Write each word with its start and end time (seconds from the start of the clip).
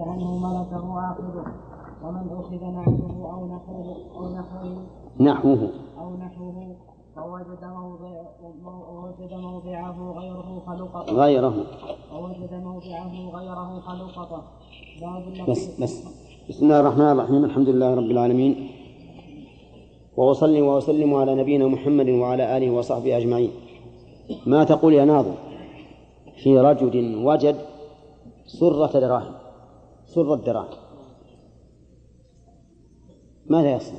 عنه 0.00 0.38
ملكه 0.38 0.84
آخذه 1.10 1.46
ومن 2.04 2.26
أخذ 2.40 2.62
نحوه 2.64 3.34
أو 3.34 3.46
نحوه 3.46 3.96
أو 4.16 4.22
نحوه 4.34 4.86
نحوه. 5.20 5.70
أو 5.98 6.16
نحوه 6.16 6.76
فوجد 7.16 7.64
موضع 7.64 8.14
ووجد 8.64 9.32
موضعه 9.34 10.12
غيره 10.18 10.62
فلقط 10.66 11.10
غيره. 11.10 11.54
ووجد 12.14 12.52
موضعه 12.54 13.14
غيره 13.36 13.80
فلقط 13.80 14.44
باب 15.00 15.48
بس 15.48 15.80
بس 15.80 16.04
بسم 16.48 16.64
الله 16.64 16.80
الرحمن 16.80 17.10
الرحيم. 17.10 17.44
الحمد 17.44 17.68
لله 17.68 17.94
رب 17.94 18.10
العالمين. 18.10 18.70
وأصلي 20.16 20.62
وأسلم 20.62 21.14
على 21.14 21.34
نبينا 21.34 21.66
محمد 21.66 22.08
وعلى 22.08 22.56
آله 22.56 22.70
وصحبه 22.70 23.16
أجمعين. 23.16 23.50
ما 24.46 24.64
تقول 24.64 24.92
يا 24.94 25.04
ناظر؟ 25.04 25.34
في 26.42 26.58
رجل 26.58 27.24
وجد 27.24 27.56
سرة 28.60 29.00
دراهم 29.00 29.34
سرة 30.04 30.36
دراهم 30.36 30.84
ماذا 33.46 33.76
يصنع؟ 33.76 33.98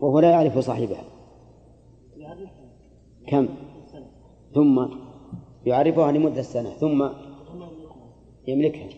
وهو 0.00 0.18
لا 0.18 0.30
يعرف 0.30 0.58
صاحبها. 0.58 1.04
كم؟ 3.26 3.48
ثم 4.54 4.86
يعرفها 5.66 6.12
لمدة 6.12 6.42
سنة 6.42 6.70
ثم 6.70 7.08
يملكها. 8.48 8.88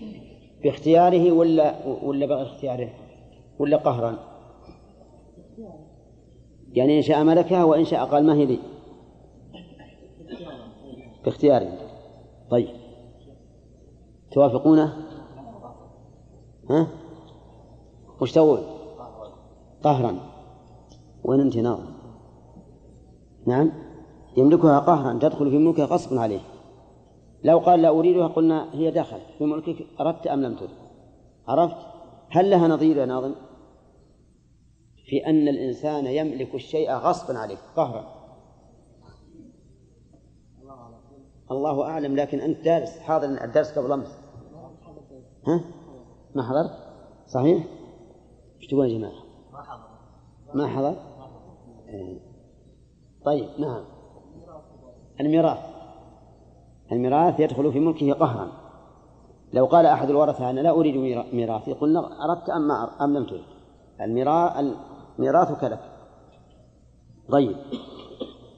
باختياره 0.63 1.33
ولا 1.33 1.87
ولا 1.87 2.27
بغير 2.27 2.47
اختياره؟ 2.47 2.91
ولا 3.59 3.77
قهرا؟ 3.77 4.19
يعني 6.73 6.97
إن 6.97 7.03
شاء 7.03 7.25
ملكها 7.25 7.65
وإن 7.65 7.85
شاء 7.85 8.05
قال 8.05 8.27
ما 8.27 8.35
هي 8.35 8.47
لي؟ 8.47 8.59
باختياره 11.25 11.73
طيب. 12.51 12.82
توافقونه؟ 14.33 14.97
ها؟ 16.71 16.87
وش 18.21 18.33
تقول؟ 18.33 18.61
قهرا. 19.83 20.17
وين 21.25 21.41
أنت 21.41 21.57
ناظر 21.57 21.93
نعم. 23.47 23.73
يملكها 24.37 24.79
قهرا 24.79 25.19
تدخل 25.19 25.51
في 25.51 25.59
ملكها 25.59 25.85
غصبا 25.85 26.21
عليه. 26.21 26.41
لو 27.45 27.59
قال 27.59 27.83
لا 27.83 27.89
أريدها 27.89 28.27
قلنا 28.27 28.75
هي 28.75 28.91
دخلت 28.91 29.27
في 29.39 29.45
ملكك 29.45 29.87
أردت 30.01 30.27
أم 30.27 30.43
لم 30.43 30.55
ترد؟ 30.55 30.71
عرفت؟ 31.49 31.77
هل 32.31 32.51
لها 32.51 32.69
نظير 32.69 32.97
يا 32.97 33.07
ناظم؟ 33.07 33.35
في 35.07 35.27
أن 35.27 35.49
الإنسان 35.49 36.07
يملك 36.07 36.55
الشيء 36.55 36.93
غصبا 36.93 37.39
عليه 37.39 37.57
قهرا. 37.77 38.23
الله 41.51 41.83
أعلم 41.85 42.17
لكن 42.17 42.41
أنت 42.41 42.65
دارس 42.65 42.99
حاضر 42.99 43.45
الدرس 43.45 43.79
قبل 43.79 43.93
أمس. 43.93 44.22
ها؟ 45.47 45.61
ما 46.35 46.43
حضرت 46.43 46.71
صحيح؟ 47.27 47.65
إيش 48.61 48.67
تقول 48.67 48.91
يا 48.91 48.99
جماعة. 48.99 49.23
ما 50.55 50.67
حضر. 50.67 50.97
إيه. 51.89 52.19
طيب 53.25 53.49
نعم. 53.59 53.85
الميراث. 55.21 55.59
الميراث 56.93 57.41
يدخل 57.41 57.73
في 57.73 57.81
ملكه 57.81 58.13
قهرا. 58.13 58.53
لو 59.53 59.67
قال 59.67 59.87
أحد 59.87 60.11
الورثة 60.11 60.51
أنا 60.51 60.61
لا 60.61 60.71
أريد 60.71 60.97
ميراثي 61.33 61.73
قلنا 61.73 62.25
أردت 62.25 62.51
أم 62.51 62.69
ما 62.69 63.05
أم 63.05 63.17
لم 63.17 63.25
تريد. 63.25 63.45
الميراث 64.01 64.65
ميراثك 65.19 65.65
لك 65.65 65.81
طيب. 67.29 67.57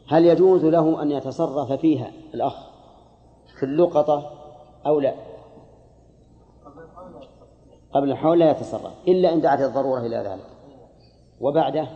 هل 0.09 0.27
يجوز 0.27 0.65
له 0.65 1.03
أن 1.03 1.11
يتصرف 1.11 1.73
فيها 1.73 2.13
الأخ 2.35 2.57
في 3.59 3.63
اللقطة 3.63 4.31
أو 4.87 5.01
لا؟ 5.01 5.34
قبل 7.95 8.11
الحول 8.11 8.39
لا 8.39 8.51
يتصرف 8.51 8.93
إلا 9.09 9.33
إن 9.33 9.41
دعت 9.41 9.61
الضرورة 9.61 10.01
إلى 10.01 10.17
ذلك. 10.17 10.47
وبعده؟ 11.41 11.89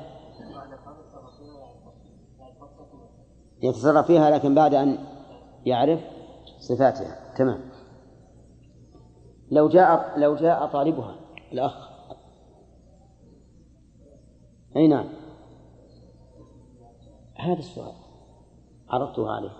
يتصرف 3.63 4.07
فيها 4.07 4.31
لكن 4.31 4.55
بعد 4.55 4.75
أن 4.75 4.99
يعرف 5.67 6.01
صفاتها. 6.59 7.35
تمام. 7.37 7.61
لو 9.51 9.69
جاء 9.69 10.19
لو 10.19 10.35
جاء 10.37 10.67
طالبها 10.67 11.15
الأخ. 11.53 11.89
أي 14.77 14.89
نعم. 14.89 15.09
هذا 17.37 17.59
السؤال 17.59 17.93
عرضته 18.89 19.31
عليه. 19.31 19.53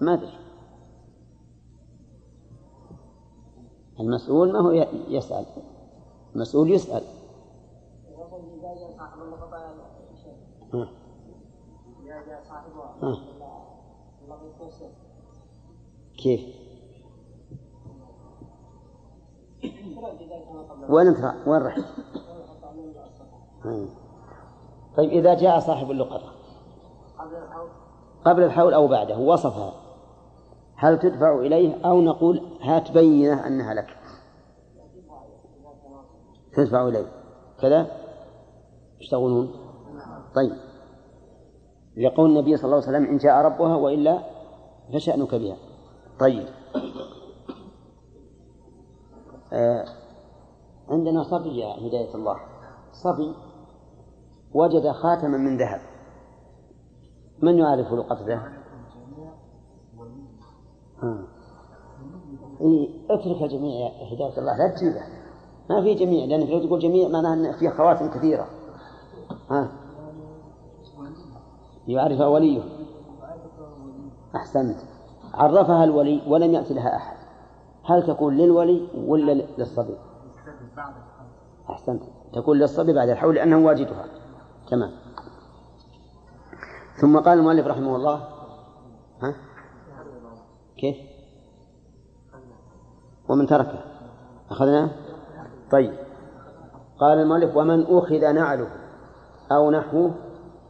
ما 0.00 0.14
أدري. 0.14 0.41
المسؤول 4.02 4.52
ما 4.52 4.60
هو 4.60 4.70
يسأل 5.08 5.44
المسؤول 6.34 6.70
يسأل 6.70 7.02
ها. 10.74 10.88
ها. 13.02 13.16
كيف؟ 16.18 16.40
وين 20.88 21.06
انت 21.06 21.34
وين 21.46 21.62
رحت؟ 21.62 21.80
طيب 24.96 25.10
إذا 25.10 25.34
جاء 25.34 25.60
صاحب 25.60 25.90
اللقطة 25.90 26.32
قبل 28.24 28.42
الحول 28.42 28.74
أو 28.74 28.88
بعده 28.88 29.18
وصفها 29.18 29.72
هل 30.82 30.98
تدفع 30.98 31.38
إليه 31.38 31.86
أو 31.86 32.00
نقول 32.00 32.58
هات 32.60 32.90
بينة 32.90 33.46
أنها 33.46 33.74
لك؟ 33.74 33.86
تدفع 36.52 36.88
إليه. 36.88 37.06
كذا؟ 37.60 37.90
إيش 39.00 39.10
تقولون؟ 39.10 39.54
طيب. 40.34 40.52
لقول 41.96 42.30
النبي 42.30 42.56
صلى 42.56 42.64
الله 42.64 42.76
عليه 42.76 42.86
وسلم 42.98 43.04
إن 43.04 43.16
جاء 43.16 43.44
ربها 43.44 43.76
وإلا 43.76 44.22
فشأنك 44.94 45.34
بها. 45.34 45.56
طيب. 46.20 46.46
آه 49.52 49.84
عندنا 50.88 51.22
صبي 51.22 51.58
يا 51.58 51.88
هداية 51.88 52.14
الله. 52.14 52.36
صبي 52.92 53.34
وجد 54.54 54.90
خاتما 54.90 55.38
من 55.38 55.58
ذهب. 55.58 55.80
من 57.42 57.58
يعرف 57.58 57.92
لقطته؟ 57.92 58.51
آه. 61.02 61.24
إيه 62.60 62.88
اترك 63.10 63.42
الجميع 63.42 63.88
هداية 64.12 64.38
الله. 64.38 64.56
لا 64.56 64.74
تجيبه. 64.76 65.02
ما 65.70 65.82
في 65.82 65.94
جميع 65.94 66.24
لأنك 66.24 66.50
لو 66.50 66.66
تقول 66.66 66.80
جميع 66.80 67.08
معناه 67.08 67.34
أن 67.34 67.52
في 67.52 67.70
خواتم 67.70 68.10
كثيرة. 68.10 68.46
ها؟ 69.50 69.68
يعرفها 71.88 72.26
وليه. 72.26 72.62
أحسنت. 74.36 74.78
عرفها 75.34 75.84
الولي 75.84 76.22
ولم 76.28 76.52
يأتي 76.52 76.74
لها 76.74 76.96
أحد. 76.96 77.16
هل 77.84 78.06
تكون 78.06 78.36
للولي 78.36 78.88
ولا 79.06 79.32
للصبي؟ 79.58 79.96
أحسنت. 81.70 82.02
تكون 82.32 82.58
للصبي 82.58 82.92
بعد 82.92 83.08
الحول 83.08 83.34
لأنه 83.34 83.66
واجدها. 83.66 84.04
تمام. 84.70 84.90
ثم 87.00 87.18
قال 87.18 87.38
المؤلف 87.38 87.66
رحمه 87.66 87.96
الله 87.96 88.31
كيف؟ 90.82 90.96
ومن 93.28 93.46
تركه. 93.46 93.84
أخذنا؟ 94.50 94.90
طيب. 95.70 95.94
قال 96.98 97.18
المؤلف 97.18 97.56
ومن 97.56 97.86
أخذ 97.86 98.32
نعله 98.32 98.68
أو 99.52 99.70
نحوه 99.70 100.14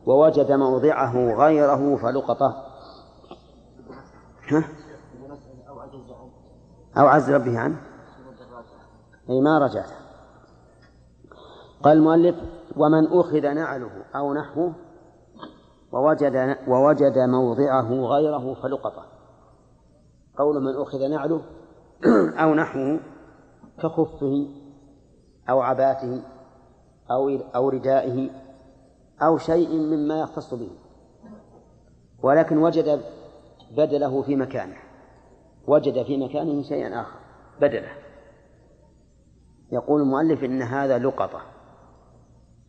ووجد 0.06 0.52
موضعه 0.52 1.34
غيره 1.34 1.96
فلقطه. 1.96 2.64
ها؟ 4.48 4.64
أو 6.98 7.06
عز 7.06 7.30
ربه 7.30 7.58
عنه. 7.58 7.80
أي 9.30 9.40
ما 9.40 9.58
رجعته 9.58 9.96
قال 11.82 11.96
المؤلف 11.96 12.36
ومن 12.76 13.06
أخذ 13.06 13.54
نعله 13.54 14.04
أو 14.16 14.34
نحوه 14.34 14.72
ووجد 15.92 16.56
ووجد 16.68 17.18
موضعه 17.18 17.92
غيره 17.92 18.54
فلقطه. 18.54 19.11
قول 20.38 20.62
من 20.62 20.76
أخذ 20.76 21.08
نعله 21.08 21.42
أو 22.42 22.54
نحوه 22.54 23.00
كخفه 23.78 24.46
أو 25.50 25.60
عباته 25.60 26.22
أو 27.10 27.28
أو 27.28 27.68
ردائه 27.68 28.30
أو 29.22 29.38
شيء 29.38 29.70
مما 29.70 30.20
يختص 30.20 30.54
به. 30.54 30.70
ولكن 32.22 32.58
وجد 32.58 33.02
بدله 33.76 34.22
في 34.22 34.36
مكانه. 34.36 34.76
وجد 35.66 36.02
في 36.02 36.16
مكانه 36.16 36.62
شيئا 36.62 37.00
آخر. 37.00 37.18
بدله. 37.60 37.92
يقول 39.72 40.00
المؤلف 40.00 40.44
إن 40.44 40.62
هذا 40.62 40.98
لقطة. 40.98 41.40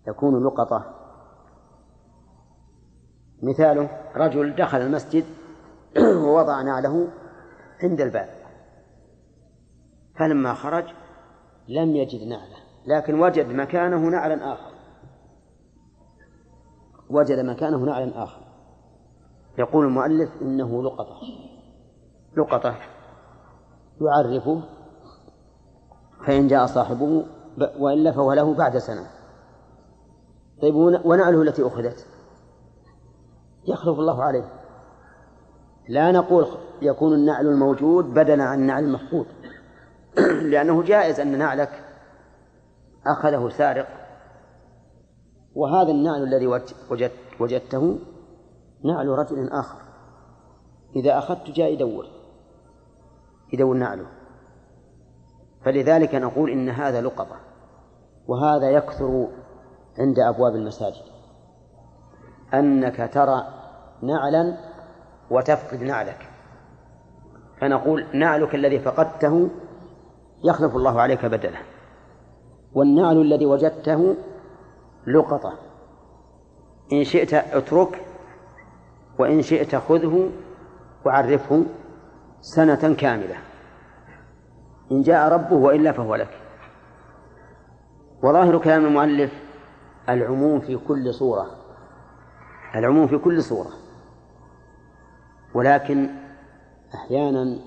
يكون 0.07 0.45
لقطة. 0.45 0.95
مثاله 3.43 3.89
رجل 4.15 4.55
دخل 4.55 4.81
المسجد 4.81 5.23
ووضع 6.25 6.61
نعله 6.61 7.07
عند 7.83 8.01
الباب. 8.01 8.29
فلما 10.19 10.53
خرج 10.53 10.85
لم 11.67 11.95
يجد 11.95 12.27
نعلة 12.27 12.57
لكن 12.85 13.19
وجد 13.19 13.47
مكانه 13.47 14.09
نعلا 14.09 14.53
آخر. 14.53 14.73
وجد 17.09 17.39
مكانه 17.39 17.77
نعلا 17.77 18.23
آخر. 18.23 18.41
يقول 19.57 19.85
المؤلف 19.85 20.29
إنه 20.41 20.83
لقطة. 20.83 21.19
لقطة. 22.37 22.75
يعرفه 24.01 24.63
فإن 26.27 26.47
جاء 26.47 26.65
صاحبه 26.65 27.25
وإلا 27.79 28.11
فهو 28.11 28.33
له 28.33 28.53
بعد 28.53 28.77
سنة. 28.77 29.07
طيب 30.61 30.75
ونعله 31.05 31.41
التي 31.41 31.67
أخذت؟ 31.67 32.07
يخلف 33.67 33.99
الله 33.99 34.23
عليه. 34.23 34.62
لا 35.87 36.11
نقول 36.11 36.47
يكون 36.81 37.13
النعل 37.13 37.47
الموجود 37.47 38.05
بدلا 38.05 38.43
عن 38.43 38.59
النعل 38.59 38.83
المفقود. 38.83 39.25
لأنه 40.51 40.83
جائز 40.83 41.19
أن 41.19 41.37
نعلك 41.37 41.83
أخذه 43.07 43.49
سارق. 43.49 43.87
وهذا 45.55 45.91
النعل 45.91 46.23
الذي 46.23 46.47
وجدت 46.91 47.13
وجدته 47.39 47.99
نعل 48.85 49.07
رجل 49.07 49.49
آخر. 49.49 49.77
إذا 50.95 51.17
أخذت 51.17 51.49
جاء 51.49 51.73
يدور. 51.73 52.05
يدور 53.53 53.77
نعله. 53.77 54.05
فلذلك 55.65 56.15
نقول 56.15 56.49
إن 56.49 56.69
هذا 56.69 57.01
لقطة 57.01 57.39
وهذا 58.27 58.69
يكثر 58.69 59.27
عند 59.99 60.19
أبواب 60.19 60.55
المساجد. 60.55 61.03
أنك 62.53 63.09
ترى 63.13 63.47
نعلا 64.01 64.72
وتفقد 65.33 65.83
نعلك. 65.83 66.29
فنقول 67.61 68.05
نعلك 68.13 68.55
الذي 68.55 68.79
فقدته 68.79 69.49
يخلف 70.43 70.75
الله 70.75 71.01
عليك 71.01 71.25
بدله. 71.25 71.59
والنعل 72.73 73.21
الذي 73.21 73.45
وجدته 73.45 74.15
لقطة. 75.07 75.53
إن 76.93 77.03
شئت 77.03 77.33
اترك 77.33 78.05
وإن 79.19 79.41
شئت 79.41 79.75
خذه 79.75 80.29
وعرفه 81.05 81.63
سنة 82.41 82.93
كاملة. 82.93 83.35
إن 84.91 85.01
جاء 85.01 85.33
ربه 85.33 85.55
وإلا 85.55 85.91
فهو 85.91 86.15
لك. 86.15 86.39
وظاهر 88.23 88.57
كلام 88.57 88.85
المؤلف 88.85 89.31
العموم 90.09 90.59
في 90.59 90.77
كل 90.87 91.13
صورة. 91.13 91.45
العموم 92.75 93.07
في 93.07 93.17
كل 93.17 93.43
صورة. 93.43 93.82
ولكن 95.53 96.09
أحيانا 96.95 97.59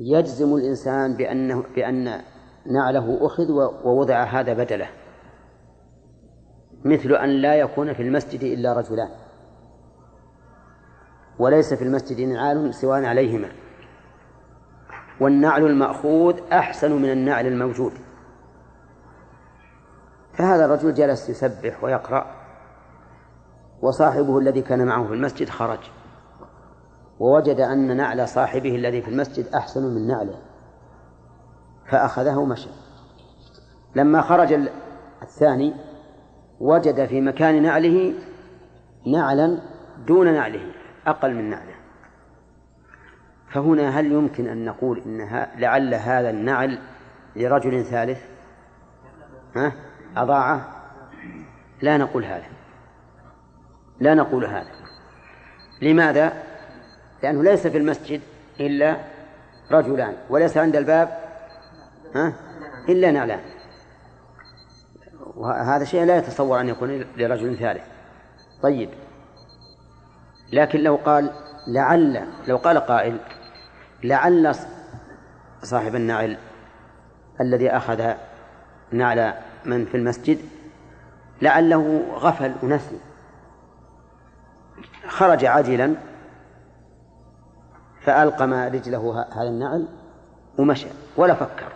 يجزم 0.00 0.54
الإنسان 0.54 1.16
بأنه 1.16 1.64
بأن 1.74 2.20
نعله 2.66 3.26
أخذ 3.26 3.50
ووضع 3.84 4.22
هذا 4.22 4.52
بدله 4.52 4.88
مثل 6.84 7.12
أن 7.12 7.28
لا 7.28 7.54
يكون 7.54 7.92
في 7.92 8.02
المسجد 8.02 8.42
إلا 8.42 8.72
رجلان 8.72 9.08
وليس 11.38 11.74
في 11.74 11.84
المسجد 11.84 12.20
نعال 12.20 12.74
سوى 12.74 13.06
عليهما 13.06 13.48
والنعل 15.20 15.66
المأخوذ 15.66 16.40
أحسن 16.52 16.92
من 16.92 17.12
النعل 17.12 17.46
الموجود 17.46 17.92
فهذا 20.32 20.64
الرجل 20.64 20.94
جلس 20.94 21.28
يسبح 21.28 21.84
ويقرأ 21.84 22.37
وصاحبه 23.82 24.38
الذي 24.38 24.62
كان 24.62 24.86
معه 24.86 25.06
في 25.06 25.14
المسجد 25.14 25.48
خرج. 25.48 25.78
ووجد 27.20 27.60
أن 27.60 27.96
نعل 27.96 28.28
صاحبه 28.28 28.76
الذي 28.76 29.02
في 29.02 29.08
المسجد 29.08 29.46
أحسن 29.54 29.82
من 29.82 30.06
نعله. 30.06 30.38
فأخذه 31.86 32.36
ومشى. 32.36 32.68
لما 33.96 34.20
خرج 34.22 34.68
الثاني 35.22 35.74
وجد 36.60 37.06
في 37.06 37.20
مكان 37.20 37.62
نعله 37.62 38.14
نعلا 39.06 39.58
دون 40.06 40.32
نعله 40.32 40.72
أقل 41.06 41.34
من 41.34 41.50
نعله. 41.50 41.74
فهنا 43.48 43.88
هل 43.88 44.12
يمكن 44.12 44.46
أن 44.46 44.64
نقول 44.64 45.02
إن 45.06 45.46
لعل 45.58 45.94
هذا 45.94 46.30
النعل 46.30 46.78
لرجل 47.36 47.84
ثالث؟ 47.84 48.20
ها؟ 49.56 49.72
أضاعه؟ 50.16 50.68
لا 51.82 51.96
نقول 51.96 52.24
هذا. 52.24 52.57
لا 54.00 54.14
نقول 54.14 54.44
هذا. 54.44 54.70
لماذا؟ 55.82 56.32
لأنه 57.22 57.42
ليس 57.42 57.66
في 57.66 57.78
المسجد 57.78 58.20
إلا 58.60 58.96
رجلان 59.70 60.16
وليس 60.30 60.56
عند 60.56 60.76
الباب 60.76 61.18
ها؟ 62.14 62.32
إلا 62.88 63.10
نعلان. 63.10 63.40
وهذا 65.36 65.84
شيء 65.84 66.04
لا 66.04 66.16
يتصور 66.16 66.60
أن 66.60 66.68
يكون 66.68 67.04
لرجل 67.16 67.56
ثالث. 67.56 67.84
طيب. 68.62 68.90
لكن 70.52 70.80
لو 70.80 70.96
قال 70.96 71.30
لعل 71.68 72.26
لو 72.48 72.56
قال 72.56 72.78
قائل 72.78 73.18
لعل 74.04 74.54
صاحب 75.62 75.94
النعل 75.94 76.38
الذي 77.40 77.70
أخذ 77.70 78.12
نعل 78.92 79.34
من 79.64 79.84
في 79.84 79.96
المسجد 79.96 80.38
لعله 81.42 82.02
غفل 82.14 82.54
ونسي 82.62 82.98
خرج 85.08 85.44
عاجلا 85.44 85.94
فألقم 88.02 88.54
رجله 88.54 89.26
هذا 89.32 89.48
النعل 89.48 89.88
ومشى 90.58 90.88
ولا 91.16 91.34
فكر. 91.34 91.72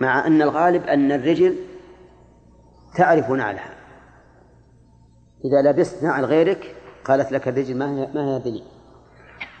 مع 0.00 0.26
أن 0.26 0.42
الغالب 0.42 0.86
أن 0.86 1.12
الرجل 1.12 1.56
تعرف 2.96 3.30
نعلها. 3.30 3.74
إذا 5.44 5.70
لبست 5.70 6.02
نعل 6.02 6.24
غيرك 6.24 6.76
قالت 7.04 7.32
لك 7.32 7.48
الرجل 7.48 7.78
ما 7.78 7.90
هي 7.90 8.08
ما 8.14 8.36
هذه 8.36 8.62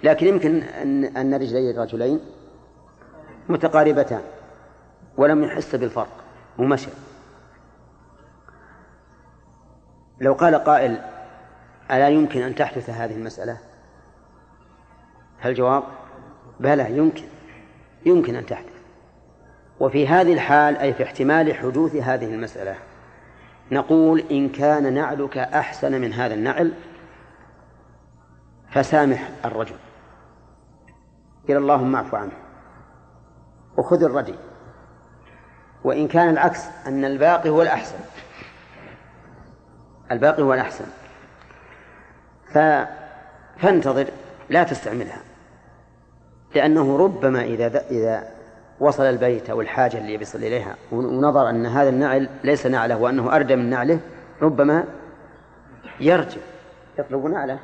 لكن 0.02 0.26
يمكن 0.26 0.62
أن 0.62 1.04
أن 1.04 1.34
رجلي 1.34 1.70
الرجلين 1.70 2.20
متقاربتان 3.48 4.22
ولم 5.16 5.44
يحس 5.44 5.74
بالفرق 5.74 6.24
ومشى. 6.58 6.90
لو 10.20 10.32
قال 10.32 10.54
قائل 10.54 11.11
ألا 11.92 12.08
يمكن 12.08 12.42
أن 12.42 12.54
تحدث 12.54 12.90
هذه 12.90 13.16
المسألة؟ 13.16 13.58
الجواب 15.44 15.84
بلى 16.60 16.96
يمكن. 16.96 17.24
يمكن 18.06 18.34
أن 18.36 18.46
تحدث. 18.46 18.72
وفي 19.80 20.08
هذه 20.08 20.32
الحال 20.32 20.76
أي 20.76 20.94
في 20.94 21.02
احتمال 21.02 21.54
حدوث 21.54 21.96
هذه 21.96 22.34
المسألة 22.34 22.76
نقول 23.72 24.20
إن 24.20 24.48
كان 24.48 24.92
نعلك 24.92 25.38
أحسن 25.38 26.00
من 26.00 26.12
هذا 26.12 26.34
النعل 26.34 26.72
فسامح 28.70 29.30
الرجل. 29.44 29.76
قل 31.48 31.56
اللهم 31.56 31.96
اعف 31.96 32.14
عنه. 32.14 32.32
وخذ 33.76 34.02
الردي. 34.02 34.34
وإن 35.84 36.08
كان 36.08 36.28
العكس 36.28 36.60
أن 36.86 37.04
الباقي 37.04 37.50
هو 37.50 37.62
الأحسن. 37.62 37.98
الباقي 40.10 40.42
هو 40.42 40.54
الأحسن. 40.54 40.84
ف... 42.52 42.58
فانتظر 43.58 44.06
لا 44.50 44.62
تستعملها. 44.62 45.20
لأنه 46.54 46.96
ربما 46.96 47.42
إذا 47.42 47.66
إذا 47.90 48.28
وصل 48.80 49.02
البيت 49.02 49.50
أو 49.50 49.60
الحاجة 49.60 49.98
اللي 49.98 50.16
بيصل 50.16 50.38
إليها 50.38 50.76
ونظر 50.92 51.50
أن 51.50 51.66
هذا 51.66 51.88
النعل 51.88 52.28
ليس 52.44 52.66
نعله 52.66 52.98
وأنه 52.98 53.36
أردى 53.36 53.56
من 53.56 53.70
نعله 53.70 54.00
ربما 54.42 54.84
يرجع 56.00 56.40
يطلب 56.98 57.26
نعله. 57.26 57.58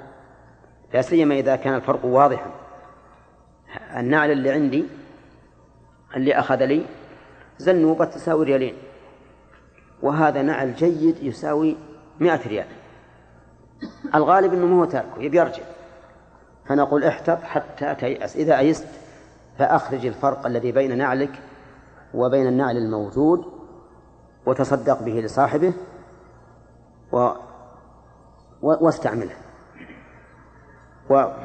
لا 0.94 1.02
سيما 1.02 1.34
إذا 1.34 1.56
كان 1.56 1.74
الفرق 1.74 2.04
واضحا. 2.04 2.50
النعل 3.96 4.30
اللي 4.30 4.50
عندي 4.50 4.84
اللي 6.16 6.34
أخذ 6.34 6.64
لي 6.64 6.86
زنوبة 7.58 8.04
تساوي 8.04 8.44
ريالين 8.44 8.74
وهذا 10.02 10.42
نعل 10.42 10.74
جيد 10.74 11.22
يساوي 11.22 11.76
مئة 12.20 12.48
ريال. 12.48 12.66
الغالب 14.14 14.52
أنه 14.52 14.66
ما 14.66 14.80
هو 14.80 14.84
تاركه 14.84 15.18
يبي 15.18 15.38
يرجع. 15.38 15.62
فنقول 16.66 17.04
احتط 17.04 17.42
حتى 17.42 17.94
تيأس. 17.94 18.36
إذا 18.36 18.58
أيست 18.58 18.86
فأخرج 19.58 20.06
الفرق 20.06 20.46
الذي 20.46 20.72
بين 20.72 20.98
نعلك 20.98 21.30
وبين 22.14 22.46
النعل 22.46 22.76
الموجود 22.76 23.44
وتصدق 24.46 25.02
به 25.02 25.12
لصاحبه 25.12 25.72
و 27.12 27.30
واستعمله. 28.62 29.34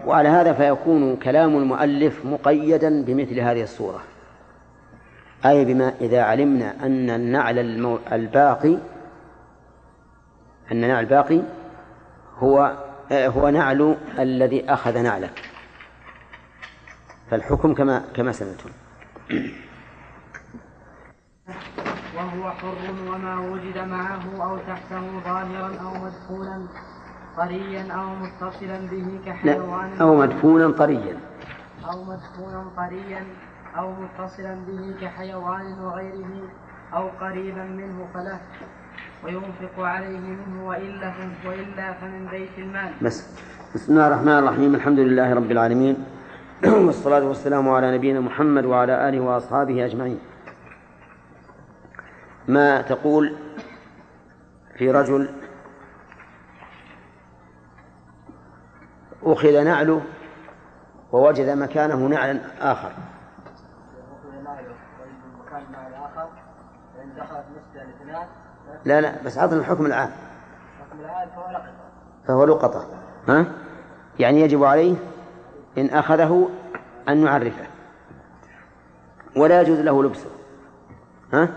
وعلى 0.05 0.29
هذا 0.29 0.53
فيكون 0.53 1.15
كلام 1.15 1.57
المؤلف 1.57 2.25
مقيدا 2.25 3.03
بمثل 3.03 3.39
هذه 3.39 3.63
الصورة. 3.63 3.99
أي 5.45 5.65
بما 5.65 5.93
إذا 6.01 6.21
علمنا 6.21 6.85
أن 6.85 7.09
النعل 7.09 7.59
المو... 7.59 7.99
الباقي 8.11 8.73
أن 10.71 10.83
النعل 10.83 11.03
الباقي 11.03 11.41
هو 12.37 12.77
هو 13.11 13.49
نعل 13.49 13.97
الذي 14.19 14.69
أخذ 14.69 15.01
نعلك. 15.01 15.41
فالحكم 17.31 17.73
كما 17.73 18.03
كما 18.15 18.31
سمعتم. 18.31 18.69
وهو 22.17 22.51
حر 22.51 22.75
وما 23.07 23.39
وجد 23.39 23.77
معه 23.77 24.43
أو 24.43 24.57
تحته 24.57 25.19
ظاهرا 25.25 25.71
أو 25.81 25.93
مدفونا 25.93 26.67
طريا 27.37 27.93
أو 27.93 28.15
متصلا 28.15 28.77
به 28.91 29.19
كحيوان. 29.25 30.01
أو 30.01 30.15
مدفونا 30.15 30.71
طريا 30.71 31.17
أو 31.89 32.03
مدفونا 32.03 32.71
طريا 32.77 33.27
أو 33.77 33.91
متصلا 33.91 34.55
به 34.67 34.95
كحيوان 35.01 35.79
وغيره 35.79 36.49
أو 36.93 37.09
قريبا 37.09 37.63
منه 37.63 38.07
فله. 38.13 38.39
وينفق 39.25 39.79
عليه 39.79 40.19
منه 40.19 40.67
وإلا 40.67 41.13
وإلا 41.45 41.93
فمن 41.93 42.27
بيت 42.31 42.49
المال. 42.57 42.93
بس 43.01 43.27
بسم 43.75 43.93
الله 43.93 44.07
الرحمن 44.07 44.37
الرحيم 44.39 44.75
الحمد 44.75 44.99
لله 44.99 45.33
رب 45.33 45.51
العالمين 45.51 46.05
والصلاة 46.85 47.23
والسلام 47.23 47.69
على 47.69 47.97
نبينا 47.97 48.19
محمد 48.19 48.65
وعلى 48.65 49.09
آله 49.09 49.19
وأصحابه 49.19 49.85
أجمعين. 49.85 50.19
ما 52.47 52.81
تقول 52.81 53.35
في 54.77 54.91
رجل 54.91 55.29
أخذ 59.23 59.63
نعله 59.63 60.01
ووجد 61.11 61.49
مكانه 61.49 62.07
نعلا 62.07 62.39
آخر 62.61 62.91
لا 68.85 69.01
لا 69.01 69.23
بس 69.25 69.37
عطنا 69.37 69.59
الحكم 69.59 69.85
العام. 69.85 70.11
فهو 72.27 72.45
لقطة. 72.45 72.87
ها؟ 73.27 73.45
يعني 74.19 74.41
يجب 74.41 74.63
عليه 74.63 74.95
إن 75.77 75.89
أخذه 75.89 76.49
أن 77.09 77.23
يعرفه. 77.25 77.67
ولا 79.37 79.61
يجوز 79.61 79.79
له 79.79 80.03
لبسه. 80.03 80.29
ها؟ 81.33 81.49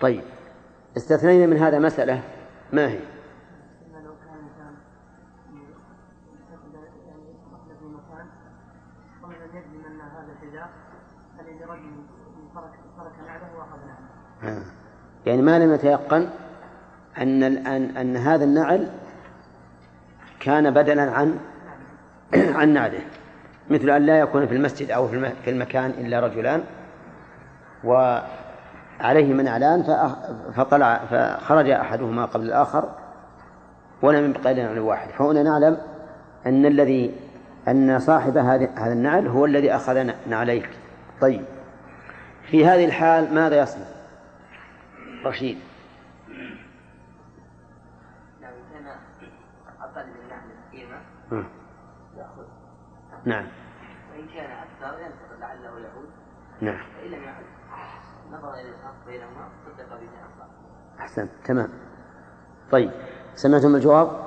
طيب. 0.00 0.22
استثنينا 0.96 1.46
من 1.46 1.56
هذا 1.56 1.78
مسألة. 1.78 2.22
ما 2.72 2.88
هي؟ 2.88 3.00
يعني 15.26 15.42
ما 15.42 15.58
لم 15.58 15.74
يتيقن 15.74 16.28
أن 17.18 17.42
أن 17.42 17.96
أن 17.96 18.16
هذا 18.16 18.44
النعل 18.44 18.88
كان 20.40 20.70
بدلا 20.70 21.10
عن 21.10 21.38
عن 22.58 22.68
نعله. 22.68 23.00
مثل 23.70 23.90
أن 23.90 24.06
لا 24.06 24.18
يكون 24.18 24.46
في 24.46 24.54
المسجد 24.54 24.90
أو 24.90 25.08
في 25.44 25.50
المكان 25.50 25.90
إلا 25.90 26.20
رجلان 26.20 26.62
وعليه 27.84 29.32
نعلان 29.42 29.82
فطلع 30.56 31.00
فخرج 31.10 31.70
أحدهما 31.70 32.24
قبل 32.24 32.44
الآخر 32.44 32.88
ولم 34.02 34.30
يبقى 34.30 34.52
إلا 34.52 34.62
نعل 34.62 34.78
واحد. 34.78 35.10
فهنا 35.10 35.42
نعلم 35.42 35.78
أن 36.46 36.66
الذي 36.66 37.14
أن 37.68 37.98
صاحب 37.98 38.38
هذا 38.38 38.92
النعل 38.92 39.26
هو 39.26 39.44
الذي 39.44 39.74
أخذ 39.74 40.10
نعليك. 40.28 40.68
طيب. 41.20 41.44
في 42.42 42.66
هذه 42.66 42.84
الحال 42.84 43.34
ماذا 43.34 43.58
يصنع؟ 43.62 43.95
رشيد 45.28 45.58
لو 48.42 48.48
كان 48.72 48.86
أقل 49.80 50.06
من 50.06 50.28
نعم 50.28 50.50
القيمة 50.50 51.00
يأخذ. 52.16 52.44
نعم. 53.24 53.46
وإن 54.10 54.26
كان 54.28 54.50
أكثر 54.50 55.00
ينتظر 55.00 55.36
لعله 55.40 55.80
يعود. 55.80 56.10
نعم. 56.60 56.78
فإن 56.96 57.10
لم 57.10 57.22
يعد 57.22 57.44
نظر 58.30 58.54
إلى 58.54 58.68
الفرق 58.68 59.06
بينهما 59.06 59.48
صدق 59.66 59.88
به 59.88 59.94
أفضل 59.94 60.50
أحسن 61.00 61.28
تمام. 61.44 61.68
طيب 62.72 62.90
سمعتم 63.34 63.74
الجواب؟ 63.74 64.26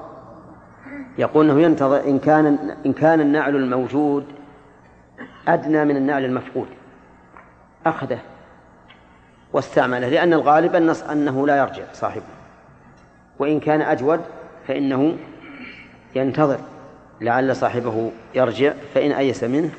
يقول 1.17 1.49
إنه 1.49 1.61
ينتظر 1.61 2.03
إن 2.03 2.19
كان 2.19 2.45
إن 2.85 2.93
كان 2.93 3.21
النعل 3.21 3.55
الموجود 3.55 4.25
أدنى 5.47 5.85
من 5.85 5.97
النعل 5.97 6.25
المفقود. 6.25 6.67
أخذه. 7.85 8.19
واستعمله 9.53 10.09
لأن 10.09 10.33
الغالب 10.33 10.75
النص 10.75 11.03
أنه 11.03 11.47
لا 11.47 11.57
يرجع 11.57 11.83
صاحبه. 11.93 12.23
وإن 13.39 13.59
كان 13.59 13.81
أجود 13.81 14.21
فإنه 14.67 15.17
ينتظر 16.15 16.59
لعل 17.21 17.55
صاحبه 17.55 18.11
يرجع 18.35 18.73
فإن 18.93 19.11
أيس 19.11 19.43
منه 19.43 19.69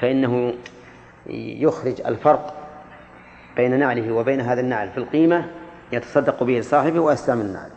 فإنه 0.00 0.54
يخرج 1.26 2.00
الفرق 2.06 2.54
بين 3.56 3.78
نعله 3.78 4.12
وبين 4.12 4.40
هذا 4.40 4.60
النعل 4.60 4.90
في 4.90 4.98
القيمة 4.98 5.46
يتصدق 5.92 6.42
به 6.42 6.58
لصاحبه 6.58 7.00
ويستعمل 7.00 7.44
النعل. 7.44 7.70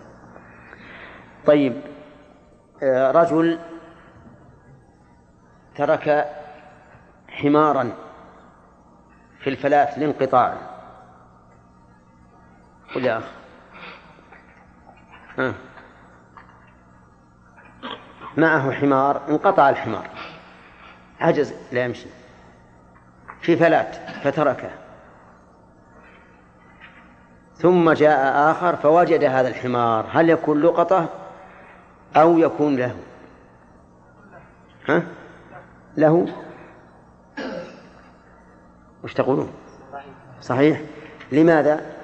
طيب 1.46 1.74
آه، 2.84 3.12
رجل 3.12 3.60
ترك 5.76 6.26
حمارا 7.28 7.92
في 9.40 9.50
الفلاة 9.50 10.00
لانقطاعه 10.00 10.79
يا 12.96 13.18
أخ. 13.18 13.24
معه 18.38 18.72
حمار 18.72 19.22
انقطع 19.30 19.70
الحمار. 19.70 20.10
عجز 21.20 21.54
لا 21.72 21.86
يمشي. 21.86 22.08
في 23.42 23.58
فلات 23.58 23.96
فتركه. 24.24 24.70
ثم 27.56 27.92
جاء 27.92 28.52
آخر 28.52 28.76
فوجد 28.76 29.24
هذا 29.24 29.48
الحمار. 29.48 30.06
هل 30.12 30.30
يكون 30.30 30.62
لقطة 30.62 31.10
أو 32.16 32.38
يكون 32.38 32.76
له؟ 32.76 32.96
ها؟ 34.90 35.04
له؟ 35.98 36.26
وش 39.04 39.14
تقولون؟ 39.14 39.54
صحيح. 40.42 40.82
لماذا؟ 41.32 41.99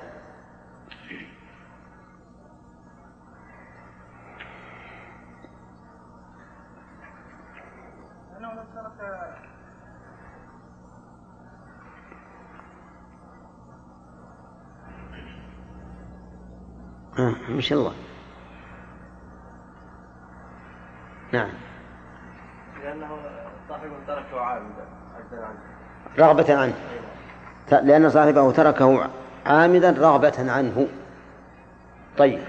آه 17.19 17.35
ما 17.49 17.61
شاء 17.61 17.79
الله. 17.79 17.93
نعم. 21.33 21.49
لأنه 22.83 23.17
صاحبه 23.69 23.93
تركه 24.07 24.41
عامدا 24.41 24.85
رغبة 26.19 26.55
عنه. 26.55 26.73
لأن 27.71 28.09
صاحبه 28.09 28.51
تركه 28.51 29.09
عامدا 29.45 29.91
رغبة 29.91 30.51
عنه. 30.51 30.87
طيب. 32.17 32.39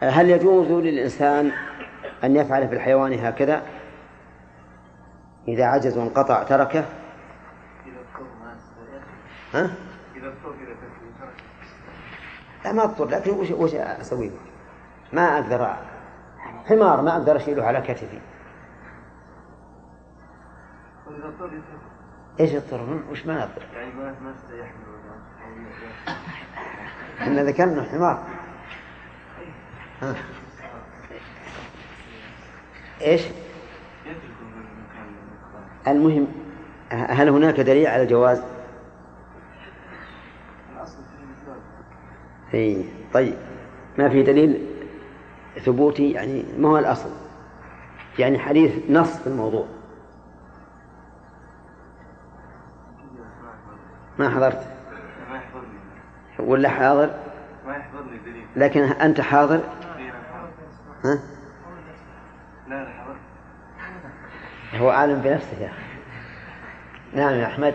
هل 0.00 0.30
يجوز 0.30 0.66
للإنسان 0.70 1.52
أن 2.24 2.36
يفعل 2.36 2.68
في 2.68 2.74
الحيوان 2.74 3.12
هكذا؟ 3.12 3.62
إذا 5.48 5.64
عجز 5.64 5.98
وانقطع 5.98 6.42
تركه؟ 6.42 6.84
ها؟ 9.54 9.70
لا 12.64 12.72
ما 12.72 12.84
اضطر 12.84 13.08
لكن 13.08 13.30
وش 13.30 13.50
وش 13.50 13.74
أسوي 13.74 14.28
له؟ 14.28 14.36
ما 15.12 15.38
أقدر 15.38 15.76
حمار 16.66 17.02
ما 17.02 17.12
أقدر 17.12 17.36
أشيله 17.36 17.64
على 17.64 17.80
كتفي 17.80 18.18
إيش 22.40 22.54
اضطر؟ 22.54 23.02
وش 23.10 23.26
ما 23.26 23.42
أقدر؟ 23.42 23.62
يعني 23.74 23.94
ما 23.94 24.14
إحنا 27.20 27.42
ذكرنا 27.42 27.82
حمار. 27.82 28.22
إيش؟ 33.00 33.22
المهم 35.86 36.26
هل 36.90 37.28
هناك 37.28 37.60
دليل 37.60 37.86
على 37.86 38.02
الجواز؟ 38.02 38.42
اي 42.54 42.84
طيب. 43.12 43.34
ما 43.98 44.08
في 44.08 44.22
دليل 44.22 44.66
ثبوتي؟ 45.64 46.10
يعني 46.10 46.44
ما 46.58 46.68
هو 46.68 46.78
الأصل؟ 46.78 47.10
يعني 48.18 48.38
حديث 48.38 48.90
نص 48.90 49.16
في 49.16 49.26
الموضوع. 49.26 49.66
ما 54.18 54.30
حضرت؟ 54.30 54.66
ما 55.30 55.40
ولا 56.38 56.68
حاضر؟ 56.68 57.10
ما 57.66 57.82
لكن 58.56 58.82
أنت 58.82 59.20
حاضر؟ 59.20 59.60
ها؟ 61.04 61.18
لا 62.68 62.84
لا 62.84 62.90
حضرت 62.90 63.16
هو 64.74 64.90
عالم 64.90 65.20
بنفسه 65.20 65.60
يا 65.60 65.68
أخي. 65.68 65.82
نعم 67.14 67.34
يا 67.34 67.46
أحمد. 67.46 67.74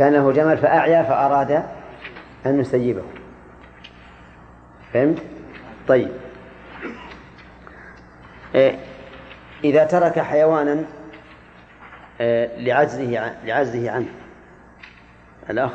كان 0.00 0.12
له 0.12 0.32
جمل 0.32 0.58
فأعيا 0.58 1.02
فأراد 1.02 1.50
أن 2.46 2.60
يسيبه 2.60 3.02
فهمت؟ 4.92 5.22
طيب 5.88 6.12
إيه 8.54 8.78
إذا 9.64 9.84
ترك 9.84 10.18
حيوانا 10.18 10.84
إيه 12.20 12.56
لعجزه 12.64 13.34
لعجزه 13.44 13.90
عنه 13.90 14.08
الأخ 15.50 15.72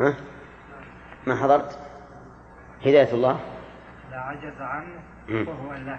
ها؟ 0.00 0.14
ما 1.26 1.36
حضرت؟ 1.36 1.78
هداية 2.86 3.12
الله 3.14 3.40
لا 4.10 4.20
عجز 4.20 4.60
عنه. 4.60 5.00
وهو 5.28 5.74
له 5.74 5.98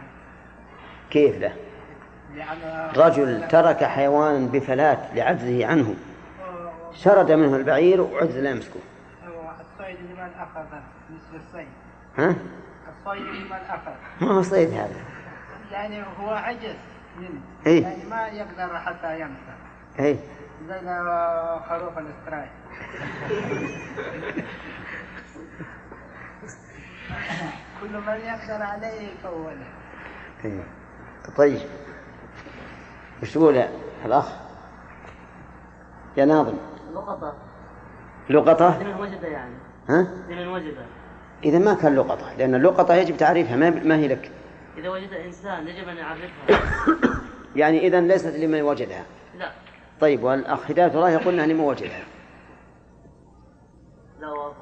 كيف 1.09 1.37
له؟ 1.37 1.53
رجل 2.97 3.47
ترك 3.47 3.83
حيوانا 3.83 4.47
بفلات 4.47 4.99
لعجزه 5.15 5.65
عنه. 5.65 5.95
شرد 6.93 7.31
منه 7.31 7.55
البعير 7.55 8.01
وعجز 8.01 8.37
لا 8.37 8.49
يمسكه. 8.49 8.79
الصيد 9.81 9.97
لمن 9.99 10.29
أخذ 10.39 10.65
مثل 11.09 11.35
الصيد 11.47 11.67
ها؟ 12.17 12.35
الصيد 12.99 13.21
لمن 13.21 13.59
أخذ 13.69 13.91
ما 14.21 14.31
هو 14.31 14.41
صيد 14.41 14.69
هذا؟ 14.69 14.95
يعني 15.71 16.03
هو 16.19 16.29
عجز 16.29 16.75
منه. 17.19 17.41
إيه. 17.65 17.83
يعني 17.83 18.03
ما 18.09 18.27
يقدر 18.27 18.77
حتى 18.77 19.19
يمسك. 19.21 19.61
اي 19.99 20.17
زي 20.67 20.79
خروف 21.69 21.97
الاستراي 21.97 22.47
كل 27.81 27.97
من 27.97 28.19
يقدر 28.23 28.63
عليه 28.63 29.09
له 29.23 29.65
إيه. 30.45 30.63
طيب. 31.37 31.61
وش 33.21 33.33
تقول 33.33 33.55
يا 33.55 33.69
الأخ؟ 34.05 34.29
يا 36.17 36.25
ناظم. 36.25 36.53
لقطة. 36.93 37.33
لقطة؟ 38.29 38.83
لمن 38.83 38.99
وجد 39.01 39.23
يعني. 39.23 39.55
ها؟ 39.89 40.07
لمن 40.29 40.47
وجد. 40.47 40.75
إذا 41.43 41.59
ما 41.59 41.73
كان 41.73 41.95
لقطة 41.95 42.33
لأن 42.37 42.55
اللقطة 42.55 42.93
يجب 42.93 43.17
تعريفها 43.17 43.55
ما 43.55 43.69
ما 43.69 43.95
هي 43.95 44.07
لك. 44.07 44.31
إذا 44.77 44.89
وجد 44.89 45.13
إنسان 45.13 45.67
يجب 45.67 45.87
أن 45.87 45.97
يعرفها. 45.97 46.61
يعني 47.55 47.87
إذا 47.87 48.01
ليست 48.01 48.35
لمن 48.35 48.61
وجدها. 48.61 49.03
لا. 49.37 49.51
طيب 49.99 50.23
والأخ 50.23 50.71
هداية 50.71 50.87
الله 50.87 51.09
يقول 51.09 51.33
أنها 51.33 51.45
لمن 51.45 51.59
وجدها. 51.59 52.03
لا 54.19 54.29
واضح. 54.29 54.55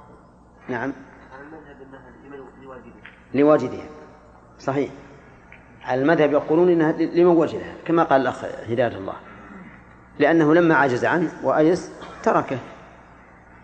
نعم. 0.67 0.93
على 1.33 1.41
المذهب 1.41 1.77
أنها 1.81 2.11
لمن 2.25 2.63
لواجده 2.63 2.93
لواجدها. 3.33 3.85
صحيح. 4.59 4.89
المذهب 5.91 6.31
يقولون 6.31 6.69
إنها 6.71 6.91
لمن 6.91 7.25
وجدها 7.25 7.73
كما 7.85 8.03
قال 8.03 8.21
الأخ 8.21 8.45
هداية 8.69 8.97
الله. 8.97 9.13
لأنه 10.19 10.53
لما 10.53 10.75
عجز 10.75 11.05
عنه 11.05 11.31
وايس 11.43 11.91
تركه. 12.23 12.57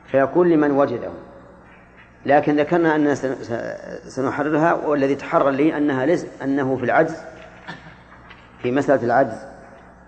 فيكون 0.06 0.50
لمن 0.50 0.72
وجده. 0.72 1.10
لكن 2.26 2.56
ذكرنا 2.56 2.96
أن 2.96 3.16
سنحررها 4.08 4.74
والذي 4.74 5.16
تحرر 5.16 5.50
لي 5.50 5.78
أنها 5.78 6.06
ليس 6.06 6.26
أنه 6.44 6.78
في 6.78 6.84
العجز 6.84 7.18
في 8.62 8.72
مسألة 8.72 9.04
العجز 9.04 9.38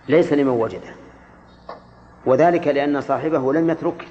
ليس 0.09 0.33
لمن 0.33 0.50
وجده. 0.50 0.89
وذلك 2.25 2.67
لأن 2.67 3.01
صاحبه 3.01 3.53
لم 3.53 3.69
يتركه. 3.69 4.07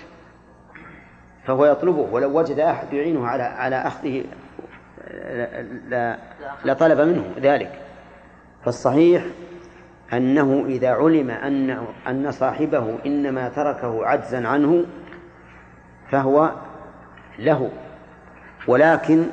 فهو 1.44 1.66
يطلبه 1.66 2.08
ولو 2.12 2.38
وجد 2.38 2.58
أحد 2.58 2.92
يعينه 2.92 3.26
على 3.26 3.42
على 3.42 3.76
أخذه 3.76 4.24
لا 5.88 6.18
لطلب 6.64 7.00
منه 7.00 7.24
ذلك. 7.40 7.80
فالصحيح 8.66 9.24
أنه 10.12 10.64
إذا 10.66 10.90
علم 10.90 11.30
أن 11.30 11.86
أن 12.06 12.30
صاحبه 12.30 12.98
إنما 13.06 13.48
تركه 13.48 14.06
عجزا 14.06 14.48
عنه 14.48 14.84
فهو 16.10 16.52
له 17.38 17.70
ولكن 18.68 19.24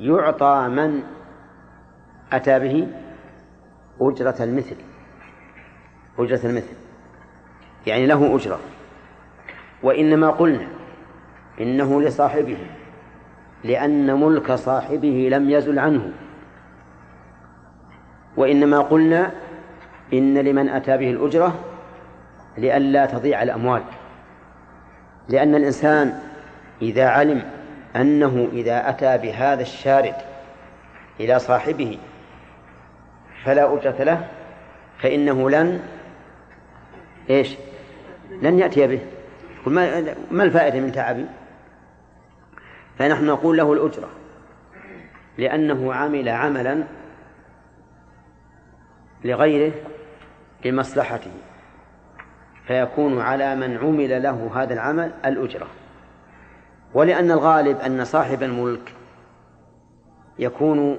يعطى 0.00 0.68
من 0.68 1.02
أتى 2.32 2.58
به؟ 2.58 2.88
أجرة 4.00 4.36
المثل 4.40 4.76
أجرة 6.18 6.40
المثل 6.46 6.76
يعني 7.86 8.06
له 8.06 8.36
أجرة. 8.36 8.60
وإنما 9.82 10.30
قلنا 10.30 10.68
إنه 11.60 12.02
لصاحبه 12.02 12.58
لأن 13.64 14.20
ملك 14.20 14.52
صاحبه 14.52 15.28
لم 15.32 15.50
يزل 15.50 15.78
عنه. 15.78 16.12
وإنما 18.38 18.80
قلنا 18.80 19.30
إن 20.12 20.38
لمن 20.38 20.68
أتى 20.68 20.96
به 20.96 21.10
الأجرة 21.10 21.54
لئلا 22.58 23.06
تضيع 23.06 23.42
الأموال. 23.42 23.82
لأن 25.28 25.54
الإنسان 25.54 26.20
إذا 26.82 27.08
علم 27.08 27.42
أنه 27.96 28.48
إذا 28.52 28.88
أتى 28.88 29.18
بهذا 29.18 29.62
الشارد 29.62 30.14
إلى 31.20 31.38
صاحبه 31.38 31.98
فلا 33.44 33.74
أجرة 33.74 34.02
له 34.04 34.26
فإنه 34.98 35.50
لن 35.50 35.80
إيش؟ 37.30 37.56
لن 38.42 38.58
يأتي 38.58 38.86
به. 38.86 39.00
ما 39.66 40.14
ما 40.30 40.44
الفائدة 40.44 40.80
من 40.80 40.92
تعبي 40.92 41.26
فنحن 42.98 43.26
نقول 43.26 43.56
له 43.56 43.72
الأجرة 43.72 44.08
لأنه 45.38 45.94
عمل 45.94 46.28
عملا 46.28 46.84
لغيره 49.24 49.72
لمصلحته 50.64 51.30
فيكون 52.66 53.20
على 53.20 53.56
من 53.56 53.76
عمل 53.76 54.22
له 54.22 54.50
هذا 54.54 54.74
العمل 54.74 55.12
الأجرة. 55.24 55.66
ولأن 56.94 57.30
الغالب 57.30 57.80
أن 57.80 58.04
صاحب 58.04 58.42
الملك 58.42 58.94
يكون 60.38 60.98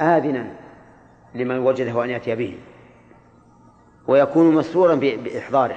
آذنا 0.00 0.46
لمن 1.34 1.58
وجده 1.58 2.04
أن 2.04 2.10
يأتي 2.10 2.34
به 2.34 2.58
ويكون 4.06 4.54
مسرورا 4.54 4.94
بإحضاره 4.94 5.76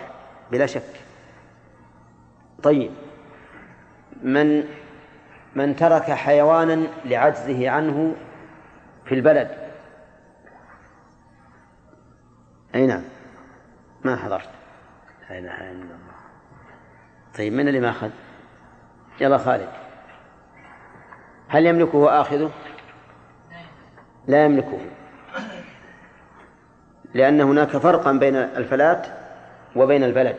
بلا 0.51 0.65
شك. 0.65 0.93
طيب 2.63 2.91
من 4.23 4.63
من 5.55 5.75
ترك 5.75 6.11
حيوانا 6.11 6.87
لعجزه 7.05 7.69
عنه 7.69 8.15
في 9.05 9.15
البلد 9.15 9.66
أي 12.75 12.87
نعم. 12.87 13.03
ما 14.03 14.15
حضرت. 14.15 14.49
لا 15.29 15.39
إله 15.39 15.71
إلا 15.71 15.71
الله. 15.71 16.17
طيب 17.37 17.53
من 17.53 17.67
اللي 17.67 17.79
ما 17.79 17.89
أخذ 17.89 18.09
يلا 19.21 19.37
خالد. 19.37 19.69
هل 21.47 21.65
يملكه 21.65 22.21
آخذه؟ 22.21 22.51
لا 24.27 24.45
يملكه. 24.45 24.79
لأن 27.13 27.41
هناك 27.41 27.69
فرقا 27.69 28.11
بين 28.11 28.35
الفلات 28.35 29.07
وبين 29.75 30.03
البلد. 30.03 30.35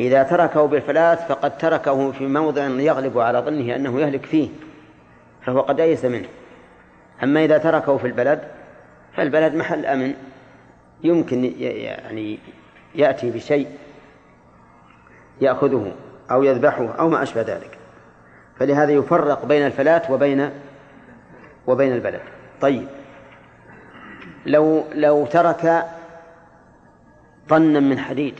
إذا 0.00 0.22
تركه 0.22 0.66
بالفلات 0.66 1.20
فقد 1.20 1.58
تركه 1.58 2.12
في 2.12 2.26
موضع 2.26 2.62
يغلب 2.62 3.18
على 3.18 3.38
ظنه 3.38 3.76
أنه 3.76 4.00
يهلك 4.00 4.26
فيه 4.26 4.48
فهو 5.42 5.60
قد 5.60 5.80
أيس 5.80 6.04
منه. 6.04 6.28
أما 7.22 7.44
إذا 7.44 7.58
تركه 7.58 7.96
في 7.96 8.06
البلد 8.06 8.42
فالبلد 9.16 9.54
محل 9.54 9.86
أمن. 9.86 10.14
يمكن 11.04 11.44
يعني 11.60 12.38
يأتي 12.94 13.30
بشيء 13.30 13.78
يأخذه 15.40 15.92
أو 16.30 16.42
يذبحه 16.42 16.88
أو 16.98 17.08
ما 17.08 17.22
أشبه 17.22 17.42
ذلك. 17.42 17.78
فلهذا 18.58 18.92
يفرق 18.92 19.44
بين 19.44 19.66
الفلات 19.66 20.10
وبين 20.10 20.50
وبين 21.66 21.92
البلد. 21.92 22.20
طيب. 22.60 22.88
لو 24.46 24.84
لو 24.94 25.26
ترك 25.26 25.86
طنا 27.48 27.80
من 27.80 27.98
حديد 27.98 28.34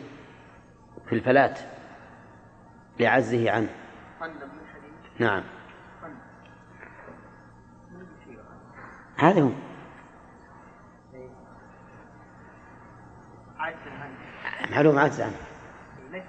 في 1.06 1.14
الفلات 1.14 1.58
لعزه 3.00 3.50
عنه. 3.50 3.68
نعم. 5.18 5.42
هذا 9.16 9.40
هو. 9.40 9.50
معلوم 14.72 14.98
عجز 14.98 15.20
عنه 15.20 15.36
ليس 16.12 16.22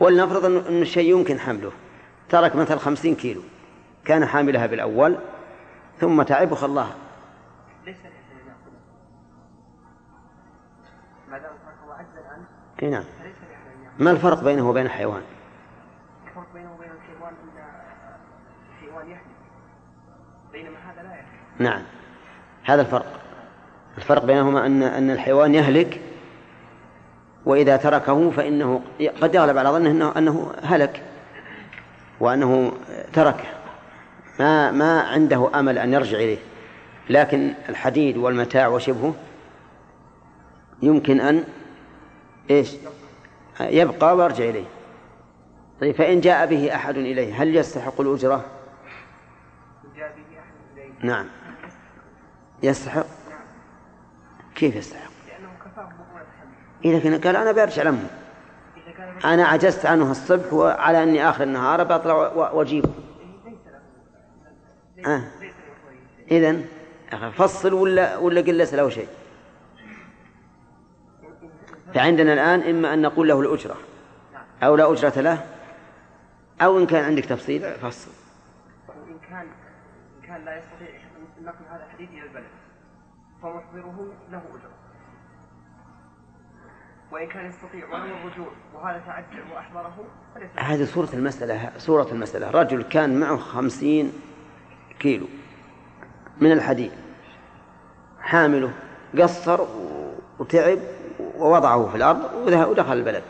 ولنفرض 0.00 0.44
أن 0.44 0.82
الشيء 0.82 1.10
يمكن 1.10 1.40
حمله. 1.40 1.72
ترك 2.28 2.56
مثلا 2.56 2.78
خمسين 2.78 3.14
كيلو. 3.14 3.40
كان 4.04 4.26
حاملها 4.26 4.66
بالأول 4.66 5.16
ثم 6.00 6.22
تعب 6.22 6.52
وخلاها. 6.52 6.94
ليس 7.86 7.96
ما 11.30 11.38
دام 11.38 11.52
هو 11.86 11.92
عجز 11.92 12.08
عنه 12.30 12.44
إي 12.82 12.90
نعم. 12.90 13.04
ما 13.98 14.10
الفرق 14.10 14.44
بينه 14.44 14.70
وبين 14.70 14.86
الحيوان؟ 14.86 15.22
الفرق 16.26 16.52
بينه 16.54 16.74
وبين 16.74 16.90
الحيوان 16.90 17.32
أن 17.32 17.62
الحيوان 18.72 19.10
يحلم 19.10 19.32
بينما 20.52 20.76
هذا 20.78 21.02
لا 21.02 21.14
يحلم 21.14 21.26
نعم. 21.58 21.82
هذا 22.64 22.80
الفرق. 22.80 23.20
الفرق 23.98 24.24
بينهما 24.24 24.66
أن 24.66 24.82
أن 24.82 25.10
الحيوان 25.10 25.54
يهلك 25.54 26.00
وإذا 27.46 27.76
تركه 27.76 28.30
فإنه 28.30 28.82
قد 29.20 29.34
يغلب 29.34 29.58
على 29.58 29.68
ظنه 29.68 29.90
أنه, 29.90 30.12
أنه 30.18 30.52
هلك 30.62 31.02
وأنه 32.20 32.72
تركه. 33.12 33.44
ما 34.38 34.70
ما 34.70 35.00
عنده 35.00 35.50
أمل 35.60 35.78
أن 35.78 35.92
يرجع 35.92 36.16
إليه. 36.16 36.38
لكن 37.10 37.54
الحديد 37.68 38.16
والمتاع 38.16 38.68
وشبهه 38.68 39.14
يمكن 40.82 41.20
أن 41.20 41.44
إيش؟ 42.50 42.74
يبقى 43.60 44.16
ويرجع 44.16 44.44
إليه. 44.44 44.66
طيب 45.80 45.94
فإن 45.94 46.20
جاء 46.20 46.46
به 46.46 46.74
أحد 46.74 46.96
إليه 46.96 47.42
هل 47.42 47.56
يستحق 47.56 48.00
الأجرة؟ 48.00 48.44
نعم. 51.00 51.26
يستحق؟ 52.62 53.06
كيف 54.54 54.76
يستحق؟ 54.76 55.15
إذا 56.90 56.98
كان 56.98 57.20
قال 57.20 57.36
أنا 57.36 57.52
برجع 57.52 57.82
لأمه 57.82 58.08
أنا 59.24 59.46
عجزت 59.46 59.86
عنه 59.86 60.10
الصبح 60.10 60.52
وعلى 60.52 61.02
أني 61.02 61.28
آخر 61.28 61.44
النهار 61.44 61.84
بطلع 61.84 62.14
وأجيبه. 62.32 62.90
آه. 65.06 65.22
إذن 66.30 66.66
فصل 67.36 67.72
ولا 67.72 68.16
ولا 68.16 68.40
قل 68.40 68.54
ليس 68.54 68.74
له 68.74 68.88
شيء. 68.88 69.08
فعندنا 71.94 72.32
الآن 72.32 72.60
إما 72.60 72.94
أن 72.94 73.02
نقول 73.02 73.28
له 73.28 73.40
الأجرة. 73.40 73.76
أو 74.62 74.76
لا 74.76 74.92
أجرة 74.92 75.20
له. 75.20 75.46
أو 76.62 76.78
إن 76.78 76.86
كان 76.86 77.04
عندك 77.04 77.24
تفصيل 77.24 77.74
فصل. 77.74 78.10
إن 79.08 79.18
كان 79.28 79.46
إن 80.22 80.26
كان 80.26 80.44
لا 80.44 80.58
يستطيع 80.58 80.88
نقل 81.42 81.64
هذا 81.70 81.84
الحديث 81.84 82.10
إلى 82.10 82.22
البلد. 82.22 82.46
فمحضره 83.42 84.12
له 84.30 84.38
أجرة. 84.38 84.75
وإن 87.16 87.28
كان 87.28 87.46
يستطيع 87.46 87.86
وله 87.88 88.04
الرجوع 88.04 88.48
وهذا 88.74 89.02
تعجل 89.06 89.52
وأحضره 89.54 90.04
هذه 90.56 90.84
صورة 90.84 91.08
المسألة 91.14 91.72
صورة 91.78 92.08
المسألة. 92.12 92.50
رجل 92.50 92.82
كان 92.82 93.20
معه 93.20 93.36
خمسين 93.36 94.12
كيلو 94.98 95.26
من 96.40 96.52
الحديد. 96.52 96.92
حامله 98.20 98.72
قصر 99.18 99.66
وتعب 100.38 100.78
ووضعه 101.20 101.88
في 101.88 101.96
الأرض 101.96 102.34
ودخل 102.68 102.92
البلد. 102.92 103.22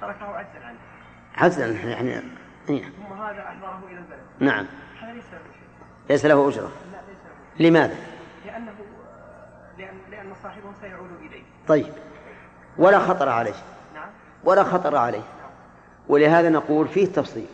تركه 0.00 0.24
عجزا 0.26 0.64
عنه. 0.64 0.78
عجزا 1.34 1.66
يعني 1.66 2.22
إيه. 2.68 2.84
ثم 2.84 3.12
هذا 3.12 3.42
أحضره 3.42 3.82
إلى 3.88 3.98
البلد. 3.98 4.20
نعم. 4.40 4.66
هذا 5.00 5.12
ليس 5.12 5.24
له 5.24 5.38
شيء 5.38 5.68
ليس 6.10 6.26
له 6.26 6.48
أجرة. 6.48 6.72
لا 6.92 6.98
ليس 7.08 7.18
له 7.24 7.56
شيء 7.56 7.68
لماذا؟ 7.68 7.96
لأنه 8.46 8.72
لأن 9.78 9.98
لأن 10.10 10.34
صاحبه 10.42 10.72
سيعود 10.80 11.10
إليه. 11.20 11.42
طيب. 11.68 11.92
ولا 12.78 12.98
خطر 12.98 13.28
عليه. 13.28 13.54
نعم. 13.94 14.08
ولا 14.44 14.64
خطر 14.64 14.96
عليه. 14.96 15.22
ولهذا 16.08 16.48
نقول 16.48 16.88
فيه 16.88 17.06
تفصيل. 17.06 17.46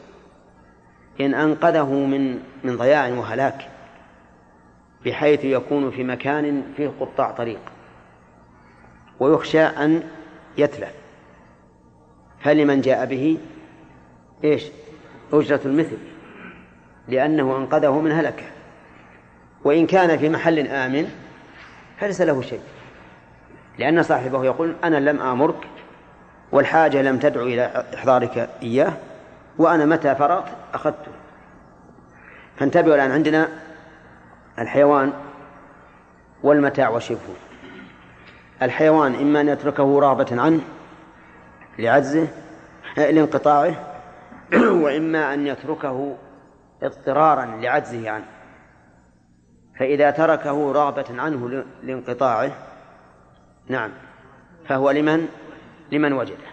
إن 1.21 1.35
أنقذه 1.35 1.93
من 1.93 2.39
من 2.65 2.77
ضياع 2.77 3.09
وهلاك 3.09 3.69
بحيث 5.05 5.45
يكون 5.45 5.91
في 5.91 6.05
مكان 6.05 6.63
فيه 6.77 6.91
قطاع 7.01 7.31
طريق 7.31 7.61
ويخشى 9.21 9.63
أن 9.63 10.03
يتلف 10.59 10.93
فلمن 12.41 12.81
جاء 12.81 13.07
به؟ 13.07 13.39
إيش؟ 14.45 14.65
أجرة 15.33 15.61
المثل. 15.65 15.99
لأنه 17.09 17.57
أنقذه 17.57 18.01
من 18.01 18.13
هلكة. 18.13 18.45
وإن 19.65 19.87
كان 19.87 20.19
في 20.19 20.29
محل 20.29 20.59
آمن 20.59 21.11
فليس 21.99 22.21
له 22.21 22.43
شيء. 22.43 22.61
لأن 23.79 24.03
صاحبه 24.03 24.45
يقول 24.45 24.77
أنا 24.85 24.97
لم 24.97 25.21
آمرك 25.21 25.69
والحاجة 26.53 27.03
لم 27.03 27.19
تدعو 27.19 27.47
إلى 27.47 27.85
إحضارك 27.95 28.51
إياه 28.63 28.93
وأنا 29.59 29.85
متى 29.85 30.15
فرغت 30.15 30.49
أخذته. 30.75 31.13
فانتبهوا 32.57 32.95
الآن 32.95 33.11
عندنا 33.11 33.49
الحيوان 34.59 35.13
والمتاع 36.43 36.89
وشبهه 36.89 37.37
الحيوان 38.63 39.15
إما 39.15 39.41
أن 39.41 39.49
يتركه 39.49 40.01
رغبة 40.01 40.43
عنه 40.43 40.61
لعجزه 41.79 42.29
لانقطاعه 42.97 43.75
وإما 44.85 45.35
أن 45.35 45.47
يتركه 45.47 46.17
اضطرارا 46.83 47.45
لعجزه 47.45 48.11
عنه. 48.11 48.25
فإذا 49.79 50.11
تركه 50.11 50.73
رغبة 50.73 51.23
عنه 51.23 51.65
لانقطاعه 51.83 52.68
نعم. 53.69 53.91
فهو 54.69 54.91
لمن؟ 54.91 55.29
لمن 55.93 56.13
وجده. 56.13 56.49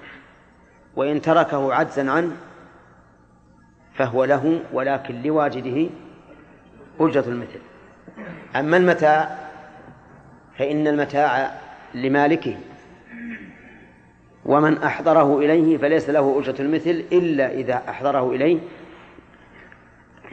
وإن 0.96 1.22
تركه 1.22 1.74
عجزا 1.74 2.12
عنه 2.12 2.32
فهو 3.94 4.26
له 4.26 4.62
ولكن 4.74 5.22
لواجده 5.22 5.90
أجرة 7.00 7.26
المثل. 7.28 7.60
أما 8.56 8.78
المتاع 8.78 9.38
فإن 10.58 10.88
المتاع 10.88 11.62
لمالكه. 11.94 12.58
ومن 14.46 14.78
أحضره 14.78 15.40
إليه 15.40 15.78
فليس 15.78 16.10
له 16.10 16.40
أجرة 16.40 16.62
المثل 16.62 17.06
إلا 17.12 17.52
إذا 17.52 17.84
أحضره 17.90 18.32
إليه. 18.32 18.60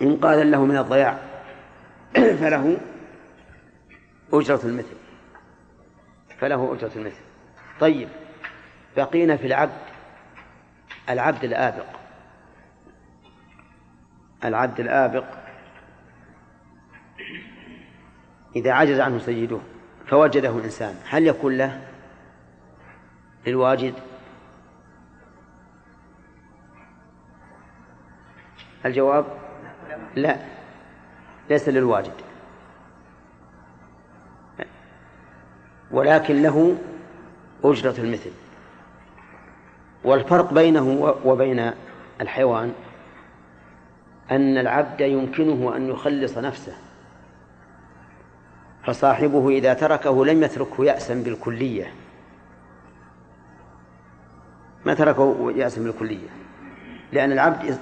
إنقاذا 0.02 0.44
له 0.44 0.64
من 0.64 0.76
الضياع 0.76 1.18
فله 2.40 2.76
أجرة 4.32 4.60
المثل. 4.64 5.01
فله 6.42 6.72
أجرة 6.72 6.90
المثل. 6.96 7.22
طيب 7.80 8.08
بقينا 8.96 9.36
في 9.36 9.46
العبد 9.46 9.72
العبد 11.08 11.44
الآبق. 11.44 11.86
العبد 14.44 14.80
الآبق 14.80 15.24
إذا 18.56 18.72
عجز 18.72 19.00
عنه 19.00 19.18
سيده 19.18 19.60
فوجده 20.06 20.50
إنسان 20.50 20.94
هل 21.08 21.26
يكون 21.26 21.58
له 21.58 21.80
للواجد؟ 23.46 23.94
الجواب 28.84 29.26
لا 30.16 30.36
ليس 31.50 31.68
للواجد. 31.68 32.31
ولكن 35.92 36.42
له 36.42 36.76
أجرة 37.64 37.94
المثل. 37.98 38.30
والفرق 40.04 40.52
بينه 40.52 41.14
وبين 41.24 41.70
الحيوان 42.20 42.72
أن 44.30 44.58
العبد 44.58 45.00
يمكنه 45.00 45.76
أن 45.76 45.88
يخلص 45.88 46.38
نفسه 46.38 46.72
فصاحبه 48.84 49.48
إذا 49.48 49.74
تركه 49.74 50.26
لم 50.26 50.42
يتركه 50.42 50.84
يأسا 50.84 51.14
بالكلية. 51.14 51.92
ما 54.86 54.94
تركه 54.94 55.52
يأسا 55.56 55.82
بالكلية 55.82 56.28
لأن 57.12 57.32
العبد 57.32 57.78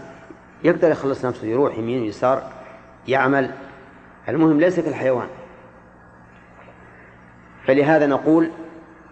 يقدر 0.64 0.90
يخلص 0.90 1.24
نفسه 1.24 1.46
يروح 1.46 1.78
يمين 1.78 2.02
ويسار 2.02 2.52
يعمل. 3.08 3.50
المهم 4.28 4.60
ليس 4.60 4.80
كالحيوان. 4.80 5.28
فلهذا 7.70 8.06
نقول 8.06 8.50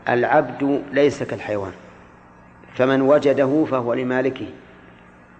العبد 0.09 0.85
ليس 0.92 1.23
كالحيوان 1.23 1.73
فمن 2.75 3.03
وجده 3.03 3.64
فهو 3.71 3.94
لمالكه 3.94 4.47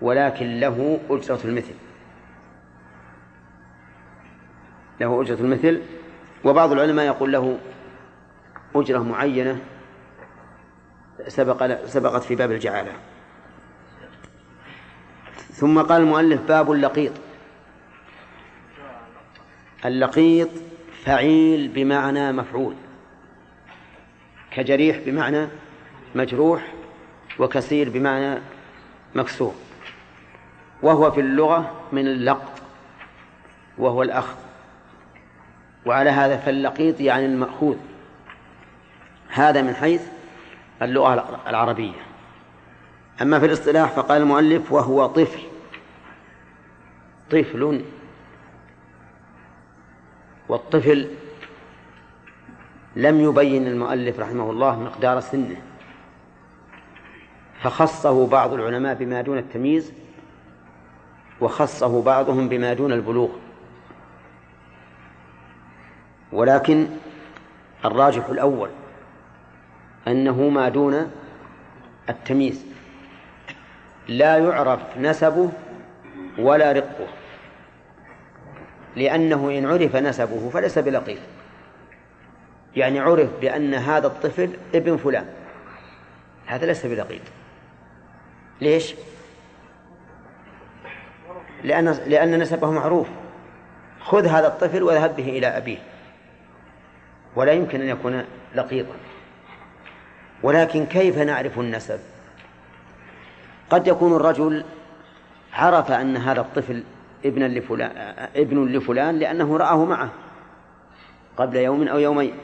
ولكن 0.02 0.61
له 0.61 1.00
أجرة 1.11 1.40
المثل. 1.44 1.74
له 5.00 5.22
أجرة 5.22 5.40
المثل 5.40 5.83
وبعض 6.44 6.72
العلماء 6.72 7.07
يقول 7.07 7.33
له 7.33 7.59
أجرة 8.74 8.98
معينة 8.98 9.61
سبق 11.28 11.85
سبقت 11.87 12.22
في 12.22 12.35
باب 12.35 12.52
الجعالة. 12.52 12.92
ثم 15.52 15.83
قال 15.83 16.02
المؤلف 16.02 16.40
باب 16.48 16.72
اللقيط. 16.72 17.12
اللقيط 19.85 20.48
فعيل 21.04 21.68
بمعنى 21.68 22.33
مفعول. 22.33 22.74
كجريح 24.50 24.98
بمعنى 25.06 25.48
مجروح 26.14 26.72
وكثير 27.38 27.90
بمعنى 27.90 28.40
مكسور. 29.14 29.54
وهو 30.82 31.11
في 31.11 31.20
اللغة 31.20 31.72
من 31.92 32.06
اللقط 32.06 32.62
وهو 33.78 34.02
الأخذ. 34.02 34.37
وعلى 35.87 36.11
هذا 36.11 36.37
فاللقيط 36.37 37.00
يعني 37.00 37.26
المأخوذ. 37.26 37.76
هذا 39.28 39.62
من 39.62 39.74
حيث 39.74 40.02
اللغة 40.82 41.40
العربية. 41.46 42.00
أما 43.22 43.38
في 43.38 43.46
الاصطلاح 43.46 43.90
فقال 43.90 44.22
المؤلف 44.22 44.72
وهو 44.72 45.06
طفل. 45.06 45.40
طفل. 47.30 47.84
والطفل 50.48 51.08
لم 52.98 53.20
يبين 53.20 53.66
المؤلف 53.66 54.20
رحمه 54.20 54.50
الله 54.50 54.80
مقدار 54.80 55.20
سنه. 55.20 55.56
فخصه 57.62 58.26
بعض 58.26 58.52
العلماء 58.52 58.94
بما 58.94 59.22
دون 59.22 59.38
التمييز 59.38 59.92
وخصه 61.40 62.02
بعضهم 62.02 62.48
بما 62.48 62.74
دون 62.74 62.92
البلوغ. 62.92 63.28
ولكن 66.32 66.87
الراجح 67.84 68.26
الأول 68.28 68.70
أنه 70.08 70.48
ما 70.48 70.68
دون 70.68 71.11
التمييز. 72.08 72.66
لا 74.08 74.37
يعرف 74.37 74.98
نسبه 74.98 75.50
ولا 76.38 76.72
رقه 76.72 77.06
لأنه 78.96 79.58
إن 79.58 79.66
عرف 79.66 79.96
نسبه 79.96 80.50
فليس 80.50 80.78
بلقيط 80.78 81.18
يعني 82.78 83.00
عرف 83.00 83.28
بأن 83.40 83.74
هذا 83.74 84.06
الطفل 84.06 84.50
ابن 84.74 84.96
فلان. 84.96 85.26
هذا 86.46 86.66
ليس 86.66 86.86
بلقيط 86.86 87.22
ليش؟ 88.60 88.94
لأن 91.64 91.88
لأن 92.06 92.38
نسبه 92.38 92.70
معروف. 92.70 93.06
خذ 94.00 94.26
هذا 94.26 94.46
الطفل 94.46 94.82
واذهب 94.82 95.16
به 95.16 95.28
إلى 95.28 95.46
أبيه. 95.46 95.78
ولا 97.36 97.52
يمكن 97.52 97.80
أن 97.80 97.88
يكون 97.88 98.24
لقيطا 98.54 98.94
ولكن 100.42 100.86
كيف 100.86 101.18
نعرف 101.18 101.58
النسب؟ 101.58 101.98
قد 103.70 103.86
يكون 103.86 104.16
الرجل 104.16 104.64
عرف 105.52 105.90
أن 105.90 106.16
هذا 106.16 106.40
الطفل 106.40 106.82
ابنا 107.24 107.44
لفلان 107.44 107.90
ابن 108.36 108.64
لفلان 108.64 109.18
لأنه 109.18 109.56
رآه 109.56 109.84
معه 109.84 110.10
قبل 111.36 111.56
يوم 111.56 111.88
أو 111.88 111.98
يومين. 111.98 112.34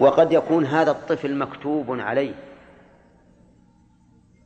وقد 0.00 0.32
يكون 0.32 0.66
هذا 0.66 0.90
الطفل 0.90 1.38
مكتوب 1.38 2.00
عليه. 2.00 2.34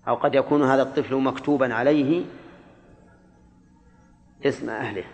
أو 0.08 0.14
قد 0.14 0.34
يكون 0.34 0.62
هذا 0.62 0.82
الطفل 0.82 1.16
مكتوبا 1.16 1.74
عليه 1.74 2.24
اسم 4.44 4.70
أهله. 4.70 5.04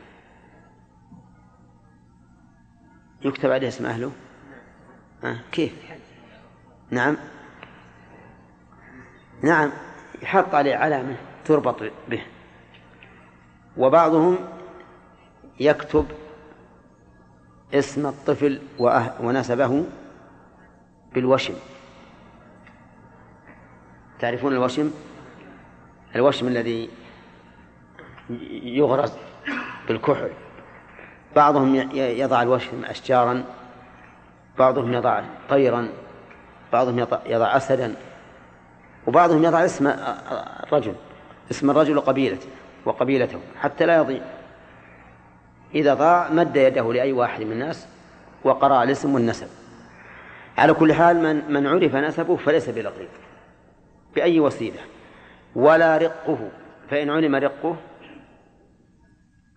يكتب 3.22 3.50
عليه 3.50 3.68
اسم 3.68 3.86
أهله؟ 3.86 4.12
آه 5.24 5.36
كيف؟ 5.52 5.72
نعم. 6.90 7.16
نعم 9.42 9.70
يحط 10.22 10.54
عليه 10.54 10.76
علامة 10.76 11.16
تربط 11.44 11.82
به. 12.08 12.22
وبعضهم 13.76 14.38
يكتب 15.60 16.06
اسم 17.74 18.06
الطفل 18.06 18.62
ونسبه 19.20 19.84
بالوشم. 21.14 21.54
تعرفون 24.18 24.52
الوشم؟ 24.52 24.90
الوشم 26.14 26.48
الذي 26.48 26.90
يغرز 28.62 29.12
بالكحل 29.88 30.30
بعضهم 31.36 31.74
يضع 31.94 32.42
الوشم 32.42 32.84
أشجارا 32.84 33.44
بعضهم 34.58 34.92
يضع 34.92 35.22
طيرا 35.48 35.88
بعضهم 36.72 36.98
يضع 37.26 37.56
أسدا 37.56 37.94
وبعضهم 39.06 39.44
يضع 39.44 39.64
اسم 39.64 39.86
الرجل 40.62 40.94
اسم 41.50 41.70
الرجل 41.70 41.96
وقبيلته 41.96 42.48
وقبيلته 42.84 43.38
حتى 43.60 43.86
لا 43.86 43.96
يضيع. 43.96 44.22
إذا 45.74 45.94
ضاع 45.94 46.28
مد 46.28 46.56
يده 46.56 46.92
لأي 46.92 47.12
واحد 47.12 47.42
من 47.42 47.52
الناس 47.52 47.86
وقرأ 48.44 48.82
الاسم 48.82 49.14
والنسب. 49.14 49.48
على 50.60 50.74
كل 50.74 50.92
حال 50.92 51.16
من 51.16 51.52
من 51.52 51.66
عرف 51.66 51.96
نسبه 51.96 52.36
فليس 52.36 52.68
بلقيط 52.68 53.08
بأي 54.14 54.40
وسيلة؟ 54.40 54.80
ولا 55.54 55.96
رقه 55.96 56.50
فإن 56.90 57.10
علم 57.10 57.34
رقه 57.34 57.76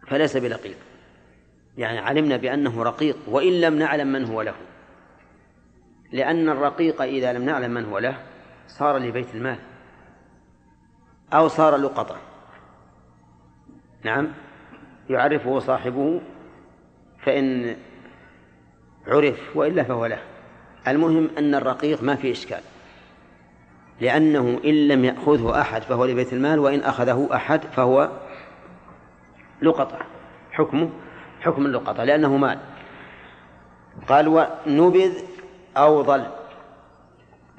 فليس 0.07 0.37
بلقيط 0.37 0.77
يعني 1.77 1.99
علمنا 1.99 2.37
بأنه 2.37 2.83
رقيق 2.83 3.17
وإن 3.27 3.61
لم 3.61 3.79
نعلم 3.79 4.07
من 4.07 4.25
هو 4.25 4.41
له. 4.41 4.55
لأن 6.11 6.49
الرقيق 6.49 7.01
إذا 7.01 7.33
لم 7.33 7.45
نعلم 7.45 7.71
من 7.71 7.85
هو 7.85 7.99
له 7.99 8.17
صار 8.67 8.97
لبيت 8.97 9.35
المال 9.35 9.59
أو 11.33 11.47
صار 11.47 11.75
لقطة. 11.75 12.17
نعم 14.03 14.27
يعرفه 15.09 15.59
صاحبه 15.59 16.21
فإن 17.23 17.75
عرف 19.07 19.57
وإلا 19.57 19.83
فهو 19.83 20.05
له. 20.05 20.32
المهم 20.87 21.29
أن 21.37 21.55
الرقيق 21.55 22.03
ما 22.03 22.15
في 22.15 22.31
إشكال. 22.31 22.61
لأنه 24.01 24.59
إن 24.65 24.87
لم 24.87 25.05
يأخذه 25.05 25.61
أحد 25.61 25.81
فهو 25.81 26.05
لبيت 26.05 26.33
المال 26.33 26.59
وإن 26.59 26.79
أخذه 26.79 27.29
أحد 27.33 27.63
فهو 27.63 28.11
لقطة. 29.61 29.99
حكمه 30.51 30.89
حكم 31.41 31.65
اللقطة 31.65 32.03
لأنه 32.03 32.37
مال. 32.37 32.59
قال 34.07 34.27
ونبذ 34.27 35.13
أو 35.77 36.03
ظل. 36.03 36.25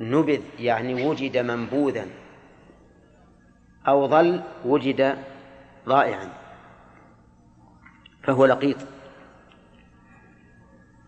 نبذ 0.00 0.40
يعني 0.58 1.06
وجد 1.06 1.37
منبوذا. 1.37 2.06
أو 3.88 4.08
ظل 4.08 4.42
وجد 4.64 5.18
ضائعا. 5.88 6.28
فهو 8.22 8.46
لقيط. 8.46 8.76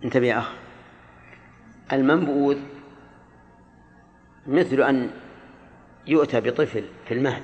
انتبه 0.04 0.26
يا 0.26 0.38
أخ. 0.38 0.65
المنبوذ 1.92 2.56
مثل 4.46 4.82
أن 4.82 5.10
يؤتى 6.06 6.40
بطفل 6.40 6.84
في 7.08 7.14
المهد 7.14 7.42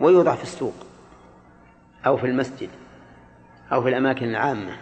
ويوضع 0.00 0.34
في 0.34 0.42
السوق 0.42 0.74
أو 2.06 2.16
في 2.16 2.26
المسجد 2.26 2.68
أو 3.72 3.82
في 3.82 3.88
الأماكن 3.88 4.28
العامة. 4.28 4.76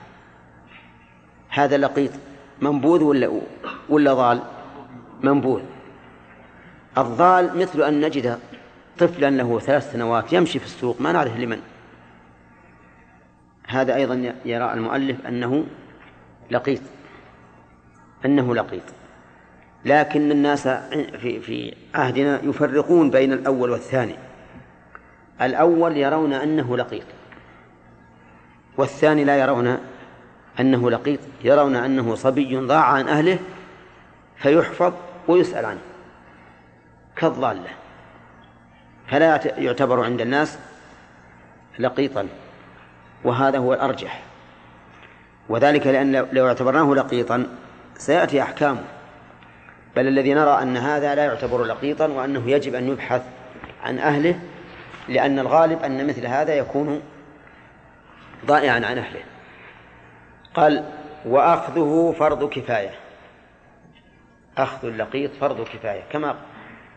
هذا 1.48 1.76
لقيط 1.76 2.10
منبوذ 2.62 3.02
ولا 3.02 3.40
ولا 3.88 4.14
ضال؟ 4.14 4.42
منبوذ. 5.22 5.62
الضال 6.98 7.58
مثل 7.58 7.82
أن 7.82 8.00
نجد 8.00 8.38
طفلا 8.98 9.30
له 9.30 9.58
ثلاث 9.58 9.92
سنوات 9.92 10.32
يمشي 10.32 10.58
في 10.58 10.64
السوق 10.64 11.00
ما 11.00 11.12
نعرف 11.12 11.36
لمن. 11.36 11.60
هذا 13.66 13.94
أيضا 13.94 14.34
يرى 14.44 14.72
المؤلف 14.72 15.26
أنه 15.26 15.66
لقيط. 16.50 16.80
أنه 18.24 18.54
لقيط. 18.54 18.82
لكن 19.84 20.30
الناس 20.30 20.68
في 21.20 21.40
في 21.40 21.74
عهدنا 21.94 22.40
يفرقون 22.44 23.10
بين 23.10 23.32
الأول 23.32 23.70
والثاني. 23.70 24.14
الأول 25.42 25.96
يرون 25.96 26.32
أنه 26.32 26.76
لقيط. 26.76 27.04
والثاني 28.76 29.24
لا 29.24 29.36
يرون 29.36 29.78
أنه 30.60 30.90
لقيط 30.90 31.20
يرون 31.44 31.76
أنه 31.76 32.14
صبي 32.14 32.56
ضاع 32.56 32.84
عن 32.84 33.08
أهله 33.08 33.38
فيحفظ 34.36 34.92
ويسأل 35.28 35.64
عنه. 35.64 35.80
كالضالة. 37.16 37.70
فلا 39.08 39.58
يعتبر 39.58 40.04
عند 40.04 40.20
الناس 40.20 40.58
لقيطا. 41.78 42.28
وهذا 43.24 43.58
هو 43.58 43.74
الأرجح. 43.74 44.22
وذلك 45.48 45.86
لأن 45.86 46.26
لو 46.32 46.46
اعتبرناه 46.48 46.94
لقيطا 46.94 47.46
سيأتي 47.98 48.42
أحكامه. 48.42 48.84
بل 49.96 50.08
الذي 50.08 50.34
نرى 50.34 50.62
أن 50.62 50.76
هذا 50.76 51.14
لا 51.14 51.24
يعتبر 51.24 51.64
لقيطا 51.64 52.06
وأنه 52.06 52.50
يجب 52.50 52.74
أن 52.74 52.88
يبحث 52.88 53.22
عن 53.82 53.98
أهله 53.98 54.40
لأن 55.08 55.38
الغالب 55.38 55.82
أن 55.82 56.06
مثل 56.06 56.26
هذا 56.26 56.54
يكون 56.54 57.02
ضائعا 58.46 58.74
عن 58.74 58.98
أهله. 58.98 59.20
قال 60.54 60.84
وأخذه 61.24 62.14
فرض 62.18 62.48
كفاية. 62.48 62.90
أخذ 64.58 64.88
اللقيط 64.88 65.30
فرض 65.40 65.64
كفاية. 65.64 66.02
كما 66.12 66.36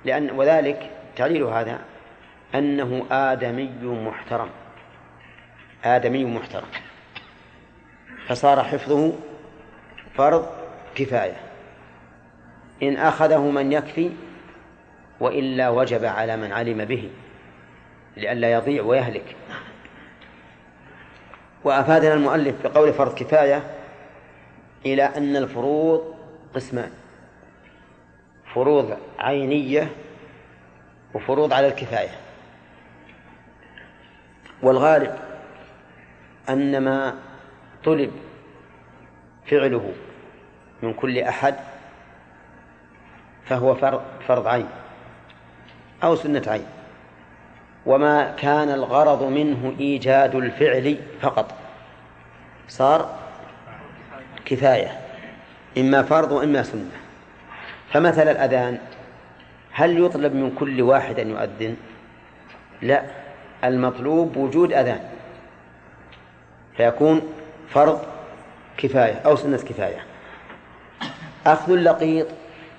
لأن 0.06 0.32
وذلك 0.32 0.90
تعليل 1.16 1.44
هذا 1.44 1.80
أنه 2.56 3.06
آدمي 3.12 3.72
محترم. 3.84 4.50
آدمي 5.86 6.26
محترم. 6.26 6.68
فصار 8.28 8.64
حفظه 8.64 9.14
فرض 10.16 10.61
كفاية. 10.96 11.38
إن 12.84 12.98
أخذه 12.98 13.50
من 13.50 13.72
يكفي 13.72 14.12
وإلا 15.20 15.70
وجب 15.70 16.06
على 16.06 16.38
من 16.38 16.52
علم 16.52 16.86
به 16.86 17.10
لئلا 18.18 18.52
يضيع 18.52 18.84
ويهلك. 18.84 19.36
وأفادنا 21.64 22.14
المؤلف 22.14 22.56
بقول 22.64 22.94
فرض 22.94 23.16
كفاية 23.16 23.64
إلى 24.86 25.04
أن 25.04 25.36
الفروض 25.36 26.16
قسمان 26.56 26.92
فروض 28.54 28.98
عينية 29.20 29.90
وفروض 31.14 31.54
على 31.54 31.68
الكفاية. 31.68 32.10
والغالب 34.62 35.16
أن 36.50 36.84
ما 36.84 37.16
طلب 37.84 38.12
فعله 39.46 39.94
من 40.82 40.94
كل 40.94 41.20
أحد 41.20 41.56
فهو 43.46 43.76
فرض, 43.76 44.02
فرض 44.28 44.48
عين 44.48 44.68
أو 46.04 46.16
سنة 46.16 46.44
عين. 46.48 46.66
وما 47.86 48.36
كان 48.38 48.70
الغرض 48.70 49.24
منه 49.24 49.74
إيجاد 49.80 50.36
الفعل 50.36 50.98
فقط. 51.22 51.54
صار 52.68 53.16
كفاية 54.46 55.00
إما 55.78 56.04
فرض 56.04 56.32
وإما 56.32 56.64
سنة. 56.64 56.92
فمثل 57.92 58.28
الأذان 58.28 58.78
هل 59.72 60.06
يطلب 60.06 60.36
من 60.36 60.56
كل 60.60 60.82
واحد 60.82 61.20
أن 61.20 61.30
يؤذن؟ 61.30 61.76
لا 62.82 63.04
المطلوب 63.64 64.38
وجود 64.38 64.74
أذان. 64.74 65.02
فيكون 66.78 67.22
فرض 67.70 68.02
كفاية 68.78 69.14
أو 69.26 69.36
سنة 69.36 69.58
كفاية. 69.58 70.11
أخذ 71.46 71.72
اللقيط 71.72 72.28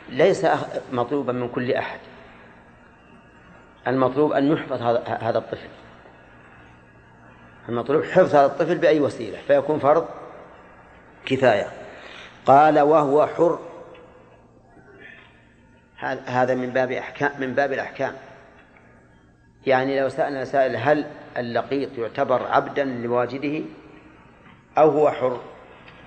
ليس 0.08 0.46
مطلوبا 0.92 1.32
من 1.32 1.48
كل 1.48 1.72
أحد. 1.72 1.98
المطلوب 3.86 4.32
أن 4.32 4.52
يحفظ 4.52 4.82
هذا 5.06 5.38
الطفل. 5.38 5.68
المطلوب 7.68 8.04
حفظ 8.04 8.34
هذا 8.34 8.46
الطفل 8.46 8.78
بأي 8.78 9.00
وسيلة؟ 9.00 9.38
فيكون 9.46 9.78
فرض 9.78 10.08
كفاية. 11.26 11.66
قال 12.46 12.80
وهو 12.80 13.26
حر. 13.26 13.58
هذا 16.26 16.54
من 16.54 16.70
باب 16.70 16.92
أحكام 16.92 17.30
من 17.38 17.54
باب 17.54 17.72
الأحكام. 17.72 18.14
يعني 19.66 20.00
لو 20.00 20.08
سألنا 20.08 20.44
سائل 20.44 20.76
هل 20.76 21.04
اللقيط 21.36 21.98
يعتبر 21.98 22.46
عبدا 22.46 22.84
لواجده 22.84 23.64
أو 24.78 24.90
هو 24.90 25.10
حر؟ 25.10 25.40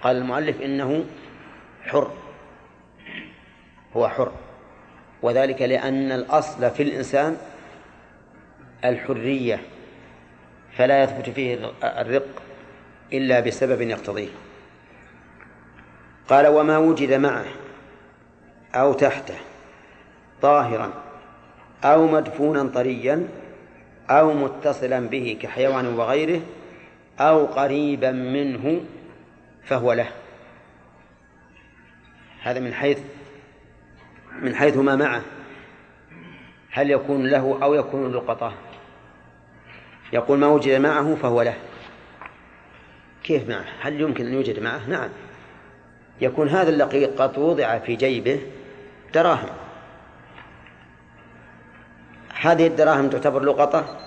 قال 0.01 0.17
المؤلف 0.17 0.61
إنه 0.61 1.05
حر. 1.83 2.11
هو 3.95 4.08
حر. 4.08 4.31
وذلك 5.21 5.62
لأن 5.62 6.12
الأصل 6.12 6.71
في 6.71 6.84
الإنسان 6.84 7.38
الحرية 8.86 9.62
فلا 10.77 11.03
يثبت 11.03 11.29
فيه 11.29 11.71
الرق 11.84 12.41
إلا 13.13 13.39
بسبب 13.39 13.81
يقتضيه. 13.81 14.29
قال 16.29 16.47
وما 16.47 16.77
وجد 16.77 17.13
معه 17.13 17.45
أو 18.75 18.93
تحته 18.93 19.38
طاهرا 20.41 20.93
أو 21.84 22.08
مدفونا 22.08 22.63
طريا 22.63 23.27
أو 24.10 24.34
متصلا 24.34 24.99
به 24.99 25.38
كحيوان 25.41 25.86
وغيره 25.86 26.41
أو 27.19 27.45
قريبا 27.45 28.12
منه 28.12 28.81
فهو 29.63 29.93
له. 29.93 30.08
هذا 32.41 32.60
من 32.60 32.73
حيث 32.73 32.99
من 34.41 34.56
حيث 34.56 34.78
ما 34.78 34.95
معه 34.95 35.21
هل 36.71 36.91
يكون 36.91 37.28
له 37.28 37.60
أو 37.63 37.74
يكون 37.74 38.12
لقطة 38.12 38.54
يقول 40.13 40.38
ما 40.38 40.48
وجد 40.48 40.82
معه 40.82 41.15
فهو 41.15 41.41
له. 41.41 41.54
كيف 43.24 43.50
معه؟ 43.50 43.65
هل 43.82 44.02
يمكن 44.02 44.26
أن 44.26 44.34
يوجد 44.34 44.60
معه؟ 44.60 44.89
نعم. 44.89 45.10
يكون 46.21 46.50
هذا 46.50 46.69
اللقيط 46.69 47.21
قد 47.21 47.38
وضع 47.38 47.80
في 47.80 47.95
جيبه 47.95 48.41
دراهم. 49.13 49.50
هذه 52.41 52.67
الدراهم 52.67 53.10
تعتبر 53.10 53.43
لقطة؟ 53.43 53.98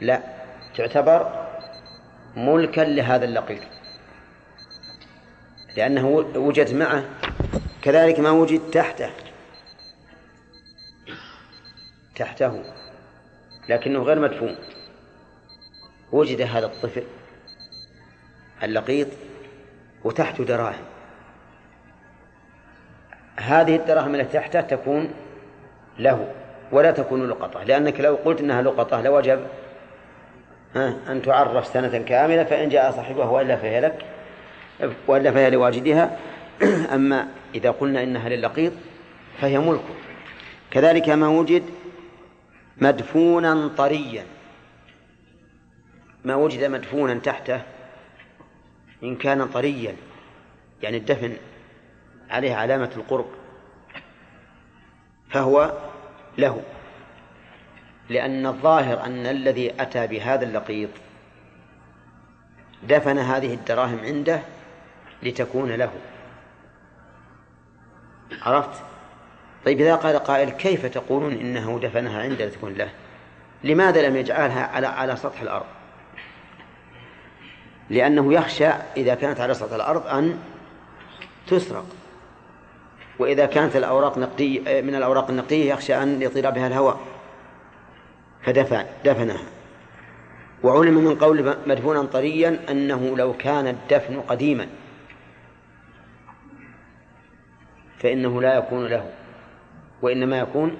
لا 0.00 0.20
تعتبر 0.76 1.46
ملكا 2.36 2.80
لهذا 2.80 3.24
اللقيط 3.24 3.62
لأنه 5.76 6.08
وجد 6.36 6.74
معه 6.74 7.04
كذلك 7.84 8.20
ما 8.20 8.30
وجد 8.30 8.70
تحته. 8.70 9.10
تحته. 12.16 12.62
لكنه 13.68 14.02
غير 14.02 14.18
مدفون. 14.18 14.56
وجد 16.12 16.40
هذا 16.40 16.66
الطفل 16.66 17.02
اللقيط 18.62 19.08
وتحته 20.04 20.44
دراهم. 20.44 20.84
هذه 23.40 23.76
الدراهم 23.76 24.14
التي 24.14 24.38
تحته 24.38 24.60
تكون 24.60 25.10
له 25.98 26.32
ولا 26.72 26.90
تكون 26.90 27.28
لقطة 27.28 27.62
لأنك 27.62 28.00
لو 28.00 28.14
قلت 28.14 28.40
إنها 28.40 28.62
لقطة 28.62 29.00
لوجب 29.00 29.46
أن 30.76 31.22
تعرف 31.24 31.66
سنة 31.66 31.98
كاملة 31.98 32.44
فإن 32.44 32.68
جاء 32.68 32.90
صاحبها 32.90 33.26
وإلا 33.26 33.56
فهي 33.56 33.80
لك 33.80 34.04
وإلا 35.06 35.30
فهي 35.30 35.50
لواجدها 35.50 36.18
أما 36.94 37.28
إذا 37.54 37.70
قلنا 37.70 38.02
إنها 38.02 38.28
للقيط 38.28 38.72
فهي 39.40 39.58
ملكه. 39.58 39.94
كذلك 40.70 41.08
ما 41.08 41.28
وجد 41.28 41.62
مدفونا 42.76 43.68
طريا. 43.68 44.26
ما 46.24 46.34
وجد 46.34 46.64
مدفونا 46.64 47.14
تحته 47.14 47.62
إن 49.02 49.16
كان 49.16 49.46
طريا 49.46 49.96
يعني 50.82 50.96
الدفن 50.96 51.36
عليه 52.30 52.54
علامة 52.54 52.90
القرب 52.96 53.26
فهو 55.30 55.72
له. 56.38 56.62
لأن 58.08 58.46
الظاهر 58.46 59.04
أن 59.04 59.26
الذي 59.26 59.82
أتى 59.82 60.06
بهذا 60.06 60.44
اللقيط 60.44 60.90
دفن 62.88 63.18
هذه 63.18 63.54
الدراهم 63.54 63.98
عنده 63.98 64.40
لتكون 65.22 65.72
له. 65.72 65.92
عرفت؟ 68.42 68.82
طيب 69.64 69.80
إذا 69.80 69.94
قال 69.94 70.18
قائل 70.18 70.50
كيف 70.50 70.86
تقولون 70.86 71.32
إنه 71.32 71.80
دفنها 71.82 72.22
عنده 72.22 72.44
لتكون 72.44 72.74
له؟ 72.74 72.88
لماذا 73.64 74.08
لم 74.08 74.16
يجعلها 74.16 74.66
على 74.66 74.86
على 74.86 75.16
سطح 75.16 75.40
الأرض؟ 75.40 75.66
لأنه 77.90 78.34
يخشى 78.34 78.68
إذا 78.96 79.14
كانت 79.14 79.40
على 79.40 79.54
سطح 79.54 79.74
الأرض 79.74 80.06
أن 80.06 80.38
تسرق 81.46 81.86
وإذا 83.18 83.46
كانت 83.46 83.76
الأوراق 83.76 84.18
نقدية 84.18 84.80
من 84.80 84.94
الأوراق 84.94 85.30
النقدية 85.30 85.72
يخشى 85.72 86.02
أن 86.02 86.22
يطير 86.22 86.50
بها 86.50 86.66
الهواء 86.66 87.00
فدفن 88.42 88.84
دفنها 89.04 89.42
وعلم 90.62 90.94
من 90.94 91.14
قول 91.14 91.56
مدفونا 91.66 92.02
طريا 92.02 92.60
أنه 92.70 93.16
لو 93.16 93.32
كان 93.32 93.66
الدفن 93.66 94.20
قديما 94.20 94.66
فإنه 97.98 98.42
لا 98.42 98.54
يكون 98.54 98.86
له 98.86 99.12
وإنما 100.02 100.38
يكون 100.38 100.76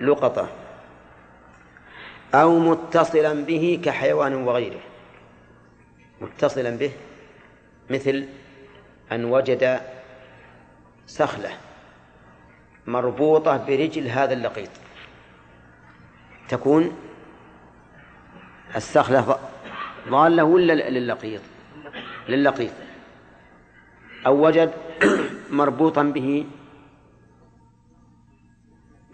لقطة 0.00 0.48
أو 2.34 2.58
متصلا 2.58 3.44
به 3.44 3.80
كحيوان 3.84 4.34
وغيره. 4.34 4.80
متصلا 6.20 6.70
به 6.70 6.92
مثل 7.90 8.26
أن 9.12 9.24
وجد 9.24 9.80
سخلة 11.06 11.50
مربوطة 12.86 13.56
برجل 13.56 14.08
هذا 14.08 14.32
اللقيط. 14.32 14.70
تكون 16.48 16.96
السخلة 18.76 19.38
ضالة 20.08 20.44
ولا 20.44 20.90
للقيط؟ 20.90 21.40
للقيط. 22.28 22.72
أو 24.26 24.46
وجد 24.46 24.72
مربوطا 25.50 26.02
به 26.02 26.46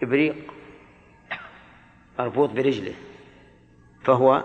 إبريق 0.03 0.35
مربوط 2.19 2.49
برجله 2.49 2.93
فهو 4.03 4.43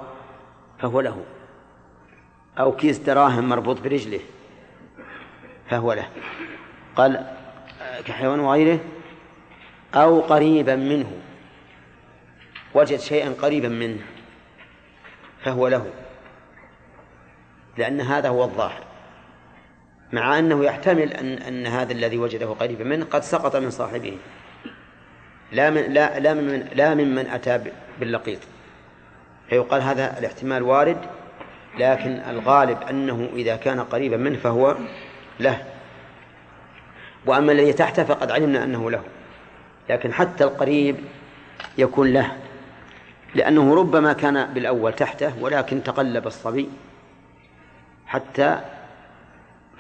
فهو 0.79 1.01
له. 1.01 1.25
أو 2.59 2.77
كيس 2.77 2.99
دراهم 2.99 3.49
مربوط 3.49 3.81
برجله 3.81 4.21
فهو 5.71 5.93
له. 5.93 6.09
قال 6.97 7.27
كحيوان 8.05 8.41
وغيره 8.41 8.81
أو 9.95 10.21
قريبا 10.21 10.77
منه 10.77 11.13
وجد 12.75 12.99
شيئا 12.99 13.31
قريبا 13.31 13.69
منه 13.69 14.03
فهو 15.45 15.69
له. 15.69 15.93
لأن 17.77 18.01
هذا 18.01 18.29
هو 18.29 18.45
الظاهر. 18.45 18.92
مع 20.13 20.39
أنه 20.39 20.65
يحتمل 20.65 21.13
أن 21.13 21.33
أن 21.33 21.67
هذا 21.67 21.93
الذي 21.93 22.19
وجده 22.19 22.47
قريبا 22.47 22.85
منه 22.85 23.05
قد 23.05 23.23
سقط 23.23 23.57
من 23.57 23.71
صاحبه. 23.71 24.17
لا 25.53 25.71
من 25.71 25.83
لا 25.83 26.19
لا 26.19 26.35
من 26.35 26.69
لا 26.75 26.95
ممن 26.95 27.27
أتى 27.27 27.61
باللقيط. 28.01 28.39
فيقال 29.49 29.83
هذا 29.83 30.19
الاحتمال 30.19 30.63
وارد 30.63 30.99
لكن 31.79 32.11
الغالب 32.29 32.83
أنه 32.91 33.29
إذا 33.35 33.57
كان 33.57 33.81
قريبا 33.81 34.17
منه 34.17 34.37
فهو 34.37 34.77
له. 35.41 35.63
وأما 37.27 37.53
الذي 37.53 37.73
تحته 37.73 38.05
فقد 38.05 38.31
علمنا 38.31 38.65
أنه 38.65 38.91
له. 38.91 39.03
لكن 39.91 40.13
حتى 40.13 40.45
القريب 40.45 40.97
يكون 41.79 42.13
له. 42.13 42.37
لأنه 43.35 43.75
ربما 43.75 44.13
كان 44.13 44.53
بالأول 44.53 44.93
تحته 44.93 45.39
ولكن 45.41 45.83
تقلب 45.83 46.27
الصبي 46.27 46.69
حتى 48.07 48.59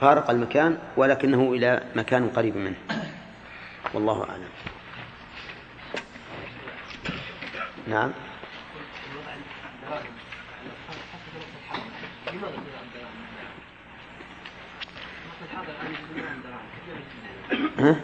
فارق 0.02 0.30
المكان 0.30 0.78
ولكنه 0.96 1.52
إلى 1.52 1.82
مكان 1.96 2.28
قريب 2.28 2.56
منه 2.56 2.76
والله 3.94 4.26
أعلم 4.30 4.48
نعم 7.86 8.12
ها؟ 17.78 17.96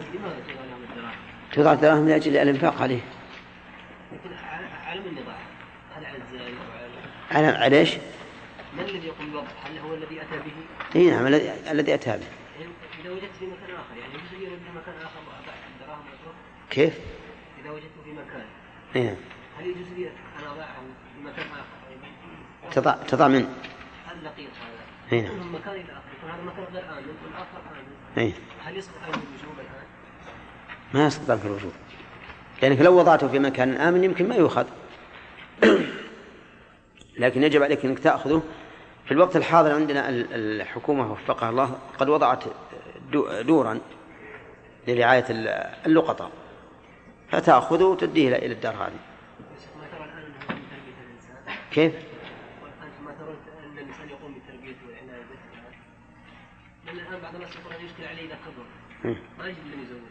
تضع 1.53 1.73
الدراهم 1.73 2.09
لأجل 2.09 2.37
الإنفاق 2.37 2.81
عليه 2.81 3.01
على 4.87 4.99
من 4.99 5.17
يضعها؟ 5.17 5.37
هل 5.95 6.05
على 6.05 6.17
الزائر 6.17 6.55
على 7.31 7.47
على 7.47 7.79
إيش؟ 7.79 7.95
من 8.73 8.79
الذي 8.79 9.07
يقوم 9.07 9.25
بالوقف؟ 9.25 9.53
هل 9.65 9.77
هو 9.77 9.93
الذي 9.93 10.21
أتى 10.21 10.37
به؟ 10.37 10.78
اي 10.95 11.09
نعم 11.09 11.27
الذي 11.71 11.93
أتى 11.93 12.09
به. 12.09 12.25
يعني 12.59 12.71
إذا 13.01 13.11
وجدت 13.11 13.35
في 13.39 13.45
مكان 13.45 13.75
آخر 13.75 13.97
يعني 13.99 14.13
يجوز 14.13 14.49
في 14.49 14.69
مكان 14.75 14.95
آخر 15.01 15.19
واترك؟ 15.27 15.53
كيف؟ 16.69 16.93
إذا 17.61 17.71
وجدته 17.71 18.03
في 18.03 18.11
مكان. 18.11 18.45
اي 18.95 19.03
نعم 19.03 19.15
هل 19.59 19.67
يجوز 19.67 19.87
لي 19.97 20.07
أن 20.07 20.47
أضعه 20.51 20.75
في 21.15 21.21
مكان 21.23 21.45
آخر؟ 21.51 22.71
تضع 22.71 22.91
تضع 22.91 23.27
من؟ 23.27 23.53
اللقيط 24.11 24.49
هذا؟ 24.49 25.13
اي 25.13 25.21
نعم 25.21 25.35
من 25.35 25.51
مكان 25.51 25.73
إلى 25.73 25.83
آخر 25.83 26.09
يكون 26.17 26.29
هذا 26.29 26.43
مكان 26.43 26.73
غير 26.73 26.83
آمن 26.83 27.15
والاخر 27.25 27.61
آمن. 27.71 28.23
اي 28.23 28.33
هل 28.65 28.77
يسقط 28.77 28.97
عنه 29.03 29.13
الوجوب 29.13 29.59
الآن؟ 29.59 29.85
ما 30.93 31.05
يستطيع 31.05 31.35
في 31.35 31.45
الوجوب. 31.45 31.71
لأنك 32.61 32.81
لو 32.81 32.99
وضعته 32.99 33.27
في 33.27 33.39
مكان 33.39 33.73
آمن 33.73 34.03
يمكن 34.03 34.27
ما 34.27 34.35
يؤخذ. 34.35 34.65
لكن 37.19 37.43
يجب 37.43 37.63
عليك 37.63 37.85
أنك 37.85 37.99
تأخذه 37.99 38.43
في 39.09 39.15
الوقت 39.15 39.35
الحاضر 39.35 39.71
عندنا 39.75 40.09
ال- 40.09 40.61
الحكومة 40.61 41.11
وفقها 41.11 41.49
الله 41.49 41.79
قد 41.99 42.09
وضعت 42.09 42.43
دو- 43.11 43.41
دورا 43.41 43.79
لرعاية 44.87 45.25
ال- 45.29 45.47
اللقطاء 45.85 46.31
فتأخذه 47.29 47.83
وتديه 47.83 48.35
إلى 48.35 48.53
الدار 48.53 48.73
هذه؟ 48.73 48.99
كيف؟ 51.71 51.93
وأنتم 51.93 53.05
ما 53.05 53.11
ترون 53.19 53.35
ان 53.71 53.77
الانسان 53.77 54.09
يقوم 54.09 54.33
بتربيته 54.33 54.79
والعنايه 54.87 55.21
به؟ 55.23 55.39
لأن 56.85 56.99
الان 56.99 57.21
بعض 57.21 57.35
الناس 57.35 57.49
يقول 57.55 57.85
يشكل 57.85 58.03
عليه 58.05 58.25
اذا 58.25 58.35
كبر. 58.35 59.15
ما 59.39 59.47
يجد 59.47 59.57
من 59.65 59.83
يزوج. 59.83 60.09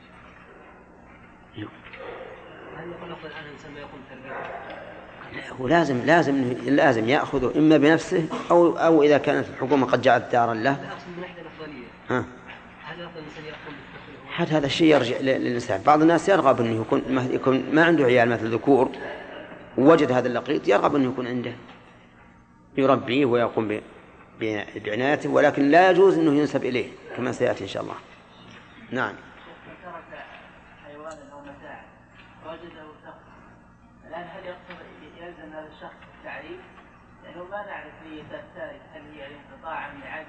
هل 2.76 2.88
نقول 2.88 3.12
افضل 3.12 3.26
الآن 3.26 3.44
الانسان 3.44 3.72
ما 3.72 3.80
يقوم 3.80 4.00
بتربيته؟ 4.06 4.97
هو 5.60 5.68
لازم 5.68 6.00
لازم 6.06 6.52
لازم 6.64 7.08
يأخذه 7.08 7.58
إما 7.58 7.76
بنفسه 7.76 8.26
أو 8.50 8.76
أو 8.76 9.02
إذا 9.02 9.18
كانت 9.18 9.46
الحكومة 9.48 9.86
قد 9.86 10.02
جعلت 10.02 10.32
دارا 10.32 10.54
له. 10.54 10.76
ها؟ 12.10 12.24
حتى 14.30 14.50
هذا 14.50 14.66
الشيء 14.66 14.86
يرجع 14.94 15.16
ل- 15.18 15.24
للإنسان. 15.24 15.82
بعض 15.86 16.00
الناس 16.02 16.28
يرغب 16.28 16.60
أنه 16.60 16.80
يكون 16.80 17.02
ما 17.08 17.22
يكون 17.30 17.64
ما 17.72 17.84
عنده 17.84 18.04
عيال 18.04 18.28
مثل 18.28 18.54
ذكور 18.54 18.90
ووجد 19.78 20.12
هذا 20.12 20.28
اللقيط 20.28 20.68
يرغب 20.68 20.94
أنه 20.96 21.08
يكون 21.10 21.26
عنده. 21.26 21.52
يربيه 22.76 23.24
ويقوم 23.26 23.80
بعنايته 24.84 25.28
ولكن 25.30 25.70
لا 25.70 25.90
يجوز 25.90 26.18
أنه 26.18 26.34
ينسب 26.34 26.64
إليه 26.64 26.88
كما 27.16 27.32
سيأتي 27.32 27.64
إن 27.64 27.68
شاء 27.68 27.82
الله. 27.82 27.94
نعم 28.90 29.12
ترك 29.84 30.18
حيوانا 30.86 31.32
أو 31.32 31.40
متاعا 31.40 31.82
وجده 32.46 32.82
شخص 33.04 33.14
الآن 34.06 34.22
هل 34.22 34.46
يقصد 34.46 34.82
يلزم 35.20 35.52
هذا 35.52 35.68
الشخص 35.76 35.96
التعريف؟ 36.18 36.60
لأنه 37.24 37.44
ما 37.44 37.66
نعرف 37.66 37.92
نية 38.06 38.22
التارك 38.22 38.80
هل 38.94 39.02
هي 39.14 39.26
انقطاعا 39.26 39.90
لعجز 40.04 40.26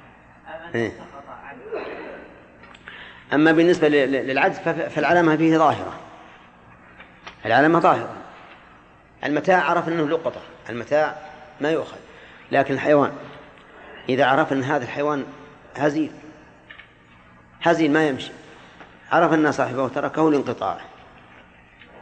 أم 0.47 0.75
إيه. 0.75 0.87
انه 0.87 0.95
سقط 0.97 1.29
عنه؟ 1.43 1.61
أما 3.33 3.51
بالنسبة 3.51 3.87
للعجز 3.87 4.59
فالعلامة 4.59 5.35
فيه 5.35 5.57
ظاهرة 5.57 5.99
العلامة 7.45 7.79
ظاهرة 7.79 8.15
المتاع 9.23 9.63
عرف 9.63 9.87
أنه 9.87 10.07
لقطة 10.07 10.41
المتاع 10.69 11.15
ما 11.61 11.71
يؤخذ 11.71 11.97
لكن 12.51 12.73
الحيوان 12.73 13.11
إذا 14.09 14.25
عرف 14.25 14.53
أن 14.53 14.63
هذا 14.63 14.83
الحيوان 14.83 15.25
هزيل 15.77 16.11
هزيل 17.61 17.91
ما 17.91 18.07
يمشي 18.07 18.31
عرف 19.11 19.33
أن 19.33 19.51
صاحبه 19.51 19.87
تركه 19.87 20.31
لانقطاعه 20.31 20.88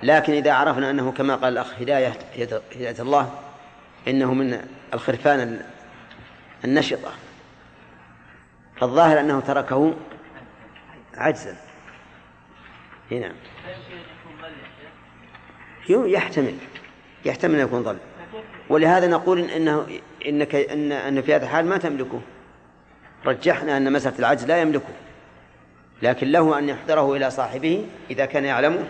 لكن 0.04 0.34
إذا 0.34 0.54
عرفنا 0.54 0.90
أنه 0.90 1.12
كما 1.12 1.36
قال 1.36 1.54
الأخ 1.54 1.74
هداية 1.82 2.14
هداية 2.76 2.96
الله 3.00 3.32
إنه 4.08 4.34
من 4.34 4.68
الخرفان 4.94 5.40
ال- 5.40 5.66
النشطة. 6.66 7.12
فالظاهر 8.82 9.20
أنه 9.20 9.40
تركه 9.40 9.94
عجزا. 11.16 11.56
هنا. 13.12 13.32
يحتمل 15.90 16.56
يحتمل 17.26 17.56
أن 17.56 17.62
يكون 17.62 17.84
ضل 17.84 17.98
ولهذا 18.70 19.08
نقول 19.08 19.40
إن 19.40 19.50
انه 19.50 19.88
انك 20.26 20.56
ان 20.56 20.92
أن 20.92 21.22
في 21.22 21.36
هذا 21.36 21.44
الحال 21.46 21.66
ما 21.66 21.78
تملكه. 21.78 22.22
رجحنا 23.26 23.78
أن 23.78 23.94
مسألة 23.94 24.20
العجز 24.20 24.46
لا 24.46 24.62
يملكه. 24.62 24.94
لكن 26.02 26.32
له 26.32 26.60
أن 26.60 26.70
يحضره 26.70 27.16
إلى 27.16 27.32
صاحبه 27.32 27.86
إذا 28.10 28.26
كان 28.26 28.46
يعلمه. 28.46 28.88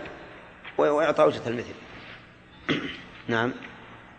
ويعطى 0.77 1.27
اجره 1.27 1.47
المثل. 1.47 1.73
نعم. 3.27 3.53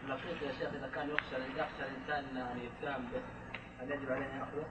لقيت 0.08 0.42
يا 0.42 0.52
شيخ 0.58 0.68
إذا 0.68 0.90
كان 0.94 1.08
يخشى 1.10 1.36
يخشى 1.56 1.82
الإنسان 1.90 2.36
ان 2.36 2.58
يتهم 2.58 3.04
به 3.12 3.20
هل 3.80 3.90
يجب 3.90 4.12
عليه 4.12 4.26
أن 4.26 4.38
يأخذه؟ 4.38 4.66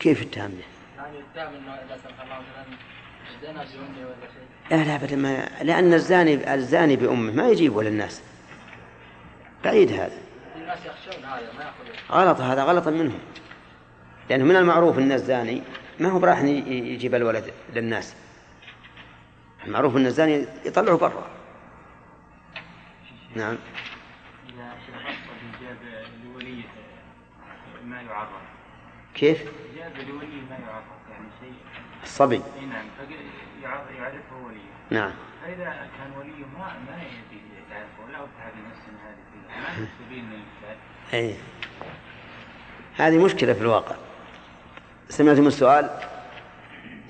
كيف 0.00 0.22
التهم 0.22 0.50
به؟ 0.50 0.64
يعني 0.96 1.18
يتهم 1.18 1.54
إنه 1.54 1.74
إذا 1.74 1.96
سمح 2.04 2.20
الله 2.20 2.40
مثلا 2.40 2.78
زنا 3.42 3.64
بأمه 3.64 4.06
ولا 4.06 4.16
شيء؟ 4.20 4.46
لا 4.70 4.84
لا 4.84 4.96
ابدا 4.96 5.16
ما 5.16 5.48
لأن 5.62 5.94
الزاني 5.94 6.54
الزاني 6.54 6.96
بأمه 6.96 7.32
ما 7.32 7.48
يجيبه 7.48 7.82
للناس 7.82 8.22
بعيد 9.64 9.92
هذا. 9.92 10.18
في 10.54 10.60
ناس 10.66 10.78
يخشون 10.86 11.24
هذا 11.24 11.52
ما 11.58 11.72
غلط 12.10 12.40
هذا 12.40 12.62
غلط 12.62 12.88
منهم. 12.88 13.18
لأنه 14.30 14.44
من 14.44 14.56
المعروف 14.56 14.98
أن 14.98 15.12
الزاني 15.12 15.62
ما 16.00 16.08
هو 16.08 16.18
براح 16.18 16.42
يجيب 16.42 17.14
الولد 17.14 17.52
للناس. 17.74 18.14
المعروف 19.66 19.96
أن 19.96 20.06
الزاني 20.06 20.46
يطلعه 20.64 20.96
برا. 20.96 21.26
نعم. 23.34 23.58
إذا 24.48 24.72
جاب 25.62 25.76
لوليه 26.24 26.64
ما 27.84 28.02
يعرف. 28.02 28.28
كيف؟ 29.14 29.42
جاب 29.76 29.92
لوليه 30.08 30.42
ما 30.50 30.58
يعرف 30.66 30.84
يعني 31.10 31.28
شيء. 31.40 31.54
الصبي. 32.02 32.36
إي 32.36 32.66
نعم 32.66 32.86
يعرفه 33.98 34.36
وليه 34.44 34.70
نعم. 34.90 35.12
فإذا 35.42 35.88
كان 35.98 36.12
وليه 36.18 36.44
ما 36.58 36.78
ما 36.86 37.02
يبي 37.02 37.40
يعرفه. 37.70 38.12
لا 38.12 38.24
أفتح 38.24 38.50
بنفسه 38.54 38.92
هذه 39.06 39.24
ما 39.48 39.86
من 40.10 40.32
الإفساد 40.32 40.76
أي 41.14 41.36
هذه 42.96 43.24
مشكلة 43.24 43.52
في 43.52 43.60
الواقع. 43.60 43.96
سمعتم 45.08 45.46
السؤال؟ 45.46 46.15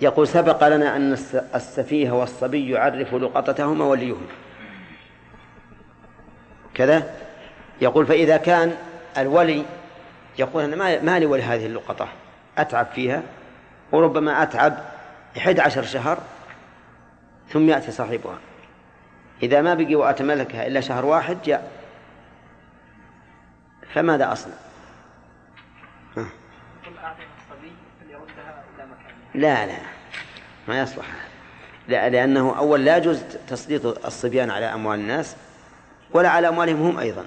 يقول 0.01 0.29
سبق 0.29 0.69
لنا 0.69 0.97
أن 0.97 1.13
الس- 1.13 1.35
السفيه 1.55 2.11
والصبي 2.11 2.71
يعرف 2.71 3.15
لقطتهما 3.15 3.85
وليهما 3.85 4.27
كذا؟ 6.75 7.15
يقول 7.81 8.07
فإذا 8.07 8.37
كان 8.37 8.77
الولي 9.19 9.65
يقول 10.39 10.63
أنا 10.65 11.01
ما 11.03 11.19
لي 11.19 11.27
ولهذه 11.27 11.67
اللقطة 11.67 12.09
أتعب 12.59 12.87
فيها 12.87 13.23
وربما 13.93 14.43
أتعب 14.43 14.79
11 15.39 15.83
شهر 15.83 16.19
ثم 17.49 17.69
يأتي 17.69 17.91
صاحبها. 17.93 18.39
إذا 19.43 19.63
ما 19.63 19.75
بقي 19.75 19.95
وأتملكها 19.95 20.67
إلا 20.67 20.81
شهر 20.81 21.05
واحد 21.07 21.39
جاء 21.45 21.71
فماذا 23.95 24.33
أصنع؟ 24.33 24.55
ها. 26.17 26.23
قل 26.87 26.99
اعطيها 26.99 27.27
الصبي 27.39 27.73
فليردها 28.01 28.65
إلى 28.77 28.87
مكانها 28.87 29.26
لا 29.37 29.67
لا. 29.67 29.79
ما 30.69 30.81
يصلح. 30.81 31.05
هذا. 31.05 31.27
لا 31.89 32.09
لأنه 32.09 32.59
أول 32.59 32.85
لا 32.85 32.97
يجوز 32.97 33.23
تسليط 33.49 34.07
الصبيان 34.07 34.51
على 34.51 34.67
أموال 34.67 34.99
الناس 34.99 35.37
ولا 36.11 36.29
على 36.29 36.49
أموالهم 36.49 36.83
هم 36.83 36.99
أيضا. 36.99 37.25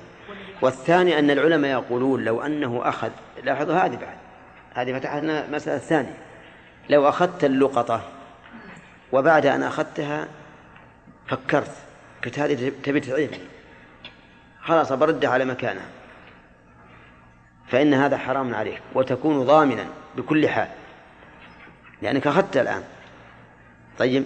والثاني 0.62 1.20
أن 1.20 1.32
العلماء 1.32 1.72
يقولون 1.72 2.24
لو 2.24 2.42
أنه 2.42 2.82
أخذ 2.84 3.10
لاحظوا 3.44 3.76
هذه 3.76 3.96
بعد 3.96 4.18
هذه 4.74 5.00
فتحنا 5.00 5.48
مسألة 5.52 5.78
ثانية. 5.78 6.18
لو 6.90 7.10
أخذت 7.10 7.44
اللقطة 7.44 8.02
وبعد 9.12 9.46
أن 9.46 9.64
أخذتها 9.64 10.28
فكرت 11.28 11.72
قلت 12.26 12.40
هذه 12.40 12.72
تبي 12.84 13.00
تعيبني 13.00 13.40
خلاص 14.62 14.92
بردها 14.92 15.30
على 15.30 15.46
مكانها. 15.46 15.86
فإن 17.68 17.94
هذا 17.94 18.18
حرام 18.18 18.56
عليك 18.56 18.82
وتكون 18.96 19.44
ضامنا 19.44 19.86
بكل 20.18 20.50
حال. 20.50 20.68
لأنك 22.02 22.28
أخذت 22.28 22.58
الآن. 22.58 22.84
طيب 23.98 24.24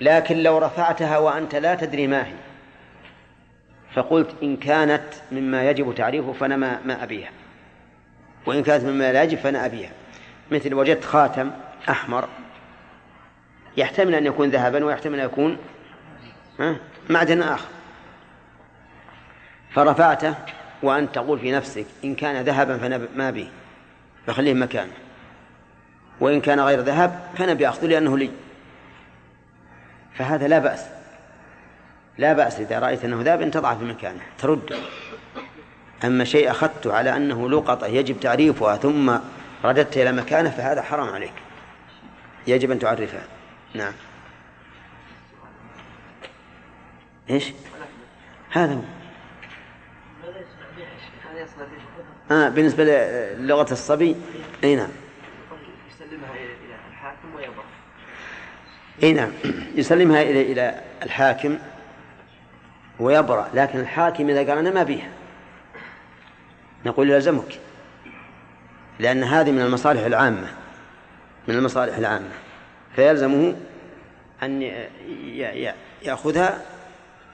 لكن 0.00 0.42
لو 0.42 0.58
رفعتها 0.58 1.18
وأنت 1.18 1.54
لا 1.54 1.74
تدري 1.74 2.06
ما 2.06 2.26
هي 2.26 2.34
فقلت 3.94 4.34
إن 4.42 4.56
كانت 4.56 5.04
مما 5.32 5.70
يجب 5.70 5.94
تعريفه 5.94 6.32
فأنا 6.32 6.56
ما, 6.56 6.80
ما 6.84 7.02
أبيها. 7.02 7.30
وإن 8.46 8.62
كانت 8.62 8.84
مما 8.84 9.12
لا 9.12 9.22
يجب 9.22 9.38
فأنا 9.38 9.66
أبيها. 9.66 9.90
مثل 10.50 10.74
وجدت 10.74 11.04
خاتم 11.04 11.50
أحمر 11.88 12.28
يحتمل 13.76 14.14
أن 14.14 14.26
يكون 14.26 14.50
ذهبا 14.50 14.84
ويحتمل 14.84 15.20
أن 15.20 15.26
يكون 15.26 15.58
معدن 17.10 17.42
آخر. 17.42 17.68
فرفعته 19.70 20.34
وأنت 20.82 21.14
تقول 21.14 21.38
في 21.38 21.52
نفسك 21.52 21.86
إن 22.04 22.14
كان 22.14 22.44
ذهبا 22.44 22.78
فأنا 22.78 23.00
ما 23.16 23.30
به 23.30 23.48
فخليه 24.26 24.54
مكانه. 24.54 24.92
وإن 26.20 26.40
كان 26.40 26.60
غير 26.60 26.80
ذهب 26.80 27.30
فأنا 27.38 27.54
بأخذه 27.54 27.86
لأنه 27.86 28.18
لي. 28.18 28.30
فهذا 30.14 30.48
لا 30.48 30.58
بأس. 30.58 30.84
لا 32.18 32.32
بأس 32.32 32.60
إذا 32.60 32.78
رأيت 32.78 33.04
أنه 33.04 33.22
ذهب 33.22 33.42
أن 33.42 33.50
تضعه 33.50 33.78
في 33.78 33.84
مكانه 33.84 34.22
ترد. 34.38 34.76
أما 36.04 36.24
شيء 36.24 36.50
أخذته 36.50 36.92
على 36.92 37.16
أنه 37.16 37.50
لقطة 37.50 37.86
يجب 37.86 38.20
تعريفها 38.20 38.76
ثم 38.76 39.16
رددت 39.64 39.96
إلى 39.96 40.12
مكانه 40.12 40.50
فهذا 40.50 40.82
حرام 40.82 41.08
عليك. 41.08 41.32
يجب 42.46 42.70
أن 42.70 42.78
تعرفها. 42.78 43.24
نعم. 43.74 43.92
إيش؟ 47.30 47.52
هذا 48.50 48.74
هو. 48.74 48.80
آه 52.30 52.48
بالنسبة 52.48 52.84
للغة 52.84 53.72
الصبي؟ 53.72 54.16
أي 54.64 54.76
نعم 54.76 54.88
يسلمها 55.88 56.30
إلى 56.30 56.44
إلى 56.44 56.74
الحاكم 56.90 57.34
ويضع 57.36 57.62
اي 59.02 59.12
نعم. 59.12 59.30
يسلمها 59.74 60.22
إلى 60.22 60.52
إلى 60.52 60.80
الحاكم 61.02 61.58
ويبرأ. 63.00 63.50
لكن 63.54 63.80
الحاكم 63.80 64.30
إذا 64.30 64.38
قال 64.38 64.58
أنا 64.58 64.70
ما 64.70 64.82
بيها 64.82 65.08
نقول 66.86 67.10
يلزمك 67.10 67.58
لأن 68.98 69.24
هذه 69.24 69.50
من 69.50 69.60
المصالح 69.60 70.04
العامة 70.04 70.48
من 71.48 71.54
المصالح 71.54 71.96
العامة. 71.96 72.30
فيلزمه 72.96 73.56
أن 74.42 74.62
ي- 74.62 74.66
ي- 75.08 75.66
ي- 75.68 75.74
يأخذها 76.02 76.62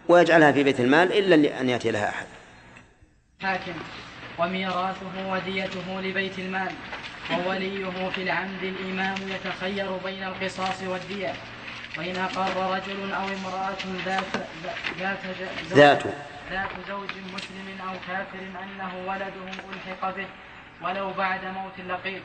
ويجعلها 0.08 0.52
في 0.52 0.62
بيت 0.62 0.80
المال 0.80 1.12
إلا 1.12 1.60
أن 1.60 1.68
يأتي 1.68 1.90
لها 1.90 2.08
أحد. 2.08 2.26
حاكم 3.42 3.72
وميراثه 4.38 5.30
وديته 5.32 6.00
لبيت 6.00 6.38
المال. 6.38 6.72
ووليه 7.38 8.10
في 8.14 8.22
العمد 8.22 8.62
الإمام 8.62 9.16
يتخير 9.28 9.96
بين 10.04 10.22
القصاص 10.22 10.82
والدية. 10.82 11.32
وإن 11.98 12.16
أقر 12.16 12.74
رجل 12.74 13.12
أو 13.12 13.24
امرأة 13.24 13.82
ذات 14.04 14.24
ذات 14.98 15.18
ذات. 15.70 16.02
ذات 16.50 16.68
زوج 16.88 17.10
مسلم 17.34 17.88
أو 17.88 17.94
كافر 18.08 18.38
أنه 18.62 18.92
ولده 19.08 19.46
ألحق 19.72 20.16
به 20.16 20.26
ولو 20.82 21.12
بعد 21.12 21.44
موت 21.44 21.72
اللقيط. 21.78 22.22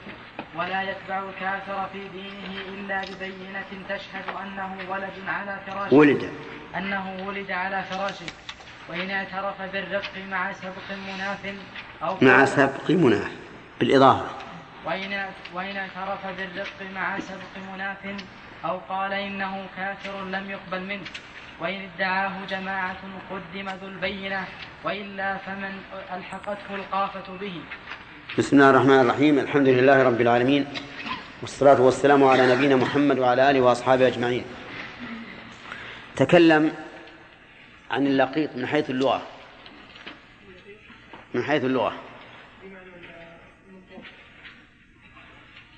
ولا 0.55 0.81
يتبع 0.81 1.23
الكافر 1.29 1.87
في 1.93 1.99
دينه 2.13 2.61
إلا 2.73 3.01
ببينة 3.01 3.71
تشهد 3.89 4.27
أنه 4.43 4.77
ولد 4.89 5.13
على 5.27 5.59
فراشه. 5.67 5.95
ولد. 5.95 6.31
أنه 6.77 7.25
ولد 7.27 7.51
على 7.51 7.83
فراشه. 7.83 8.25
وإن 8.89 9.11
اعترف 9.11 9.61
بالرق 9.61 10.11
مع 10.29 10.53
سبق 10.53 10.97
مناف 11.07 11.55
أو 12.03 12.17
مع 12.21 12.45
سبق 12.45 12.91
مناه 12.91 13.29
بالاضافه 13.79 14.25
وإن 14.85 15.25
وإن 15.53 15.77
اعترف 15.77 16.27
بالرق 16.37 16.79
مع 16.95 17.19
سبق 17.19 17.53
مناف 17.73 18.23
أو 18.65 18.77
قال 18.77 19.13
إنه 19.13 19.65
كافر 19.77 20.25
لم 20.25 20.49
يقبل 20.49 20.83
منه. 20.83 21.05
وإن 21.59 21.89
ادعاه 21.95 22.45
جماعة 22.49 22.97
قدم 23.31 23.69
ذو 23.69 23.87
البينة 23.87 24.45
وإلا 24.83 25.37
فمن 25.37 25.81
ألحقته 26.13 26.75
القافة 26.75 27.37
به. 27.37 27.61
بسم 28.37 28.57
الله 28.57 28.69
الرحمن 28.69 28.99
الرحيم. 28.99 29.39
الحمد 29.39 29.67
لله 29.67 30.03
رب 30.03 30.21
العالمين. 30.21 30.65
والصلاة 31.41 31.81
والسلام 31.81 32.23
على 32.23 32.55
نبينا 32.55 32.75
محمد 32.75 33.19
وعلى 33.19 33.51
آله 33.51 33.61
وأصحابه 33.61 34.07
أجمعين. 34.07 34.45
تكلم 36.15 36.75
عن 37.91 38.07
اللقيط 38.07 38.55
من 38.55 38.67
حيث 38.67 38.89
اللغة. 38.89 39.21
من 41.33 41.43
حيث 41.43 41.63
اللغة. 41.63 42.04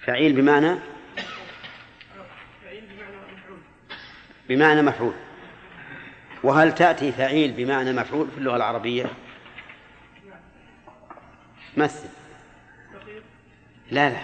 فعيل 0.07 0.33
بمعنى 0.33 0.75
بمعنى 4.49 4.81
مفعول. 4.81 5.13
وهل 6.43 6.75
تأتي 6.75 7.11
فعيل 7.11 7.51
بمعنى 7.51 7.93
مفعول 7.93 8.31
في 8.31 8.37
اللغة 8.37 8.55
العربية؟ 8.55 9.05
مثل. 11.77 12.07
لا 13.91 14.09
لا. 14.09 14.21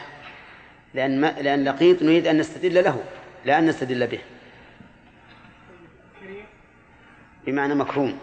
لأن 0.94 1.22
ما 1.22 1.28
لأن 1.42 1.64
لقيط 1.64 2.02
نريد 2.02 2.28
أن 2.28 2.38
نستدل 2.38 2.84
له 2.84 3.04
لا 3.46 3.60
أن 3.60 3.66
نستدل 3.66 4.08
به. 4.08 4.20
بمعنى 7.46 7.76
مكروم. 7.76 8.20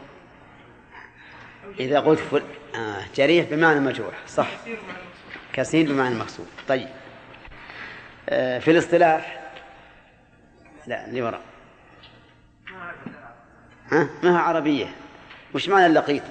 إذا 1.81 2.01
قلت 2.01 2.21
فل... 2.21 2.43
آه 2.75 3.05
جريح 3.17 3.47
بمعنى 3.51 3.81
مجروح 3.81 4.15
صح. 4.27 4.49
كثير 5.53 5.93
بمعنى 5.93 6.15
مقصود 6.15 6.47
طيب. 6.69 6.89
في 8.29 8.71
الاصطلاح. 8.71 9.41
لا 10.87 11.07
اللي 11.07 11.23
وراء. 11.23 11.41
ها؟ 13.93 14.09
ما 14.23 14.37
هي 14.37 14.43
عربية؟ 14.43 14.87
وش 15.55 15.69
معنى 15.69 15.87
اللقيط؟ 15.87 16.23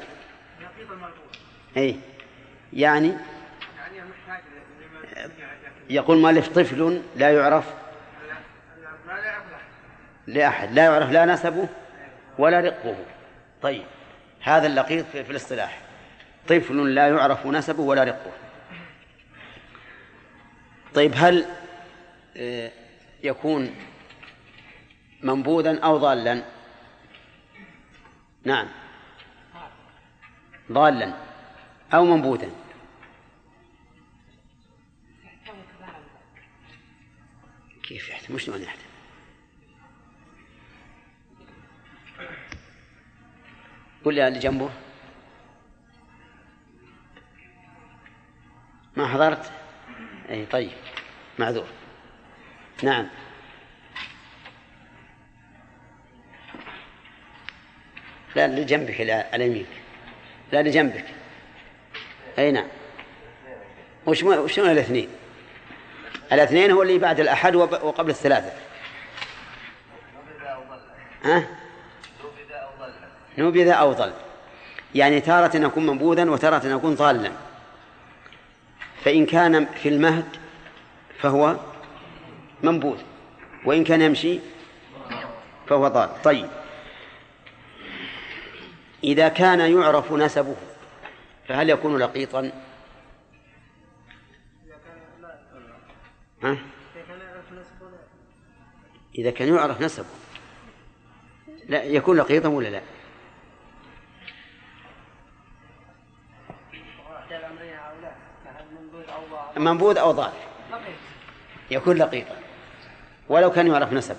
أي. 1.78 1.96
يعني؟ 2.74 3.14
يقول 5.90 6.18
مؤلف 6.18 6.48
طفل 6.48 7.02
لا 7.16 7.32
يعرف 7.32 7.66
لأحد 10.28 10.72
لا 10.72 10.84
يعرف 10.84 11.12
لا 11.12 11.26
نسبه 11.26 11.68
ولا 12.38 12.60
رقه 12.60 12.96
طيب 13.62 13.84
هذا 14.42 14.68
اللقيط 14.68 15.06
في, 15.06 15.30
الاصطلاح. 15.32 15.80
طفل 16.48 16.96
لا 16.96 17.08
يعرف 17.08 17.46
نسبه 17.46 17.82
ولا 17.82 18.04
رقه 18.04 18.32
طيب 20.94 21.14
هل 21.16 21.42
آه، 21.44 21.59
يكون 23.24 23.76
منبوذا 25.24 25.80
أو 25.80 25.98
ضالا. 25.98 26.44
نعم. 28.44 28.68
ضالا 30.72 31.14
أو 31.94 32.06
منبوذا. 32.06 32.50
كيف 37.84 38.10
يحتم 38.10 38.36
مش 38.36 38.44
شلون 38.44 38.62
يحتم 38.62 38.90
قل 44.06 44.16
لي 44.16 44.28
اللي 44.28 44.40
جنبه. 44.40 44.70
ما 48.98 49.08
حضرت؟ 49.08 49.52
اي 50.30 50.46
طيب 50.46 50.72
معذور. 51.40 51.79
نعم. 52.84 53.08
لا 58.36 58.46
اللي 58.46 58.64
جنبك 58.64 59.02
لا 59.02 59.26
على 59.34 59.46
يمينك 59.46 59.68
لا 60.52 60.60
اللي 60.60 60.72
جنبك 60.72 61.06
أي 62.40 62.52
نعم. 62.52 62.68
وش 64.06 64.24
وش 64.24 64.60
الاثنين؟ 64.60 65.10
الاثنين 66.32 66.72
هو 66.72 66.82
اللي 66.82 66.98
بعد 66.98 67.20
الأحد 67.20 67.56
وب- 67.56 67.84
وقبل 67.84 68.10
الثلاثة. 68.10 68.52
ها؟ 71.24 71.48
نبذ 73.38 73.68
أو 73.68 73.94
ضل. 73.94 74.14
يعني 74.96 75.22
تارة 75.22 75.58
يكون 75.58 75.86
منبوذا 75.86 76.30
وتارة 76.30 76.68
يكون 76.68 76.96
ضالا. 76.96 77.32
فإن 79.06 79.26
كان 79.26 79.66
في 79.66 79.90
المهد 79.90 80.26
فهو 81.20 81.56
منبوذ 82.64 83.02
وإن 83.66 83.84
كان 83.84 84.02
يمشي 84.02 84.40
فهو 85.68 85.88
ضال 85.88 86.22
طيب 86.22 86.50
إذا 89.04 89.28
كان 89.28 89.60
يعرف 89.60 90.12
نسبه 90.12 90.56
فهل 91.48 91.70
يكون 91.70 91.98
لقيطا؟ 91.98 92.52
ها؟ 96.44 96.58
إذا 99.18 99.32
كان 99.32 99.54
يعرف 99.54 99.82
نسبه 99.82 100.06
لا 101.70 101.84
يكون 101.84 102.18
لقيطا 102.18 102.50
ولا 102.50 102.68
لا؟ 102.68 102.82
منبوذ 109.58 109.98
أو 109.98 110.12
ضال 110.12 110.32
يكون 111.72 111.98
لقيطا 111.98 112.36
ولو 113.30 113.52
كان 113.52 113.68
يعرف 113.68 113.94
نسبه 113.94 114.18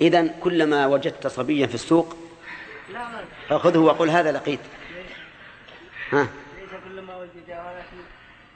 إذا 0.00 0.26
كلما 0.26 0.86
وجدت 0.86 1.26
صبيا 1.26 1.66
في 1.66 1.74
السوق 1.74 2.16
فخذه 3.48 3.78
وقل 3.78 4.10
هذا 4.10 4.32
لقيط 4.32 4.60
ها؟ 6.12 6.28
ليس 6.58 6.70
كل 6.84 7.00
ما 7.00 7.16
وجد 7.16 7.48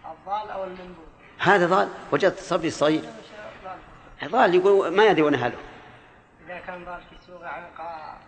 الضال 0.05 0.51
أو 0.51 0.65
المنبوذ 0.65 1.09
هذا 1.39 1.67
ضال. 1.67 1.89
وجدت 2.13 2.39
صبي 2.39 2.71
صغير. 2.71 3.03
ضال 4.25 4.55
يقول 4.55 4.97
ما 4.97 5.07
يدري 5.07 5.23
وين 5.23 5.35
أهله. 5.35 5.59
اذا 6.47 6.59
كان 6.59 6.85
ضال 6.85 7.01
في 7.11 7.17
سوق 7.27 7.45
عنقاء 7.45 8.19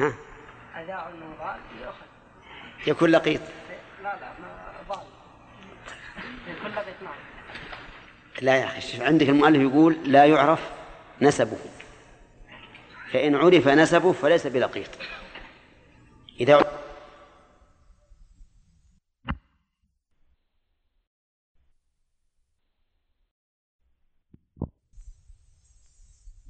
ها؟ 0.00 0.14
اذاع 0.82 1.08
انه 1.08 1.34
ضال 1.40 1.60
يؤخذ 1.80 2.06
يكون 2.86 3.10
لقيط 3.10 3.40
لا 4.02 4.16
لا 4.20 4.28
ضال. 4.88 5.06
يكون 6.48 6.70
لقيت 6.70 7.02
نعم 7.02 7.14
لا 8.40 8.56
يا 8.56 8.64
أخي 8.64 8.80
شوف 8.80 9.00
عندك 9.00 9.28
المؤلف 9.28 9.60
يقول 9.60 10.12
لا 10.12 10.24
يعرف 10.24 10.70
نسبه. 11.22 11.56
فإن 13.12 13.34
عرف 13.34 13.68
نسبه 13.68 14.12
فليس 14.12 14.46
بلقيط. 14.46 14.88
إذا 16.40 16.80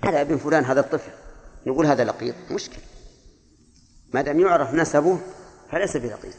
هذا 0.05 0.21
ابن 0.21 0.37
فلان 0.37 0.65
هذا 0.65 0.81
الطفل 0.81 1.13
نقول 1.67 1.87
هذا 1.87 2.05
لقيط 2.05 2.35
مشكل 2.51 2.79
ما 4.15 4.23
دام 4.23 4.41
يعرف 4.41 4.75
نسبه 4.75 5.21
فليس 5.71 5.97
بلقيط. 5.97 6.35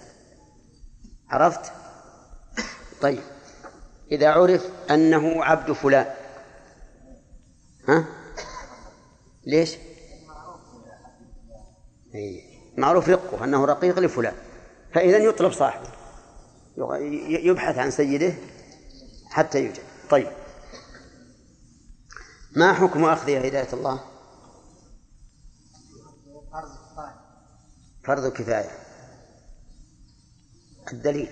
عرفت؟ 1.30 1.74
طيب. 3.02 3.41
إذا 4.12 4.30
عرف 4.30 4.66
أنه 4.92 5.44
عبد 5.44 5.72
فلان 5.72 6.06
ها؟ 7.88 8.06
ليش؟ 9.46 9.78
إيه. 12.16 12.52
معروف 12.78 13.10
رقه 13.10 13.44
أنه 13.44 13.66
رقيق 13.66 14.00
لفلان 14.00 14.34
فإذا 14.94 15.18
يطلب 15.18 15.52
صاحبه 15.52 15.90
يبحث 17.28 17.78
عن 17.78 17.92
سيده 17.92 18.34
حتى 19.30 19.66
يوجد 19.66 19.84
طيب 20.10 20.32
ما 22.56 22.74
حكم 22.74 23.06
أخذ 23.06 23.30
هداية 23.30 23.74
الله؟ 23.74 24.00
فرض 28.04 28.28
كفاية 28.28 28.72
الدليل 30.94 31.30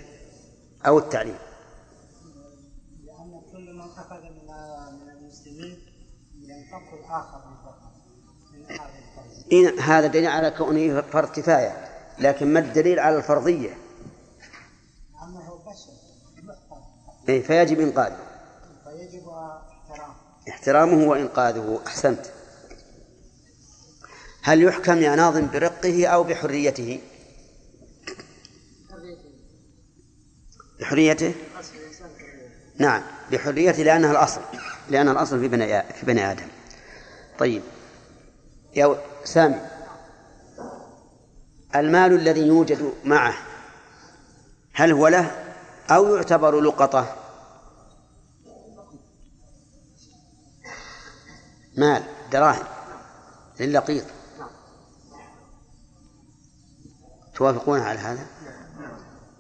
أو 0.86 1.00
التعليم 1.00 1.49
هذا 9.82 10.08
دليل 10.08 10.28
على 10.28 10.52
كونه 10.52 11.02
فرض 11.02 11.30
كفاية 11.30 11.90
لكن 12.20 12.54
ما 12.54 12.60
الدليل 12.60 13.00
على 13.00 13.18
الفرضية؟ 13.18 13.78
إيه 17.30 17.44
فيجب 17.44 17.80
إنقاذه. 17.80 18.18
فيجب 18.84 19.28
احترامه 19.28 20.16
احترامه 20.50 21.10
وإنقاذه. 21.10 21.82
أحسنت. 21.88 22.26
هل 24.42 24.64
يحكم 24.64 24.98
يا 24.98 25.16
ناظم 25.16 25.48
برقه 25.48 26.08
أو 26.08 26.24
بحريته؟ 26.24 27.00
بحريته؟ 30.80 31.36
نعم 32.78 33.04
بحريته 33.32 33.84
لأنها 33.84 34.12
الأصل 34.12 34.42
لأنها 34.90 35.14
الأصل 35.14 35.40
في 35.40 35.48
بني 35.48 35.84
في 35.94 36.06
بني 36.06 36.32
آدم. 36.32 36.48
طيب. 37.40 37.62
يا 38.76 38.98
سامي. 39.24 39.62
المال 41.76 42.14
الذي 42.14 42.48
يوجد 42.48 42.94
معه 43.04 43.34
هل 44.74 44.92
هو 44.92 45.08
له 45.08 45.32
أو 45.90 46.16
يعتبر 46.16 46.60
لقطة؟ 46.60 47.16
مال 51.78 52.04
دراهم 52.32 52.64
للقيط. 53.60 54.06
توافقون 57.36 57.80
على 57.80 58.00
هذا؟ 58.00 58.26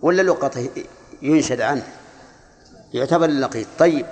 ولا 0.02 0.22
لقطة 0.22 0.70
ينشد 1.22 1.62
عنه؟ 1.62 1.88
يعتبر 2.94 3.28
للقيط. 3.28 3.68
طيب. 3.80 4.06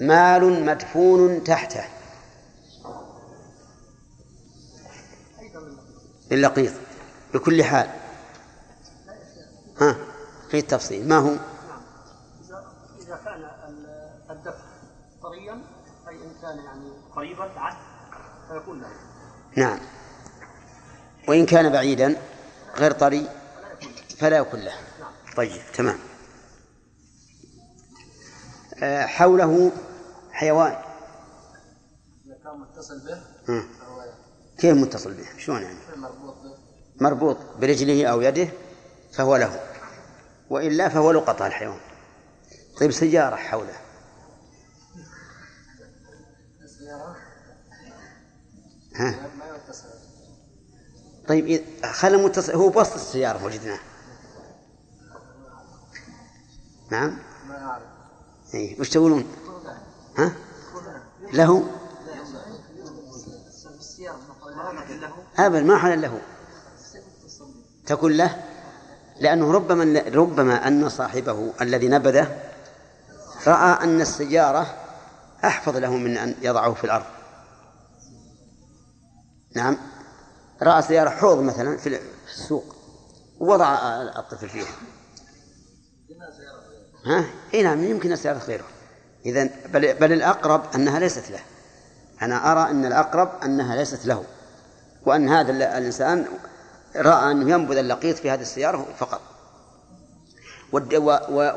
مال 0.00 0.64
مدفون 0.64 1.44
تحته. 1.44 1.84
للقيط 6.32 6.72
بكل 7.34 7.64
حال. 7.64 7.90
ها 9.80 9.96
في 10.50 10.58
التفصيل. 10.58 11.08
ما 11.08 11.16
هو؟ 11.18 11.30
إذا 13.00 13.20
كان 13.24 13.44
الدفع 14.30 14.64
طريا 15.22 15.60
أي 16.08 16.14
إن 16.14 16.32
كان 16.42 16.64
يعني 16.64 16.92
قريبا 17.16 17.50
عد 17.56 17.76
فيكون 18.48 18.80
له. 18.80 18.88
نعم. 19.56 19.78
وإن 21.28 21.46
كان 21.46 21.72
بعيدا 21.72 22.16
غير 22.76 22.92
طري 22.92 23.28
فلا 24.18 24.36
يكون 24.36 24.60
له. 24.60 24.74
طيب 25.36 25.62
تمام. 25.74 25.98
آه، 28.82 29.06
حوله 29.06 29.72
حيوان. 30.32 30.76
إذا 32.26 32.36
كان 32.44 32.60
متصل 32.60 33.00
به 33.06 33.20
كيف 34.62 34.76
متصل 34.76 35.14
به؟ 35.14 35.38
شلون 35.38 35.62
يعني؟ 35.62 35.78
مربوط 37.00 37.36
برجله 37.60 38.06
أو 38.06 38.20
يده 38.20 38.48
فهو 39.12 39.36
له 39.36 39.60
وإلا 40.50 40.88
فهو 40.88 41.10
لقطة 41.10 41.46
الحيوان. 41.46 41.80
طيب 42.80 42.90
سيارة 42.90 43.36
حوله. 43.36 43.74
ها؟ 48.94 49.30
طيب 51.28 51.64
خلى 51.84 52.16
متصل 52.16 52.52
هو 52.52 52.68
بوسط 52.68 52.94
السيارة 52.94 53.44
وجدناه 53.44 53.80
نعم؟ 56.90 57.18
ما 57.48 57.64
أعرف. 57.64 57.82
إيه. 58.54 58.80
وش 58.80 58.88
تقولون؟ 58.88 59.24
ها؟ 60.18 60.32
له؟ 61.32 61.81
أبدا 65.38 65.62
ما 65.62 65.78
حل 65.78 66.02
له. 66.02 66.20
تكون 67.86 68.12
له 68.12 68.42
لأنه 69.20 69.52
ربما 69.52 70.02
ربما 70.14 70.68
أن 70.68 70.88
صاحبه 70.88 71.52
الذي 71.60 71.88
نبذه 71.88 72.38
رأى 73.46 73.84
أن 73.84 74.00
السيارة 74.00 74.76
أحفظ 75.44 75.76
له 75.76 75.96
من 75.96 76.16
أن 76.16 76.34
يضعه 76.42 76.74
في 76.74 76.84
الأرض. 76.84 77.04
نعم. 79.56 79.76
رأى 80.62 80.82
سيارة 80.82 81.10
حوض 81.10 81.38
مثلا 81.38 81.76
في 81.76 82.00
السوق 82.28 82.76
ووضع 83.40 83.74
الطفل 84.18 84.48
فيها. 84.48 84.72
ها؟ 87.06 87.24
إي 87.54 87.62
نعم 87.62 87.84
يمكن 87.84 88.12
السيارة 88.12 88.38
غيره. 88.38 88.64
إذا 89.26 89.50
بل, 89.72 89.94
بل 89.94 90.12
الأقرب 90.12 90.62
أنها 90.74 90.98
ليست 90.98 91.30
له. 91.30 91.40
أنا 92.22 92.52
أرى 92.52 92.70
أن 92.70 92.84
الأقرب 92.84 93.30
أنها 93.44 93.76
ليست 93.76 94.06
له. 94.06 94.24
وأن 95.06 95.28
هذا 95.28 95.50
ال- 95.52 95.62
الإنسان 95.62 96.26
رأى 96.96 97.30
أنه 97.32 97.50
ينبذ 97.50 97.76
اللقيط 97.76 98.16
في 98.18 98.30
هذه 98.30 98.40
السيارة 98.40 98.86
فقط. 98.98 99.20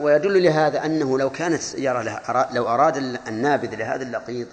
ويدل 0.01 0.43
لهذا 0.43 0.85
أنه 0.85 1.17
لو 1.19 1.29
كانت 1.29 1.59
السيارة 1.59 2.01
له 2.01 2.17
أرا- 2.19 2.53
لو 2.53 2.67
أراد 2.67 2.97
ال- 2.97 3.19
النابذ 3.27 3.75
لهذا 3.75 4.03
اللقيط 4.03 4.47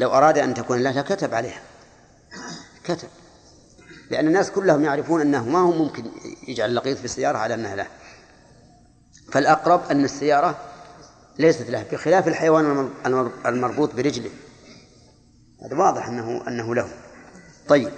لو 0.00 0.10
أراد 0.10 0.38
أن 0.38 0.54
تكون 0.54 0.82
له 0.82 0.90
لكتب 0.90 1.34
عليها. 1.34 1.60
كتب. 2.84 3.08
لأن 4.10 4.26
الناس 4.26 4.50
كلهم 4.50 4.84
يعرفون 4.84 5.20
أنه 5.20 5.44
ما 5.44 5.58
هو 5.58 5.70
ممكن 5.72 6.04
يجعل 6.48 6.70
اللقيط 6.70 6.98
في 6.98 7.04
السيارة 7.04 7.38
على 7.38 7.54
أنها 7.54 7.76
له. 7.76 7.86
فالأقرب 9.32 9.90
أن 9.90 10.04
السيارة 10.04 10.56
ليست 11.38 11.70
له 11.70 11.84
بخلاف 11.92 12.28
الحيوان 12.28 12.64
المر- 12.64 12.90
المر- 13.06 13.32
المربوط 13.46 13.94
برجله. 13.94 14.30
هذا 15.66 15.76
واضح 15.76 16.08
أنه 16.08 16.48
أنه 16.48 16.74
له. 16.74 16.88
طيب. 17.68 17.92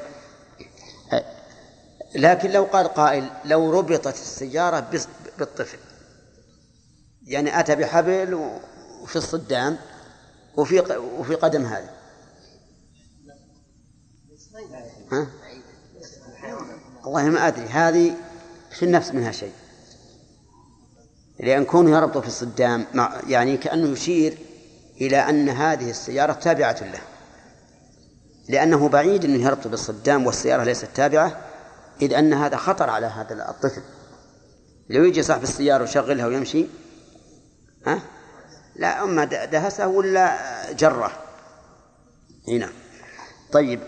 لكن 2.16 2.50
لو 2.50 2.64
قال 2.64 2.88
قائل 2.88 3.30
لو 3.44 3.70
ربطت 3.70 4.14
السيارة 4.14 4.90
بالطفل. 5.38 5.78
يعني 7.26 7.60
أتى 7.60 7.74
بحبل 7.74 8.34
وفي 9.02 9.16
الصدام 9.16 9.78
وفي 10.56 10.80
وفي 11.18 11.34
قدم 11.34 11.66
هذا. 11.66 11.90
ها؟ 15.12 15.26
والله 17.04 17.22
ما 17.24 17.48
أدري. 17.48 17.66
هذه 17.66 18.14
في 18.70 18.84
النفس 18.84 19.10
منها 19.10 19.32
شيء. 19.32 19.52
لأن 21.40 21.64
كونه 21.64 21.90
يربط 21.90 22.18
في 22.18 22.26
الصدام 22.26 22.86
يعني 23.26 23.56
كأنه 23.56 23.88
يشير 23.88 24.38
إلى 25.00 25.16
أن 25.16 25.48
هذه 25.48 25.90
السيارة 25.90 26.32
تابعة 26.32 26.80
له. 26.80 27.00
لأنه 28.48 28.88
بعيد 28.88 29.24
أنه 29.24 29.44
يربط 29.46 29.66
بالصدام 29.66 30.26
والسيارة 30.26 30.64
ليست 30.64 30.88
تابعة. 30.94 31.45
إذ 32.02 32.14
أن 32.14 32.32
هذا 32.32 32.56
خطر 32.56 32.90
على 32.90 33.06
هذا 33.06 33.50
الطفل. 33.50 33.82
لو 34.88 35.04
يجي 35.04 35.22
صاحب 35.22 35.42
السيارة 35.42 35.80
ويشغلها 35.80 36.26
ويمشي 36.26 36.66
ها؟ 37.86 38.02
لا 38.76 39.02
أما 39.02 39.24
دهسه 39.24 39.88
ولا 39.88 40.38
جرة. 40.72 41.12
هنا. 42.48 42.68
طيب. 43.52 43.80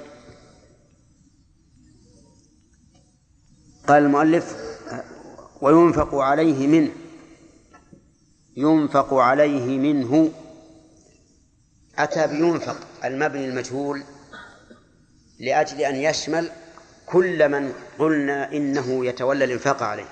قال 3.89 4.03
المؤلف 4.03 4.57
وينفق 5.61 6.15
عليه 6.15 6.67
منه. 6.67 6.93
ينفق 8.57 9.15
عليه 9.15 9.79
منه. 9.79 10.33
أتى 11.99 12.27
بينفق 12.27 12.77
المبني 13.05 13.49
المجهول 13.49 14.03
لأجل 15.41 15.81
أن 15.81 15.97
يشمل 15.97 16.51
كل 17.13 17.49
من 17.49 17.73
قلنا 17.99 18.53
إنه 18.53 19.07
يتولى 19.07 19.45
الإنفاق 19.45 19.83
عليه. 19.83 20.09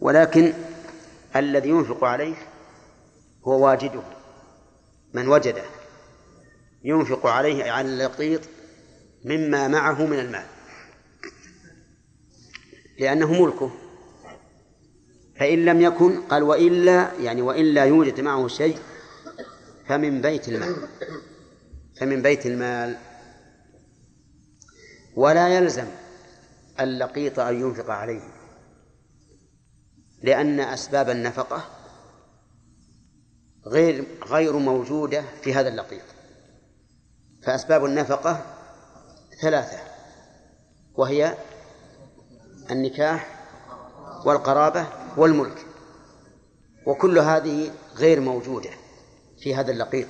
ولكن 0.00 0.52
الذي 1.36 1.68
ينفق 1.68 2.04
عليه 2.04 2.34
هو 3.44 3.66
واجده 3.66 4.02
من 5.14 5.28
وجده. 5.28 5.64
ينفق 6.84 7.26
عليه 7.26 7.70
على 7.70 7.88
اللقيط 7.88 8.40
مما 9.24 9.68
معه 9.68 10.06
من 10.06 10.18
المال. 10.18 10.46
لأنه 12.98 13.42
ملكه. 13.42 13.70
فإن 15.38 15.64
لم 15.64 15.80
يكن 15.80 16.20
قال 16.20 16.42
وإلا 16.42 17.12
يعني 17.20 17.42
وإلا 17.42 17.84
يوجد 17.84 18.20
معه 18.20 18.48
شيء 18.48 18.78
فمن 19.88 20.20
بيت 20.20 20.48
المال. 20.48 20.88
فمن 22.00 22.22
بيت 22.22 22.46
المال. 22.46 22.96
ولا 25.16 25.48
يلزم 25.48 25.86
اللقيط 26.80 27.38
أن 27.38 27.60
ينفق 27.60 27.90
عليه 27.90 28.22
لأن 30.22 30.60
أسباب 30.60 31.10
النفقة 31.10 31.64
غير 33.66 34.04
غير 34.26 34.56
موجودة 34.56 35.24
في 35.42 35.54
هذا 35.54 35.68
اللقيط. 35.68 36.02
فأسباب 37.42 37.84
النفقة 37.84 38.42
ثلاثة 39.42 39.78
وهي 40.94 41.34
النكاح 42.70 43.46
والقرابة 44.24 44.86
والملك 45.16 45.66
وكل 46.86 47.18
هذه 47.18 47.70
غير 47.96 48.20
موجودة 48.20 48.70
في 49.38 49.54
هذا 49.54 49.72
اللقيط. 49.72 50.06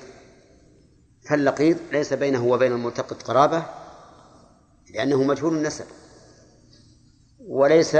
فاللقيط 1.29 1.77
ليس 1.91 2.13
بينه 2.13 2.45
وبين 2.45 2.71
الملتقط 2.71 3.23
قرابة 3.23 3.76
لأنه 4.93 5.23
مجهول 5.23 5.57
النسب. 5.57 5.85
وليس 7.39 7.97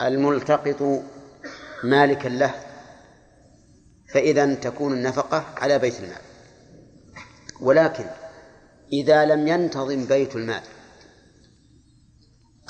الملتقط 0.00 1.02
مالكا 1.84 2.28
له. 2.28 2.54
فإذا 4.12 4.54
تكون 4.54 4.92
النفقة 4.92 5.44
على 5.56 5.78
بيت 5.78 6.00
المال. 6.00 6.22
ولكن 7.60 8.04
إذا 8.92 9.24
لم 9.24 9.48
ينتظم 9.48 10.04
بيت 10.04 10.36
المال 10.36 10.62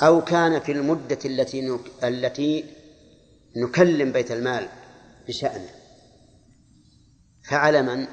أو 0.01 0.21
كان 0.21 0.59
في 0.59 0.71
المدة 0.71 1.19
التي. 1.25 1.79
التي 2.03 2.65
نكلم 3.55 4.11
بيت 4.11 4.31
المال 4.31 4.67
بشأنه 5.27 5.69
فعلى 7.49 7.81
من؟ 7.81 8.07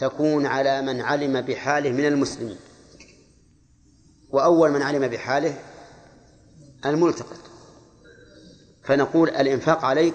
تكون 0.00 0.46
على 0.46 0.82
من 0.82 1.00
علم 1.00 1.40
بحاله 1.40 1.90
من 1.90 2.06
المسلمين. 2.06 2.56
وأول 4.30 4.70
من 4.70 4.82
علم 4.82 5.08
بحاله 5.08 5.58
الملتقط. 6.86 7.38
فنقول 8.82 9.30
الإنفاق 9.30 9.84
عليك 9.84 10.14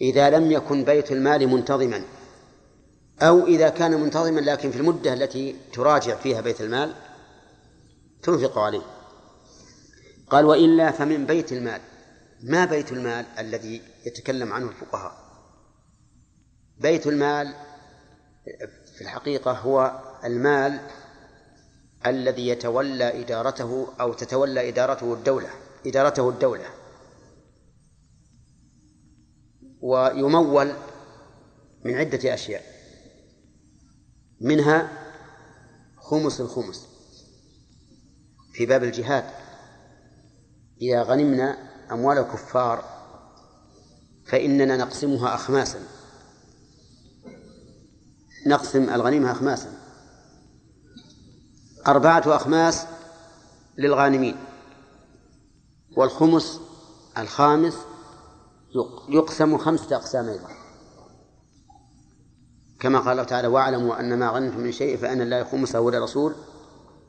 إذا 0.00 0.30
لم 0.30 0.52
يكن 0.52 0.84
بيت 0.84 1.12
المال 1.12 1.48
منتظما 1.48 2.04
أو 3.22 3.46
إذا 3.46 3.68
كان 3.68 4.00
منتظما 4.00 4.40
لكن 4.40 4.70
في 4.70 4.76
المدة 4.76 5.12
التي 5.12 5.56
تراجع 5.72 6.16
فيها 6.16 6.40
بيت 6.40 6.60
المال 6.60 6.94
تنفق 8.22 8.58
عليه. 8.58 8.82
قال 10.30 10.44
وإلا 10.44 10.90
فمن 10.90 11.26
بيت 11.26 11.52
المال. 11.52 11.80
ما 12.42 12.64
بيت 12.64 12.92
المال 12.92 13.26
الذي 13.38 13.82
يتكلم 14.06 14.52
عنه 14.52 14.68
الفقهاء؟ 14.68 15.14
بيت 16.78 17.06
المال 17.06 17.54
في 18.94 19.00
الحقيقة 19.00 19.52
هو 19.52 20.00
المال 20.24 20.80
الذي 22.06 22.48
يتولى 22.48 23.22
إدارته 23.22 23.88
أو 24.00 24.12
تتولى 24.12 24.68
إدارته 24.68 25.14
الدولة 25.14 25.50
إدارته 25.86 26.28
الدولة. 26.28 26.64
ويمول 29.80 30.72
من 31.84 31.94
عدة 31.94 32.34
أشياء. 32.34 32.62
منها 34.40 34.92
خمس 35.96 36.40
الخمس. 36.40 36.88
في 38.52 38.66
باب 38.66 38.84
الجهاد. 38.84 39.24
إذا 40.82 41.02
غنمنا 41.02 41.58
أموال 41.92 42.18
الكفار 42.18 42.84
فإننا 44.26 44.76
نقسمها 44.76 45.34
أخماسا. 45.34 45.80
نقسم 48.46 48.90
الغنيمة 48.90 49.32
أخماسا. 49.32 49.72
أربعة 51.86 52.22
أخماس 52.26 52.86
للغانمين 53.78 54.36
والخمس 55.96 56.60
الخامس 57.18 57.74
يقسم 59.08 59.58
خمسة 59.58 59.96
أقسام 59.96 60.28
أيضا. 60.28 60.48
كما 62.80 62.98
قال 62.98 63.12
الله 63.12 63.22
تعالى 63.22 63.48
واعلموا 63.48 64.00
أن 64.00 64.18
ما 64.18 64.28
غنمتم 64.28 64.60
من 64.60 64.72
شيء 64.72 64.96
فأن 64.96 65.20
الله 65.22 65.44
خمسه 65.44 65.80
ولرسول 65.80 66.34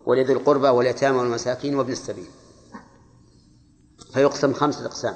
ولذي 0.06 0.34
القربى 0.34 0.68
واليتامى 0.68 1.18
والمساكين 1.18 1.76
وابن 1.76 1.92
السبيل. 1.92 2.28
فيقسم 4.14 4.54
خمسة 4.54 4.86
أقسام 4.86 5.16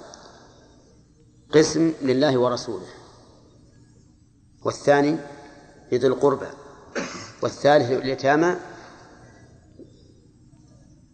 قسم 1.54 1.94
لله 2.02 2.38
ورسوله 2.38 2.88
والثاني 4.66 5.18
لذي 5.92 6.08
القربى 6.08 6.48
والثالث 7.42 7.92
لليتامى 7.92 8.56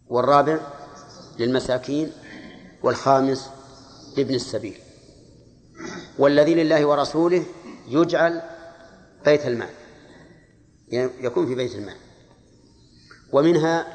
والرابع 0.08 0.60
للمساكين 1.38 2.12
والخامس 2.82 3.50
لابن 4.16 4.34
السبيل. 4.34 4.78
والذي 6.18 6.54
لله 6.54 6.86
ورسوله 6.86 7.44
يجعل 7.88 8.42
بيت 9.24 9.46
المال 9.46 9.70
يكون 11.20 11.46
في 11.46 11.54
بيت 11.54 11.74
المال. 11.74 11.96
ومنها 13.32 13.86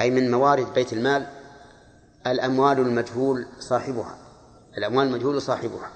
أي 0.00 0.10
من 0.10 0.30
موارد 0.30 0.74
بيت 0.74 0.92
المال 0.92 1.26
الأموال 2.26 2.78
المجهول 2.78 3.46
صاحبها 3.60 4.18
الأموال 4.78 5.06
المجهول 5.06 5.42
صاحبها. 5.42 5.90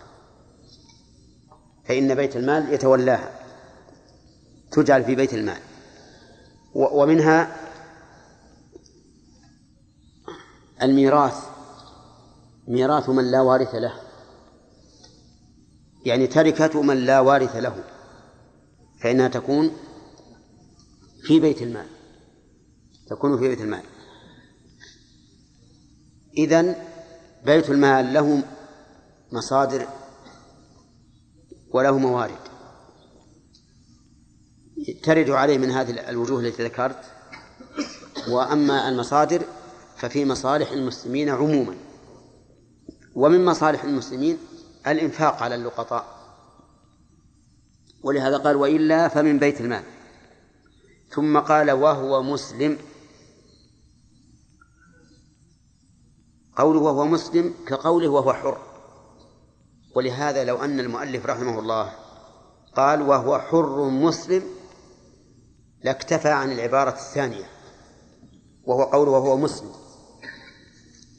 فإن 1.84 2.14
بيت 2.14 2.36
المال 2.36 2.74
يتولاها. 2.74 3.41
تجعل 4.72 5.04
في 5.04 5.14
بيت 5.14 5.34
المال. 5.34 5.60
ومنها 6.74 7.56
الميراث. 10.82 11.36
ميراث 12.68 13.08
من 13.08 13.30
لا 13.30 13.40
وارث 13.40 13.74
له. 13.74 13.94
يعني 16.04 16.26
تركة 16.26 16.82
من 16.82 16.96
لا 16.96 17.20
وارث 17.20 17.56
له. 17.56 17.84
فإنها 19.00 19.28
تكون 19.28 19.70
في 21.22 21.40
بيت 21.40 21.62
المال. 21.62 21.86
تكون 23.10 23.38
في 23.38 23.48
بيت 23.48 23.60
المال. 23.60 23.82
إذن 26.38 26.76
بيت 27.44 27.70
المال 27.70 28.12
له 28.12 28.42
مصادر 29.32 29.86
وله 31.72 31.98
موارد. 31.98 32.51
ترد 35.02 35.30
عليه 35.30 35.58
من 35.58 35.70
هذه 35.70 36.10
الوجوه 36.10 36.40
التي 36.40 36.64
ذكرت. 36.64 37.04
وأما 38.28 38.88
المصادر 38.88 39.42
ففي 39.96 40.24
مصالح 40.24 40.70
المسلمين 40.70 41.28
عموما. 41.28 41.74
ومن 43.14 43.44
مصالح 43.44 43.84
المسلمين 43.84 44.38
الإنفاق 44.86 45.42
على 45.42 45.54
اللقطاء. 45.54 46.06
ولهذا 48.02 48.36
قال 48.36 48.56
وإلا 48.56 49.08
فمن 49.08 49.38
بيت 49.38 49.60
المال. 49.60 49.84
ثم 51.10 51.38
قال 51.38 51.70
وهو 51.70 52.22
مسلم. 52.22 52.78
قوله 56.56 56.80
وهو 56.80 57.06
مسلم 57.06 57.54
كقوله 57.66 58.08
وهو 58.08 58.32
حر. 58.32 58.58
ولهذا 59.94 60.44
لو 60.44 60.56
أن 60.56 60.80
المؤلف 60.80 61.26
رحمه 61.26 61.58
الله 61.58 61.92
قال 62.76 63.02
وهو 63.02 63.38
حر 63.38 63.84
مسلم 63.84 64.42
لاكتفى 65.84 66.28
عن 66.28 66.52
العبارة 66.52 66.90
الثانية 66.90 67.44
وهو 68.64 68.82
قوله 68.82 69.10
وهو 69.10 69.36
مسلم. 69.36 69.72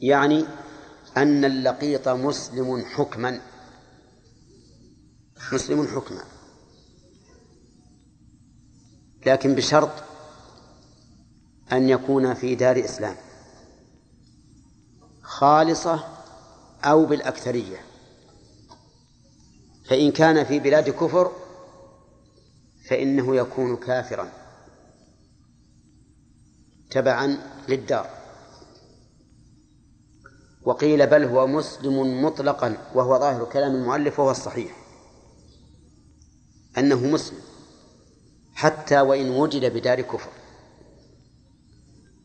يعني 0.02 0.46
أن 1.18 1.46
اللقيط 1.46 2.08
مسلم 2.08 2.86
حكما 2.86 3.42
مسلم 5.54 5.88
حكما. 5.88 6.24
لكن 9.26 9.56
بشرط 9.56 9.92
أن 11.72 11.90
يكون 11.90 12.34
في 12.34 12.56
دار 12.56 12.86
إسلام 12.86 13.16
خالصة 15.22 16.08
أو 16.84 17.06
بالأكثرية. 17.06 17.78
فإن 19.90 20.12
كان 20.12 20.44
في 20.44 20.60
بلاد 20.60 20.90
كفر 20.90 21.32
فإنه 22.90 23.36
يكون 23.36 23.76
كافرا. 23.76 24.43
تبعا 26.94 27.38
للدار. 27.70 28.10
وقيل 30.66 31.08
بل 31.08 31.24
هو 31.24 31.48
مسلم 31.48 32.26
مطلقا 32.26 32.78
وهو 32.96 33.20
ظاهر 33.20 33.46
كلام 33.46 33.76
المؤلف 33.76 34.20
وهو 34.20 34.32
الصحيح. 34.32 34.78
أنه 36.78 37.08
مسلم 37.08 37.38
حتى 38.54 39.02
وإن 39.02 39.30
وجد 39.30 39.74
بدار 39.74 40.02
كفر. 40.02 40.30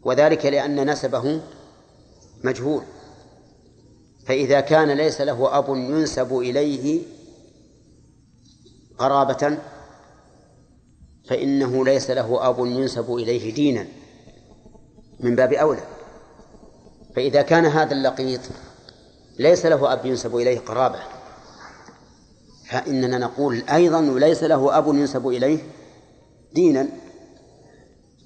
وذلك 0.03 0.47
لأن 0.47 0.91
نسبه 0.91 1.41
مجهول. 2.45 2.83
فإذا 4.27 4.61
كان 4.61 4.91
ليس 4.91 5.21
له 5.21 5.59
أب 5.59 5.69
ينسب 5.69 6.39
إليه 6.39 7.03
قرابة 8.99 9.59
فإنه 11.29 11.85
ليس 11.85 12.11
له 12.11 12.49
أب 12.49 12.59
ينسب 12.59 13.14
إليه 13.14 13.55
دينا. 13.55 13.97
من 15.21 15.37
باب 15.37 15.53
أولى. 15.53 15.83
فإذا 17.16 17.43
كان 17.43 17.66
هذا 17.66 17.93
اللقيط 17.93 18.41
ليس 19.39 19.66
له 19.66 19.93
أب 19.93 20.07
ينسب 20.07 20.37
إليه 20.37 20.59
قرابة 20.59 20.99
فإننا 22.71 23.19
نقول 23.19 23.62
أيضا 23.73 24.01
ليس 24.01 24.43
له 24.43 24.79
أب 24.79 24.89
ينسب 24.89 25.29
إليه 25.29 25.59
دينا 26.55 26.89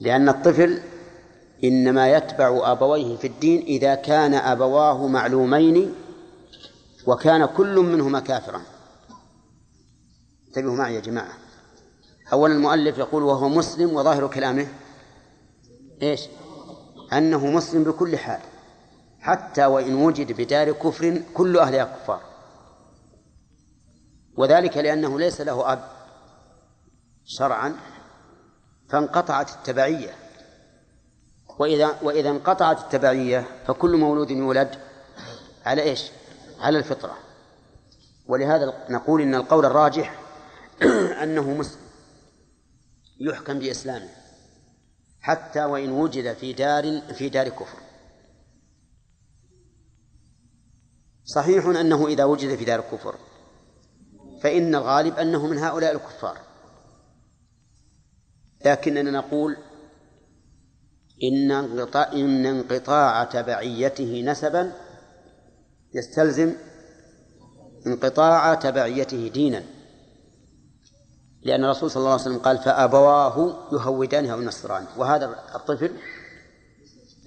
لأن 0.01 0.28
الطفل 0.28 0.82
إنما 1.64 2.12
يتبع 2.12 2.72
أبويه 2.72 3.16
في 3.16 3.26
الدين 3.26 3.62
إذا 3.62 3.95
كان 3.95 4.34
أبواه 4.34 5.07
معلومين 5.07 5.95
وكان 7.07 7.47
كل 7.47 7.76
منهما 7.76 8.20
كافرا. 8.20 8.62
انتبهوا 10.49 10.76
معي 10.76 10.95
يا 10.95 11.01
جماعة. 11.01 11.32
أولا 12.32 12.55
المؤلف 12.55 12.99
يقول 12.99 13.22
وهو 13.22 13.49
مسلم 13.49 13.97
وظاهر 13.97 14.28
كلامه 14.28 14.66
إيش؟ 16.03 16.20
أنه 17.12 17.46
مسلم 17.46 17.84
بكل 17.84 18.18
حال 18.18 18.40
حتى 19.20 19.66
وإن 19.66 19.94
وجد 19.94 20.32
بدار 20.32 20.72
كفر 20.72 21.22
كل 21.34 21.58
أهلها 21.58 21.84
كفار. 21.84 22.22
وذلك 24.36 24.76
لأنه 24.76 25.18
ليس 25.18 25.40
له 25.40 25.72
أب 25.72 25.84
شرعا 27.24 27.76
فانقطعت 28.88 29.50
التبعية. 29.50 30.14
وإذا 31.58 31.98
وإذا 32.02 32.30
انقطعت 32.30 32.78
التبعية 32.78 33.46
فكل 33.66 33.96
مولود 33.96 34.30
يولد 34.30 34.78
على 35.66 35.82
إيش؟ 35.82 36.10
على 36.60 36.78
الفطرة. 36.78 37.18
ولهذا 38.26 38.86
نقول 38.90 39.22
إن 39.22 39.34
القول 39.34 39.66
الراجح 39.66 40.20
أنه 41.22 41.50
مسلم 41.50 41.82
يحكم 43.20 43.58
بإسلامه. 43.58 44.21
حتى 45.22 45.64
وإن 45.64 45.90
وجد 45.90 46.32
في 46.32 46.52
دار 46.52 47.00
في 47.00 47.28
دار 47.28 47.48
كفر. 47.48 47.78
صحيح 51.24 51.66
أنه 51.66 52.06
إذا 52.06 52.24
وجد 52.24 52.54
في 52.56 52.64
دار 52.64 52.78
الكفر 52.78 53.18
فإن 54.42 54.74
الغالب 54.74 55.18
أنه 55.18 55.46
من 55.46 55.58
هؤلاء 55.58 55.92
الكفار. 55.92 56.38
لكننا 58.64 59.10
نقول 59.10 59.56
إن 61.22 61.50
انقطاع, 61.50 62.12
إن 62.12 62.46
انقطاع 62.46 63.24
تبعيته 63.24 64.22
نسبا 64.26 64.72
يستلزم 65.94 66.54
انقطاع 67.86 68.54
تبعيته 68.54 69.28
دينا. 69.28 69.64
لأن 71.45 71.64
الرسول 71.64 71.90
صلى 71.90 72.01
الله 72.01 72.12
عليه 72.12 72.22
وسلم 72.22 72.38
قال 72.38 72.59
فأبواه 72.59 73.57
يهودانه 73.72 74.32
أو 74.32 74.43
ينصرانه 74.43 74.86
وهذا 74.97 75.24
الطفل 75.55 75.93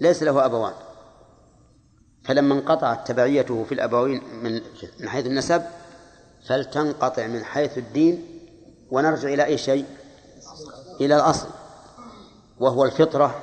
ليس 0.02 0.24
له 0.24 0.46
أبوان. 0.46 0.74
فلما 2.24 2.54
انقطعت 2.54 3.08
تبعيته 3.08 3.64
في 3.64 3.72
الأبوين 3.72 4.22
من 4.44 4.62
من 5.00 5.10
حيث 5.10 5.26
النسب 5.26 5.64
فلتنقطع 6.48 7.28
من 7.28 7.44
حيث 7.44 7.78
الدين 7.78 8.42
ونرجع 8.92 9.34
إلى 9.34 9.46
أي 9.46 9.58
شيء؟ 9.58 9.86
إلى 11.02 11.16
الأصل. 11.16 11.48
وهو 12.60 12.86
الفطرة. 12.86 13.42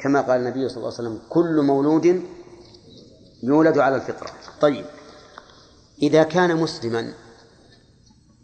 كما 0.00 0.20
قال 0.20 0.40
النبي 0.40 0.68
صلى 0.68 0.76
الله 0.76 0.92
عليه 0.98 1.08
وسلم 1.08 1.20
كل 1.28 1.62
مولود 1.62 2.22
يولد 3.42 3.78
على 3.78 3.96
الفطرة. 3.96 4.30
طيب. 4.60 4.86
إذا 6.02 6.22
كان 6.22 6.56
مسلما 6.56 7.12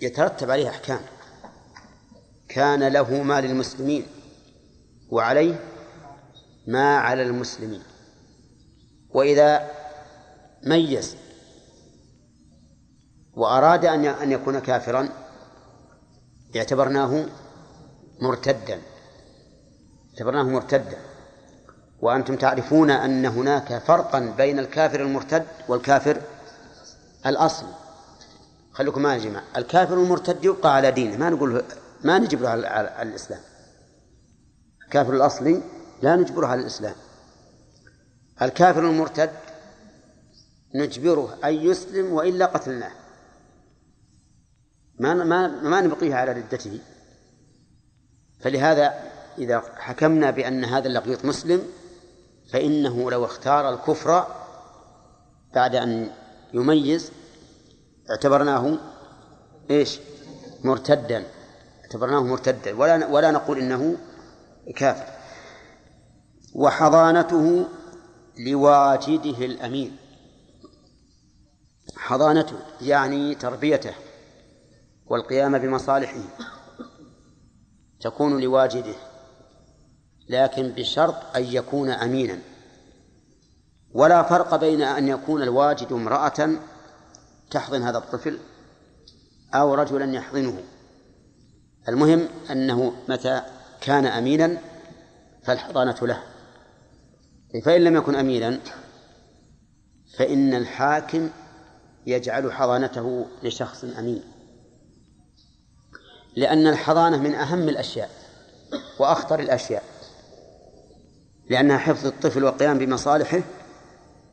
يترتب 0.00 0.50
عليه 0.50 0.68
أحكام. 0.68 1.00
كان 2.54 2.88
له 2.88 3.22
ما 3.22 3.40
للمسلمين 3.40 4.06
وعليه 5.10 5.60
ما 6.66 6.96
على 6.98 7.22
المسلمين. 7.22 7.82
وإذا 9.10 9.70
ميز 10.66 11.16
وأراد 13.32 13.84
أن 13.84 14.04
أن 14.04 14.32
يكون 14.32 14.58
كافرا 14.58 15.08
اعتبرناه 16.56 17.26
مرتدا. 18.20 18.80
اعتبرناه 20.14 20.42
مرتدا. 20.42 20.98
وأنتم 22.00 22.36
تعرفون 22.36 22.90
أن 22.90 23.26
هناك 23.26 23.78
فرقا 23.78 24.34
بين 24.36 24.58
الكافر 24.58 25.00
المرتد 25.00 25.46
والكافر 25.68 26.20
الأصلي 27.26 27.74
خليكم 28.72 29.02
معي 29.02 29.18
يا 29.18 29.24
جماعة. 29.24 29.44
الكافر 29.56 29.94
المرتد 29.94 30.44
يبقى 30.44 30.74
على 30.74 30.90
دينه 30.90 31.16
ما 31.16 31.30
نقول 31.30 31.62
ما 32.04 32.18
نجبره 32.18 32.48
على, 32.48 33.02
الإسلام. 33.02 33.40
الكافر 34.84 35.14
الأصلي 35.14 35.62
لا 36.02 36.16
نجبره 36.16 36.46
على 36.46 36.60
الإسلام. 36.60 36.94
الكافر 38.42 38.80
المرتد 38.80 39.30
نجبره 40.74 41.38
أن 41.44 41.54
يسلم 41.54 42.12
وإلا 42.12 42.46
قتلناه. 42.46 42.92
ما 44.98 45.14
ما 45.14 45.46
ما 45.46 45.80
نبقيه 45.80 46.14
على 46.14 46.32
ردته. 46.32 46.80
فلهذا 48.40 48.94
إذا 49.38 49.62
حكمنا 49.76 50.30
بأن 50.30 50.64
هذا 50.64 50.88
اللقيط 50.88 51.24
مسلم 51.24 51.62
فإنه 52.52 53.10
لو 53.10 53.24
اختار 53.24 53.74
الكفر 53.74 54.26
بعد 55.54 55.74
أن 55.74 56.10
يميز 56.54 57.12
اعتبرناه 58.10 58.78
إيش؟ 59.70 59.98
مرتدا. 60.64 61.24
اعتبرناه 61.90 62.20
مرتدا 62.20 62.76
ولا 62.76 63.06
ولا 63.06 63.30
نقول 63.30 63.58
إنه 63.58 63.96
كافر. 64.76 65.06
وحضانته 66.54 67.66
لواجده 68.38 69.44
الامين 69.44 69.96
حضانته 71.96 72.56
يعني 72.80 73.34
تربيته 73.34 73.94
والقيام 75.06 75.58
بمصالحه. 75.58 76.20
تكون 78.00 78.40
لواجده 78.40 78.94
لكن 80.28 80.68
بشرط 80.68 81.36
أن 81.36 81.44
يكون 81.44 81.90
أمينا. 81.90 82.38
ولا 83.92 84.22
فرق 84.22 84.56
بين 84.56 84.82
أن 84.82 85.08
يكون 85.08 85.42
الواجد 85.42 85.92
امرأة 85.92 86.50
تحضن 87.50 87.82
هذا 87.82 87.98
الطفل 87.98 88.38
أو 89.54 89.74
رجلا 89.74 90.14
يحضنه. 90.14 90.62
المهم 91.88 92.28
أنه 92.50 92.92
متى 93.08 93.42
كان 93.80 94.06
أمينا 94.06 94.58
فالحضانة 95.44 95.96
له. 96.02 96.22
فإن 97.64 97.84
لم 97.84 97.96
يكن 97.96 98.14
أمينا 98.14 98.60
فإن 100.18 100.54
الحاكم 100.54 101.30
يجعل 102.06 102.52
حضانته 102.52 103.26
لشخص 103.42 103.84
أمين. 103.84 104.22
لأن 106.36 106.66
الحضانة 106.66 107.16
من 107.16 107.34
أهم 107.34 107.68
الأشياء 107.68 108.10
وأخطر 108.98 109.40
الأشياء. 109.40 109.82
لأنها 111.50 111.78
حفظ 111.78 112.06
الطفل 112.06 112.44
والقيام 112.44 112.78
بمصالحه 112.78 113.42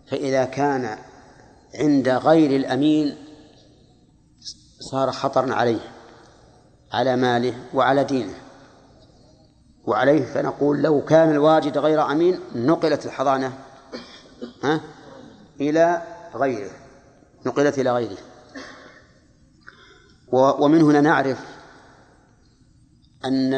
فإذا 0.08 0.46
كان 0.46 0.98
عند 1.76 2.10
غير 2.10 2.56
الأمين 2.56 3.18
صار 4.80 5.12
خطرا 5.12 5.54
عليه. 5.54 5.97
على 6.94 7.16
ماله 7.16 7.54
وعلى 7.74 8.04
دينه. 8.04 8.34
وعليه 9.86 10.26
فنقول 10.26 10.82
لو 10.82 11.06
كان 11.06 11.32
الواجد 11.32 11.78
غير 11.78 12.12
أمين 12.12 12.40
نقلت 12.56 13.06
الحضانة 13.06 13.54
ها 14.64 14.82
إلى 15.62 16.02
غيره 16.36 16.72
نقلت 17.46 17.80
إلى 17.80 17.92
غيره. 17.92 18.18
ومن 20.32 20.82
هنا 20.82 21.02
نعرف 21.02 21.40
أن 23.26 23.54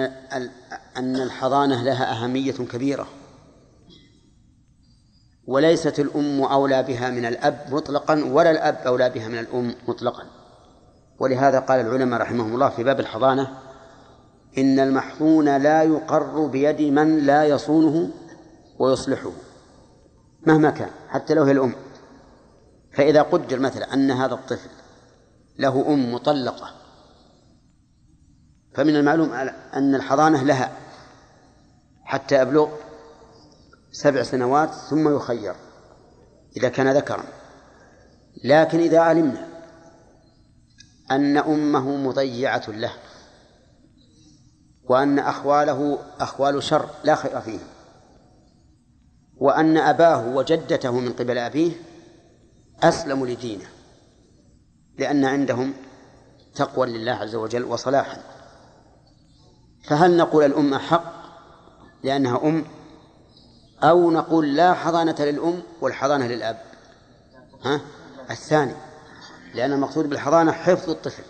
أن 0.98 1.16
الحضانة 1.16 1.84
لها 1.84 2.12
أهمية 2.12 2.52
كبيرة. 2.52 3.08
وليست 5.48 6.00
الأم 6.00 6.42
أولى 6.42 6.84
بها 6.84 7.10
من 7.10 7.26
الأب 7.26 7.68
مطلقا 7.72 8.24
ولا 8.24 8.52
الأب 8.52 8.76
أولى 8.76 9.10
بها 9.10 9.28
من 9.28 9.40
الأم 9.40 9.76
مطلقا. 9.88 10.39
ولهذا 11.20 11.60
قال 11.60 11.80
العلماء 11.80 12.22
رحمهم 12.22 12.54
الله 12.54 12.70
في 12.70 12.84
باب 12.84 13.00
الحضانة 13.00 13.58
إن 14.58 14.80
المحظون 14.80 15.58
لا 15.58 15.84
يقر 15.84 16.46
بيد 16.46 16.82
من 16.82 17.20
لا 17.20 17.46
يصونه 17.46 18.10
ويصلحه 18.80 19.32
مهما 20.48 20.70
كان 20.70 20.90
حتى 21.08 21.34
لو 21.34 21.44
هي 21.44 21.52
الأم. 21.52 21.76
فإذا 22.92 23.22
قدر 23.22 23.60
مثلا 23.60 23.94
أن 23.94 24.12
هذا 24.12 24.34
الطفل 24.34 24.70
له 25.60 25.94
أم 25.94 26.14
مطلقة 26.14 26.72
فمن 28.74 28.96
المعلوم 28.96 29.34
أن 29.74 29.96
الحضانة 29.96 30.44
لها 30.44 30.72
حتى 32.04 32.42
يبلغ 32.42 32.70
سبع 33.92 34.24
سنوات 34.24 34.70
ثم 34.74 35.16
يخير 35.16 35.56
إذا 36.58 36.70
كان 36.70 36.94
ذكرا. 36.94 37.24
لكن 38.44 38.80
إذا 38.80 39.00
علمنا 39.00 39.49
أن 41.12 41.38
أمه 41.38 41.96
مضيعة 41.96 42.64
له 42.68 42.94
وأن 44.84 45.20
أخواله 45.20 46.00
أخوال 46.20 46.64
شر 46.64 46.90
لا 47.04 47.16
خير 47.16 47.42
فيه 47.42 47.60
وأن 49.38 49.78
أباه 49.78 50.28
وجدته 50.28 50.92
من 50.92 51.14
قبل 51.14 51.38
أبيه 51.38 51.72
أسلموا 52.84 53.28
لدينه 53.28 53.68
لأن 54.98 55.26
عندهم 55.26 55.74
تقوى 56.56 56.88
لله 56.88 57.12
عز 57.12 57.36
وجل 57.36 57.64
وصلاحا. 57.64 58.18
فهل 59.84 60.18
نقول 60.18 60.46
الأم 60.46 60.76
حق 60.76 61.14
لأنها 62.04 62.44
أم 62.44 62.66
أو 63.84 64.12
نقول 64.12 64.56
لا 64.56 64.74
حضانة 64.74 65.16
للأم 65.20 65.62
والحضانة 65.82 66.28
للأب؟ 66.28 66.62
ها؟ 67.64 67.82
الثاني. 68.32 68.74
لأن 69.56 69.72
المقصود 69.72 70.10
بالحضانة 70.10 70.52
حفظ 70.52 70.90
الطفل 70.90 71.24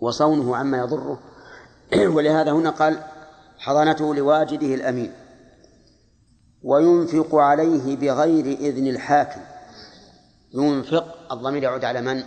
وصونه 0.00 0.56
عما 0.56 0.78
يضره 0.78 1.18
ولهذا 2.14 2.52
هنا 2.52 2.70
قال 2.70 3.02
حضانته 3.58 4.14
لواجده 4.14 4.74
الأمين 4.74 5.12
وينفق 6.62 7.34
عليه 7.34 7.96
بغير 7.96 8.44
إذن 8.44 8.86
الحاكم 8.86 9.40
ينفق 10.54 11.32
الضمير 11.32 11.62
يعود 11.62 11.84
على 11.84 12.00
من؟ 12.00 12.22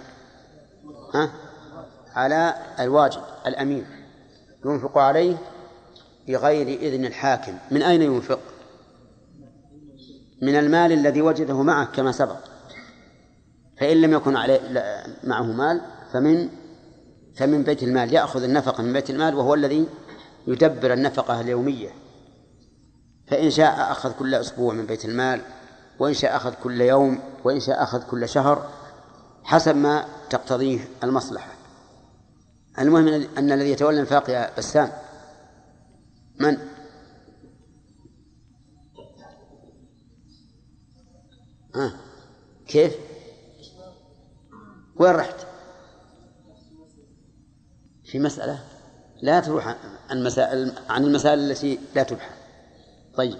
ها؟ 1.13 1.31
على 2.13 2.53
الواجد 2.79 3.21
الأمين 3.47 3.85
ينفق 4.65 4.97
عليه 4.97 5.37
بغير 6.27 6.67
إذن 6.67 7.05
الحاكم 7.05 7.57
من 7.71 7.81
أين 7.81 8.01
ينفق؟ 8.01 8.39
من 10.41 10.55
المال 10.55 10.91
الذي 10.91 11.21
وجده 11.21 11.61
معه 11.61 11.85
كما 11.85 12.11
سبق 12.11 12.54
فإن 13.77 14.01
لم 14.01 14.13
يكن 14.13 14.35
عليه 14.35 14.59
معه 15.23 15.43
مال 15.43 15.81
فمن 16.13 16.49
فمن 17.35 17.63
بيت 17.63 17.83
المال 17.83 18.13
يأخذ 18.13 18.43
النفقة 18.43 18.83
من 18.83 18.93
بيت 18.93 19.09
المال 19.09 19.35
وهو 19.35 19.53
الذي 19.53 19.87
يدبر 20.47 20.93
النفقة 20.93 21.41
اليومية 21.41 21.89
فإن 23.27 23.51
شاء 23.51 23.91
أخذ 23.91 24.11
كل 24.11 24.35
أسبوع 24.35 24.73
من 24.73 24.85
بيت 24.85 25.05
المال 25.05 25.41
وإن 25.99 26.13
شاء 26.13 26.35
أخذ 26.35 26.53
كل 26.63 26.81
يوم 26.81 27.19
وإن 27.43 27.59
شاء 27.59 27.83
أخذ 27.83 28.03
كل 28.03 28.29
شهر 28.29 28.69
حسب 29.43 29.75
ما 29.75 30.05
تقتضيه 30.29 30.87
المصلحة 31.03 31.49
المهم 32.79 33.07
أن 33.37 33.51
الذي 33.51 33.71
يتولى 33.71 33.95
الإنفاق 33.95 34.29
يا 34.29 34.51
بسام 34.57 34.91
من؟ 36.39 36.57
ها 41.75 41.93
كيف؟ 42.67 43.04
وين 44.99 45.11
رحت؟ 45.11 45.35
في 48.03 48.19
مسألة 48.19 48.59
لا 49.21 49.39
تروح 49.39 49.75
عن 50.09 50.23
مسائل 50.23 50.73
عن 50.89 51.03
المسائل 51.03 51.39
التي 51.39 51.79
لا 51.95 52.03
تبحث 52.03 52.35
طيب 53.15 53.37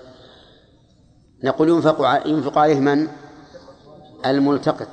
نقول 1.44 1.70
ينفق 1.70 2.28
ينفق 2.28 2.58
عليه 2.58 2.80
من؟ 2.80 3.08
الملتقط 4.26 4.88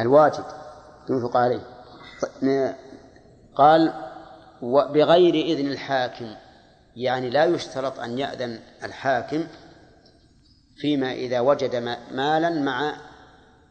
الواجد 0.00 0.44
ينفق 1.10 1.36
عليه 1.36 1.60
قال 3.54 3.92
بغير 4.62 5.34
إذن 5.34 5.66
الحاكم 5.66 6.34
يعني 6.96 7.30
لا 7.30 7.44
يشترط 7.44 8.00
أن 8.00 8.18
يأذن 8.18 8.60
الحاكم 8.84 9.46
فيما 10.76 11.12
إذا 11.12 11.40
وجد 11.40 11.76
مالا 12.10 12.50
مع 12.50 12.96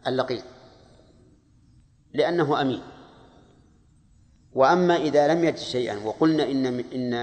اللقيط 0.07 0.43
لأنه 2.15 2.61
أمين. 2.61 2.81
وأما 4.53 4.95
إذا 4.95 5.27
لم 5.33 5.43
يجد 5.43 5.57
شيئا 5.57 6.05
وقلنا 6.05 6.43
إن 6.43 6.65
إن 6.65 7.13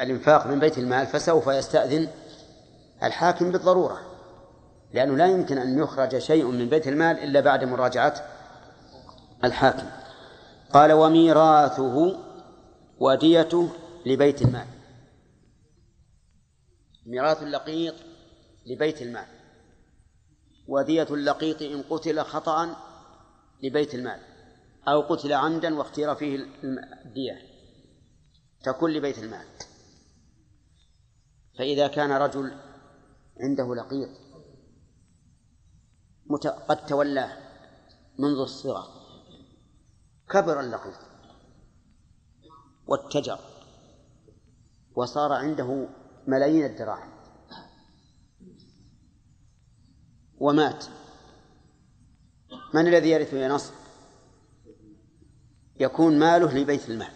الإنفاق 0.00 0.46
من 0.46 0.60
بيت 0.60 0.78
المال 0.78 1.06
فسوف 1.06 1.46
يستأذن 1.46 2.08
الحاكم 3.02 3.52
بالضرورة 3.52 4.00
لأنه 4.94 5.16
لا 5.16 5.26
يمكن 5.26 5.58
أن 5.58 5.78
يخرج 5.78 6.18
شيء 6.18 6.44
من 6.44 6.68
بيت 6.68 6.88
المال 6.88 7.18
إلا 7.18 7.40
بعد 7.40 7.64
مراجعة 7.64 8.14
الحاكم. 9.44 9.86
قال 10.72 10.92
وميراثه 10.92 12.18
وديته 12.98 13.68
لبيت 14.06 14.42
المال. 14.42 14.66
ميراث 17.06 17.42
اللقيط 17.42 17.94
لبيت 18.66 19.02
المال. 19.02 19.26
ودية 20.68 21.06
اللقيط 21.10 21.62
إن 21.62 21.82
قتل 21.90 22.20
خطأ 22.20 22.76
لبيت 23.62 23.94
المال. 23.94 24.27
أو 24.92 25.00
قتل 25.00 25.32
عمدا 25.32 25.78
واختير 25.78 26.14
فيه 26.14 26.36
الدية 27.04 27.38
تكون 28.62 28.92
لبيت 28.92 29.18
المال. 29.18 29.46
فإذا 31.58 31.88
كان 31.88 32.12
رجل 32.12 32.52
عنده 33.40 33.74
لقيط 33.74 34.08
قد 36.68 36.86
تولاه 36.86 37.36
منذ 38.18 38.38
الصغر 38.38 38.86
كبر 40.30 40.60
اللقيط 40.60 40.98
واتجر 42.86 43.38
وصار 44.94 45.32
عنده 45.32 45.88
ملايين 46.26 46.64
الدراهم 46.66 47.12
ومات. 50.38 50.84
من 52.74 52.86
الذي 52.86 53.10
يرث 53.10 53.32
يا 53.32 53.48
نصر 53.48 53.77
يكون 55.80 56.18
ماله 56.18 56.58
لبيت 56.58 56.88
المال. 56.88 57.12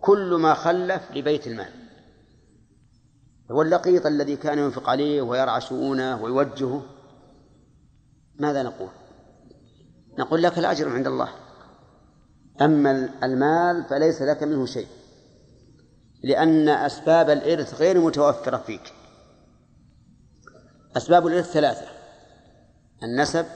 كل 0.00 0.34
ما 0.34 0.54
خلف 0.54 1.02
لبيت 1.14 1.46
المال. 1.46 1.72
واللقيط 3.50 4.06
الذي 4.06 4.36
كان 4.36 4.58
ينفق 4.58 4.88
عليه 4.90 5.22
ويرعى 5.22 5.60
شؤونه 5.60 6.22
ويوجهه. 6.22 6.82
ماذا 8.34 8.62
نقول؟ 8.62 8.88
نقول 10.18 10.42
لك 10.42 10.58
الأجر 10.58 10.88
عند 10.88 11.06
الله. 11.06 11.28
أما 12.60 13.08
المال 13.22 13.84
فليس 13.84 14.22
لك 14.22 14.42
منه 14.42 14.66
شيء. 14.66 14.86
لأن 16.24 16.68
أسباب 16.68 17.30
الإرث 17.30 17.74
غير 17.74 18.00
متوفرة 18.00 18.56
فيك. 18.56 18.92
أسباب 20.96 21.26
الإرث 21.26 21.52
ثلاثة 21.52 21.86
النسب 23.02 23.46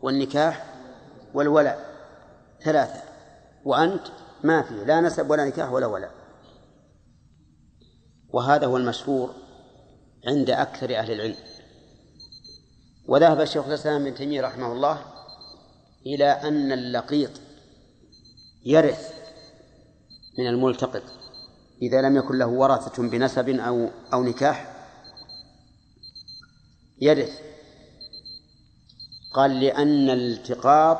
والنكاح 0.00 0.74
والولاء 1.34 1.87
ثلاثة. 2.64 3.02
وأنت 3.64 4.06
ما 4.44 4.62
في 4.62 4.84
لا 4.84 5.00
نسب 5.00 5.30
ولا 5.30 5.44
نكاح 5.44 5.72
ولا 5.72 5.86
ولاء 5.86 6.14
وهذا 8.28 8.66
هو 8.66 8.76
المشهور 8.76 9.34
عند 10.26 10.50
أكثر 10.50 10.98
أهل 10.98 11.12
العلم. 11.12 11.36
وذهب 13.08 13.40
الشيخ 13.40 13.66
الإسلام 13.66 14.02
ابن 14.02 14.14
تيمية 14.14 14.40
رحمه 14.40 14.72
الله 14.72 15.04
إلى 16.06 16.24
أن 16.24 16.72
اللقيط 16.72 17.30
يرث 18.64 19.12
من 20.38 20.46
الملتقط. 20.46 21.02
إذا 21.82 22.02
لم 22.02 22.16
يكن 22.16 22.38
له 22.38 22.46
ورثة 22.46 23.02
بنسب 23.02 23.48
أو 23.48 23.88
أو 24.12 24.22
نكاح 24.22 24.74
يرث. 27.00 27.40
قال 29.34 29.60
لأن 29.60 30.10
الالتقاط 30.10 30.98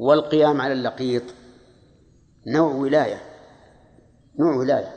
والقيام 0.00 0.60
على 0.60 0.72
اللقيط. 0.72 1.22
نوع 2.46 2.74
ولاية. 2.74 3.22
نوع 4.38 4.56
ولاية. 4.56 4.94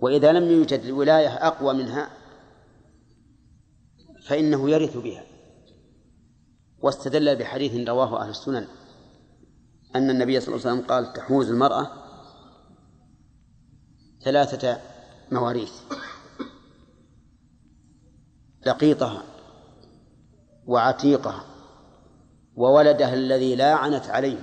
وإذا 0.00 0.32
لم 0.32 0.50
يوجد 0.50 0.80
الولاية 0.80 1.28
أقوى 1.28 1.74
منها 1.74 2.10
فإنه 4.26 4.70
يرث 4.70 4.96
بها. 4.96 5.24
واستدل 6.82 7.36
بحديث 7.36 7.88
رواه 7.88 8.22
أهل 8.22 8.30
السنن 8.30 8.66
أن 9.96 10.10
النبي 10.10 10.40
صلى 10.40 10.54
الله 10.54 10.66
عليه 10.66 10.76
وسلم 10.76 10.88
قال 10.88 11.12
تحوز 11.12 11.50
المرأة 11.50 11.90
ثلاثة 14.24 14.80
مواريث 15.32 15.72
لقيطها 18.66 19.22
وعتيقها 20.66 21.53
وولدها 22.56 23.14
الذي 23.14 23.56
لاعنت 23.56 24.06
عليه. 24.10 24.38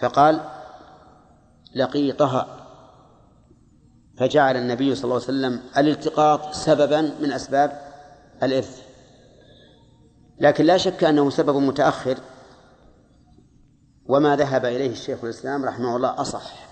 فقال 0.00 0.40
لقيطها. 1.74 2.56
فجعل 4.16 4.56
النبي 4.56 4.94
صلى 4.94 5.04
الله 5.04 5.14
عليه 5.14 5.24
وسلم 5.24 5.60
الالتقاط 5.78 6.54
سببا 6.54 7.00
من 7.20 7.32
أسباب 7.32 7.80
الإرث. 8.42 8.82
لكن 10.40 10.64
لا 10.64 10.76
شك 10.76 11.04
أنه 11.04 11.30
سبب 11.30 11.56
متأخر 11.56 12.18
وما 14.06 14.36
ذهب 14.36 14.64
إليه 14.64 14.90
الشيخ 14.90 15.24
الإسلام 15.24 15.64
رحمه 15.64 15.96
الله 15.96 16.20
أصح 16.20 16.70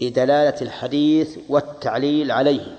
لدلالة 0.00 0.62
الحديث 0.62 1.38
والتعليل 1.48 2.30
عليه. 2.30 2.76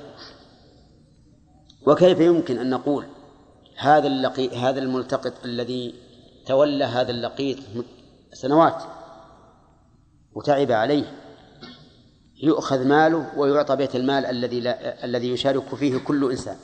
وكيف 1.88 2.20
يمكن 2.20 2.58
أن 2.58 2.70
نقول 2.70 3.06
هذا 3.78 4.08
اللقي 4.08 4.58
هذا 4.58 4.80
الملتقط 4.80 5.34
الذي 5.46 5.96
تولى 6.46 6.86
هذا 6.86 7.12
اللقيط 7.12 7.58
سنوات 8.34 8.84
وتعب 10.34 10.72
عليه 10.72 11.12
يؤخذ 12.44 12.88
ماله 12.88 13.40
ويعطى 13.40 13.76
بيت 13.76 13.96
المال 13.96 14.26
الذي 14.26 14.60
لا 14.60 15.06
الذي 15.06 15.30
يشارك 15.30 15.76
فيه 15.76 15.98
كل 15.98 16.32
إنسان. 16.32 16.56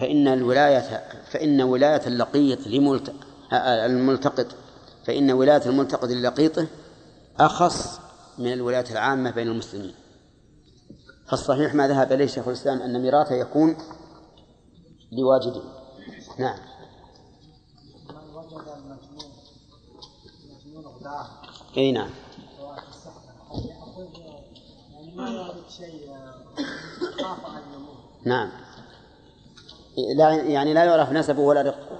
فإن 0.00 0.28
الولاية 0.28 1.02
فإن 1.30 1.62
ولاية 1.62 2.06
اللقيط 2.06 2.66
لملت 2.66 3.14
الملتقط 3.52 4.46
فإن 5.06 5.30
ولاية 5.30 5.62
الملتقط 5.66 6.08
للقيطه 6.08 6.66
أخص 7.40 8.00
من 8.38 8.52
الولاية 8.52 8.90
العامة 8.90 9.30
بين 9.30 9.48
المسلمين. 9.48 9.94
فالصحيح 11.26 11.74
ما 11.74 11.88
ذهب 11.88 12.12
إليه 12.12 12.26
شيخ 12.26 12.48
الإسلام 12.48 12.82
أن 12.82 13.02
ميراثه 13.02 13.34
يكون 13.34 13.76
لواجده 15.12 15.62
نعم. 16.38 16.58
من 18.10 18.34
وجد 18.34 18.68
المجنون 18.76 19.32
مجنون 20.50 20.86
غداه 20.86 21.26
أي 21.76 21.92
نعم. 21.92 22.10
نعم. 28.24 28.50
لا 30.16 30.30
يعني 30.30 30.74
لا 30.74 30.84
يعرف 30.84 31.12
نسبه 31.12 31.40
ولا 31.40 31.62
رقه. 31.62 31.98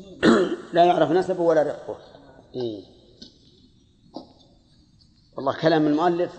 لا 0.74 0.84
يعرف 0.84 1.10
نسبه 1.10 1.42
ولا 1.42 1.62
رقه. 1.62 1.96
إيه. 2.54 2.84
والله 5.36 5.60
كلام 5.60 5.86
المؤلف 5.86 6.32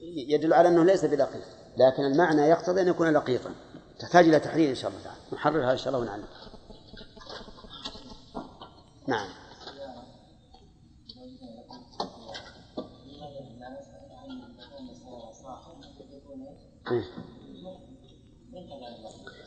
يدل 0.00 0.52
على 0.52 0.68
أنه 0.68 0.84
ليس 0.84 1.04
بلقيط 1.04 1.42
لكن 1.76 2.04
المعنى 2.04 2.42
يقتضي 2.42 2.80
أن 2.80 2.88
يكون 2.88 3.12
لقيطا 3.12 3.50
تحتاج 3.98 4.28
إلى 4.28 4.40
تحرير 4.40 4.70
إن 4.70 4.74
شاء 4.74 4.90
الله 4.90 5.02
تعالى. 5.02 5.18
نحررها 5.32 5.72
إن 5.72 5.76
شاء 5.76 5.88
الله 5.88 5.98
ونعلم. 5.98 6.24
نعم. 9.06 9.28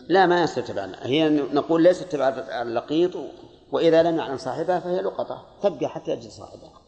لا 0.09 0.25
ما 0.25 0.43
يصير 0.43 0.63
تبع 0.63 0.91
هي 0.99 1.29
نقول 1.29 1.83
ليست 1.83 2.03
تبع 2.03 2.27
اللقيط 2.61 3.11
وإذا 3.71 4.03
لم 4.03 4.17
يعلم 4.17 4.37
صاحبها 4.37 4.79
فهي 4.79 5.01
لقطة. 5.01 5.45
تبقى 5.61 5.89
حتى 5.89 6.11
يجد 6.11 6.29
صاحبها. 6.29 6.81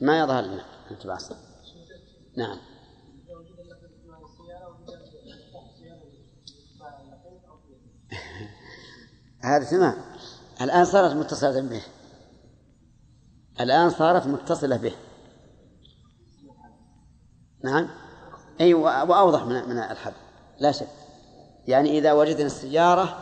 ما 0.00 0.20
يظهر 0.20 0.42
لنا 0.42 0.64
نعم. 2.36 2.69
هذا 9.42 9.64
تمام 9.64 9.94
الآن 10.60 10.84
صارت 10.84 11.12
متصلة 11.12 11.60
به. 11.60 11.82
الآن 13.60 13.90
صارت 13.90 14.26
متصلة 14.26 14.76
به. 14.76 14.92
نعم. 17.64 17.88
أي 18.60 18.74
وأوضح 18.74 19.44
من 19.44 19.68
من 19.68 19.78
الحد. 19.78 20.12
لا 20.60 20.72
شك. 20.72 20.88
يعني 21.66 21.98
إذا 21.98 22.12
وجدنا 22.12 22.46
السيارة 22.46 23.18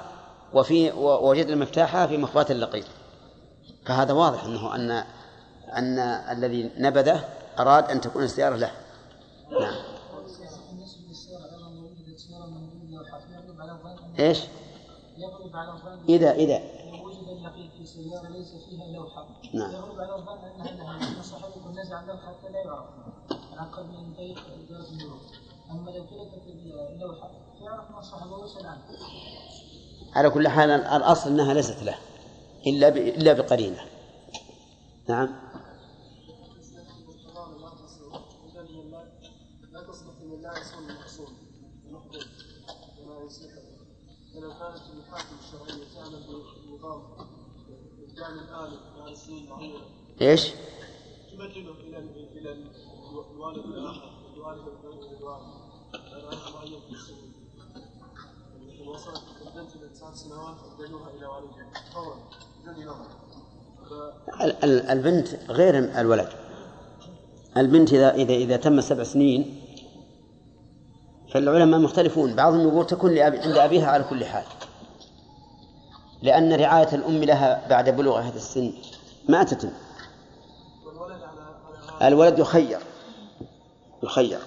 وفي 0.54 0.90
ووجدنا 0.90 1.56
مفتاحها 1.56 2.06
في 2.06 2.16
مخبأة 2.16 2.46
اللقيط. 2.50 2.86
فهذا 3.86 4.12
واضح 4.12 4.44
أنه 4.44 4.74
أن 4.74 4.90
أن 5.72 5.98
الذي 5.98 6.70
نبذه 6.76 7.24
أراد 7.58 7.90
أن 7.90 8.00
تكون 8.00 8.22
السيارة 8.22 8.56
له. 8.56 8.70
نعم. 9.60 9.74
إيش؟ 14.18 14.38
فيها 18.68 18.92
لوحة 18.92 19.26
نعم. 19.54 19.74
على 30.14 30.30
كل 30.30 30.48
حال 30.48 30.70
الأصل 30.70 31.30
أنها 31.30 31.54
ليست 31.54 31.82
له 31.82 31.94
إلا. 32.66 32.88
إلا 32.88 33.32
بقرينة 33.32 33.80
نعم 35.08 35.28
لا 39.72 39.80
تصلح 39.80 40.18
تمثله 51.32 51.74
إلى 51.80 51.98
إلى 52.36 52.50
الوالد 53.32 53.64
الآخر 53.64 54.10
الوالد 54.36 54.64
وصلت 58.86 59.22
البنت 59.46 59.76
إلى 59.76 59.88
تسع 59.88 60.14
سنوات 60.14 60.56
إلى 61.16 61.26
والدها 61.26 61.70
فورا 61.94 62.16
البنت 64.92 65.28
غير 65.50 65.78
الولد. 66.00 66.28
البنت 67.56 67.92
إذا 67.92 68.14
إذا 68.14 68.34
إذا 68.34 68.56
تم 68.56 68.80
سبع 68.80 69.02
سنين 69.02 69.64
فالعلماء 71.32 71.80
مختلفون. 71.80 72.36
بعضهم 72.36 72.68
يقول 72.68 72.86
تكون. 72.86 73.18
عند 73.18 73.56
أبيها 73.56 73.86
على 73.86 74.04
كل 74.04 74.24
حال. 74.24 74.44
لأن 76.22 76.52
رعاية 76.52 76.94
الأم 76.94 77.24
لها 77.24 77.68
بعد 77.70 77.96
بلوغ 77.96 78.18
هذا 78.18 78.36
السن 78.36 78.72
ما 79.28 79.44
تتم 79.44 79.70
الولد 82.02 82.38
يخير. 82.38 82.78
يخير. 84.02 84.38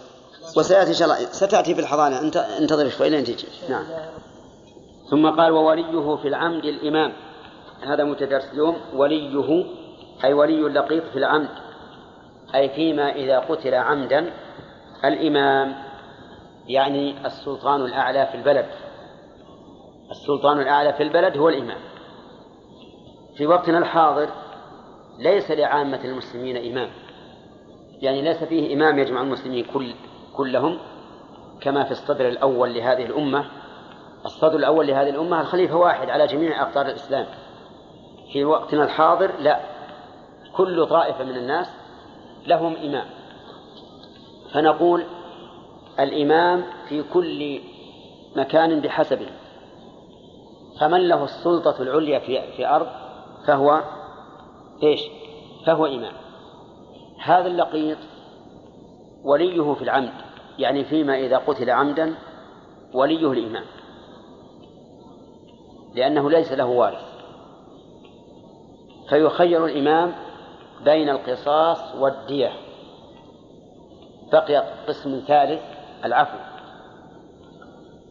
وسيأتي 0.58 0.90
إن 0.90 0.94
شاء 0.94 1.08
الله. 1.08 1.26
ستأتي 1.32 1.76
في 1.76 1.82
الحضانة. 1.82 2.22
انت 2.22 2.38
انتظر 2.38 2.90
شوي. 2.90 3.10
لين 3.10 3.24
تجي. 3.24 3.48
نعم. 3.70 3.86
ثم 5.10 5.30
قال 5.30 5.52
ووليه 5.52 6.16
في 6.16 6.28
العمد 6.28 6.66
الإمام. 6.66 7.14
هذا 7.84 8.04
متدرس 8.04 8.44
اليوم. 8.54 8.78
وليه 8.96 9.66
أي 10.24 10.34
ولي 10.34 10.68
اللقيط 10.68 11.04
في 11.04 11.20
العمد. 11.20 11.50
أي 12.56 12.70
فيما 12.70 13.12
إذا 13.12 13.40
قتل 13.40 13.74
عمدا 13.74 14.34
الإمام. 15.06 15.76
يعني 16.68 17.26
السلطان 17.26 17.82
الأعلى 17.82 18.28
في 18.28 18.36
البلد. 18.36 18.66
السلطان 20.12 20.60
الأعلى 20.60 20.94
في 20.94 21.04
البلد 21.04 21.38
هو 21.38 21.50
الإمام. 21.50 21.78
في 23.38 23.48
وقتنا 23.48 23.78
الحاضر 23.78 24.30
ليس 25.20 25.52
لعامة 25.52 26.06
المسلمين 26.06 26.72
إمام. 26.72 26.90
يعني 28.02 28.22
ليس 28.22 28.44
فيه 28.44 28.74
إمام 28.74 29.00
يجمع 29.00 29.22
المسلمين 29.22 29.66
كل 29.74 29.94
كلهم 30.38 30.78
كما 31.62 31.84
في 31.84 31.92
الصدر 31.92 32.28
الأول 32.28 32.74
لهذه 32.74 33.06
الأمة. 33.06 33.46
الصدر 34.26 34.56
الأول 34.56 34.88
لهذه 34.88 35.10
الأمة 35.10 35.42
الخليفة 35.42 35.76
واحد 35.76 36.10
على 36.10 36.28
جميع 36.28 36.62
أقطار 36.62 36.86
الإسلام. 36.86 37.26
في 38.34 38.46
وقتنا 38.46 38.84
الحاضر 38.84 39.32
لا. 39.40 39.60
كل 40.54 40.86
طائفة 40.88 41.24
من 41.24 41.36
الناس 41.36 41.68
لهم 42.48 42.76
إمام. 42.76 43.06
فنقول 44.54 45.04
الإمام 46.00 46.64
في 46.90 47.04
كل 47.04 47.62
مكان 48.36 48.80
بحسبه. 48.80 49.28
فمن 50.82 51.08
له 51.08 51.24
السلطة 51.24 51.82
العليا 51.82 52.20
في 52.20 52.52
في 52.52 52.68
أرض 52.68 52.88
فهو 53.48 53.82
إيش؟ 54.84 55.02
فهو 55.66 55.86
إمام. 55.86 56.14
هذا 57.24 57.48
اللقيط 57.48 57.98
وليه 59.24 59.74
في 59.74 59.82
العمد 59.82 60.14
يعني 60.60 60.84
فيما 60.84 61.18
إذا 61.18 61.38
قتل 61.38 61.70
عمدا 61.70 62.16
وليه 62.94 63.32
الإمام. 63.32 63.64
لأنه 65.96 66.30
ليس 66.30 66.52
له 66.52 66.66
وارث. 66.66 67.06
فيخير 69.10 69.66
الإمام 69.66 70.14
بين 70.84 71.10
القصاص 71.10 71.96
والدية. 71.96 72.52
بقي 74.32 74.58
قسم 74.88 75.24
ثالث 75.28 75.62
العفو. 76.06 76.38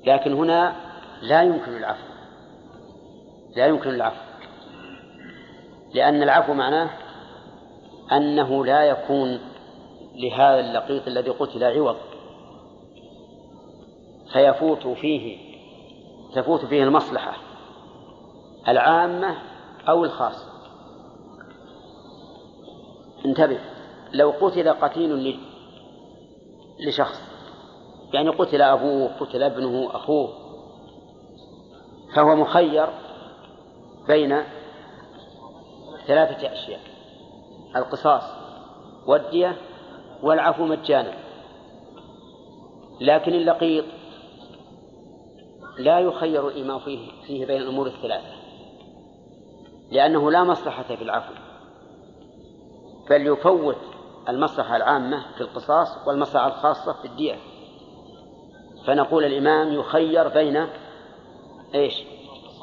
لكن 0.06 0.32
هنا 0.32 0.76
لا 1.22 1.42
يمكن 1.42 1.76
العفو. 1.76 2.09
لا 3.56 3.66
يمكن 3.66 3.90
العفو. 3.90 4.20
لأن 5.94 6.22
العفو 6.22 6.54
معناه 6.54 6.90
أنه 8.12 8.66
لا 8.66 8.84
يكون 8.84 9.40
لهذا 10.14 10.60
اللقيط 10.60 11.06
الذي 11.06 11.30
قتل 11.30 11.64
عوض. 11.64 11.96
فيفوت 14.32 14.86
فيه 14.86 15.38
تفوت 16.34 16.64
فيه 16.64 16.82
المصلحة 16.82 17.36
العامة 18.68 19.36
أو 19.88 20.04
الخاصة. 20.04 20.50
انتبه 23.24 23.58
لو 24.12 24.30
قتل 24.40 24.68
قتيل 24.68 25.40
لشخص 26.80 27.22
يعني 28.12 28.28
قتل 28.28 28.62
أبوه 28.62 29.10
قتل 29.20 29.42
ابنه 29.42 29.96
أخوه 29.96 30.28
فهو 32.14 32.36
مخير 32.36 32.86
بين 34.06 34.42
ثلاثة 36.06 36.52
أشياء. 36.52 36.80
القصاص 37.76 38.22
والدية 39.06 39.56
والعفو 40.22 40.64
مجانا. 40.64 41.14
لكن 43.00 43.34
اللقيط 43.34 43.84
لا 45.78 45.98
يخير 45.98 46.48
الإمام 46.48 46.78
فيه, 46.78 47.10
فيه 47.26 47.46
بين 47.46 47.62
الأمور 47.62 47.86
الثلاثة. 47.86 48.32
لأنه 49.90 50.30
لا 50.30 50.44
مصلحة 50.44 50.82
في 50.82 51.02
العفو. 51.02 51.32
بل 53.10 53.26
يفوت 53.26 53.76
المصلحة 54.28 54.76
العامة 54.76 55.34
في 55.34 55.40
القصاص 55.40 56.08
والمصلحة 56.08 56.46
الخاصة 56.46 56.92
في 56.92 57.04
الدية. 57.04 57.36
فنقول 58.86 59.24
الإمام 59.24 59.72
يخير 59.72 60.28
بين 60.28 60.66
إيش؟ 61.74 62.02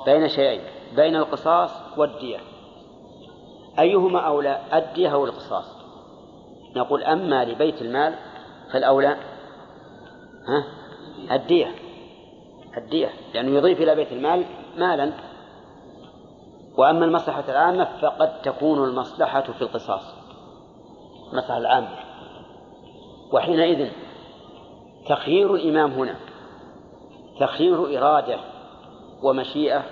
بين 0.05 0.29
شيئين. 0.29 0.76
بين 0.95 1.15
القصاص 1.15 1.71
والدية. 1.97 2.37
أيهما 3.79 4.19
أولى 4.19 4.61
الدية 4.73 5.09
أو 5.13 5.25
القصاص؟ 5.25 5.77
نقول 6.75 7.03
أما 7.03 7.45
لبيت 7.45 7.81
المال 7.81 8.15
فالأولى 8.73 9.17
ها؟ 10.47 10.63
الدية. 11.35 11.75
الدية 12.77 13.09
لأنه 13.33 13.57
يضيف 13.57 13.81
إلى 13.81 13.95
بيت 13.95 14.11
المال 14.11 14.45
مالا. 14.77 15.13
وأما 16.77 17.05
المصلحة 17.05 17.43
العامة 17.49 17.87
فقد 18.01 18.41
تكون 18.41 18.83
المصلحة 18.89 19.41
في 19.41 19.61
القصاص. 19.61 20.15
المصلحة 21.33 21.57
العامة. 21.57 22.07
وحينئذ 23.33 23.89
تخيير 25.09 25.55
الإمام 25.55 25.91
هنا 25.91 26.15
تخيير 27.39 27.97
إرادة 27.97 28.39
ومشيئة 29.23 29.83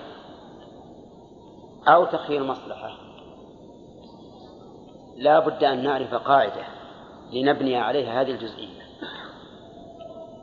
أو 1.87 2.05
تخيير 2.05 2.43
مصلحة. 2.43 2.97
لا 5.17 5.39
بد 5.39 5.63
أن 5.63 5.83
نعرف 5.83 6.13
قاعدة 6.13 6.63
لنبني 7.33 7.77
عليها 7.77 8.21
هذه 8.21 8.31
الجزئية. 8.31 8.85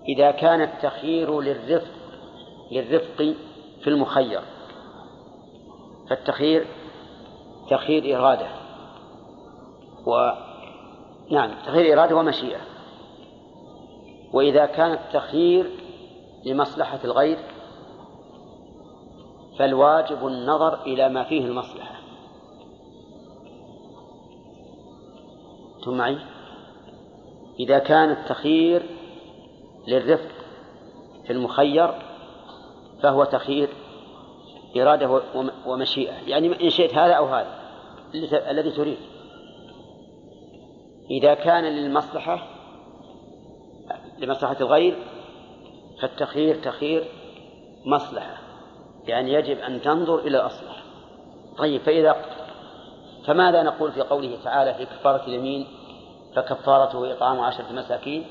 إذا 0.08 0.30
كان 0.30 0.62
التخيير 0.62 1.40
للرفق 1.40 1.92
للرفق 2.70 3.34
في 3.82 3.90
المخير 3.90 4.40
فالتخيير 6.10 6.66
تخيير 7.70 8.18
إرادة 8.18 8.46
و 10.06 10.30
نعم 11.30 11.50
تخيير 11.66 11.98
إرادة 11.98 12.16
ومشيئة. 12.16 12.60
وإذا 14.32 14.66
كان 14.66 14.92
التخيير 14.92 15.70
لمصلحة 16.44 16.98
الغير 17.04 17.38
فالواجب 19.58 20.26
النظر 20.26 20.82
إلى 20.82 21.08
ما 21.08 21.24
فيه 21.24 21.46
المصلحة. 21.46 21.94
أنتم 25.78 25.96
معي؟ 25.96 26.18
إذا 27.60 27.78
كان 27.78 28.10
التخيير 28.10 28.82
للرفق 29.88 30.30
في 31.26 31.32
المخير 31.32 31.94
فهو 33.02 33.24
تخيير 33.24 33.68
إرادة 34.76 35.22
ومشيئة. 35.66 36.12
يعني 36.26 36.64
إن 36.64 36.70
شئت 36.70 36.94
هذا 36.94 37.12
أو 37.12 37.26
هذا 37.26 37.58
الذي 38.50 38.70
تريد. 38.70 38.98
إذا 41.10 41.34
كان 41.34 41.64
للمصلحة 41.64 42.46
لمصلحة 44.18 44.56
الغير 44.60 44.96
فالتخيير 46.00 46.54
تخيير 46.54 47.04
مصلحة. 47.86 48.41
يعني 49.06 49.32
يجب 49.32 49.58
أن 49.58 49.82
تنظر 49.82 50.18
إلى 50.18 50.36
الأصلح 50.40 50.82
طيب 51.58 51.82
فإذا 51.82 52.16
فماذا 53.26 53.62
نقول 53.62 53.92
في 53.92 54.00
قوله 54.00 54.38
تعالى 54.44 54.74
في 54.74 54.84
كفارة 54.84 55.24
اليمين؟ 55.26 55.66
فكفارته 56.36 57.12
إطعام 57.12 57.40
عشرة 57.40 57.72
مساكين 57.72 58.26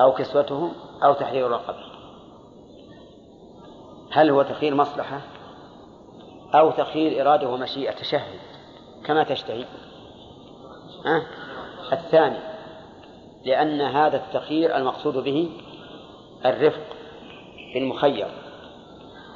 أو 0.00 0.12
كسوتهم 0.12 0.72
أو 1.04 1.12
تحرير 1.12 1.50
رقبة 1.50 1.84
هل 4.12 4.30
هو 4.30 4.42
تخيير 4.42 4.74
مصلحة 4.74 5.20
أو 6.54 6.70
تخيير 6.70 7.22
إرادة 7.22 7.48
ومشيئة 7.48 7.92
تشهد 7.92 8.40
كما 9.04 9.24
تشتهي؟ 9.24 9.64
أه؟ 11.06 11.22
الثاني 11.92 12.38
لأن 13.44 13.80
هذا 13.80 14.16
التخيير 14.16 14.76
المقصود 14.76 15.14
به 15.16 15.50
الرفق 16.46 16.86
في 17.72 17.78
المخير 17.78 18.43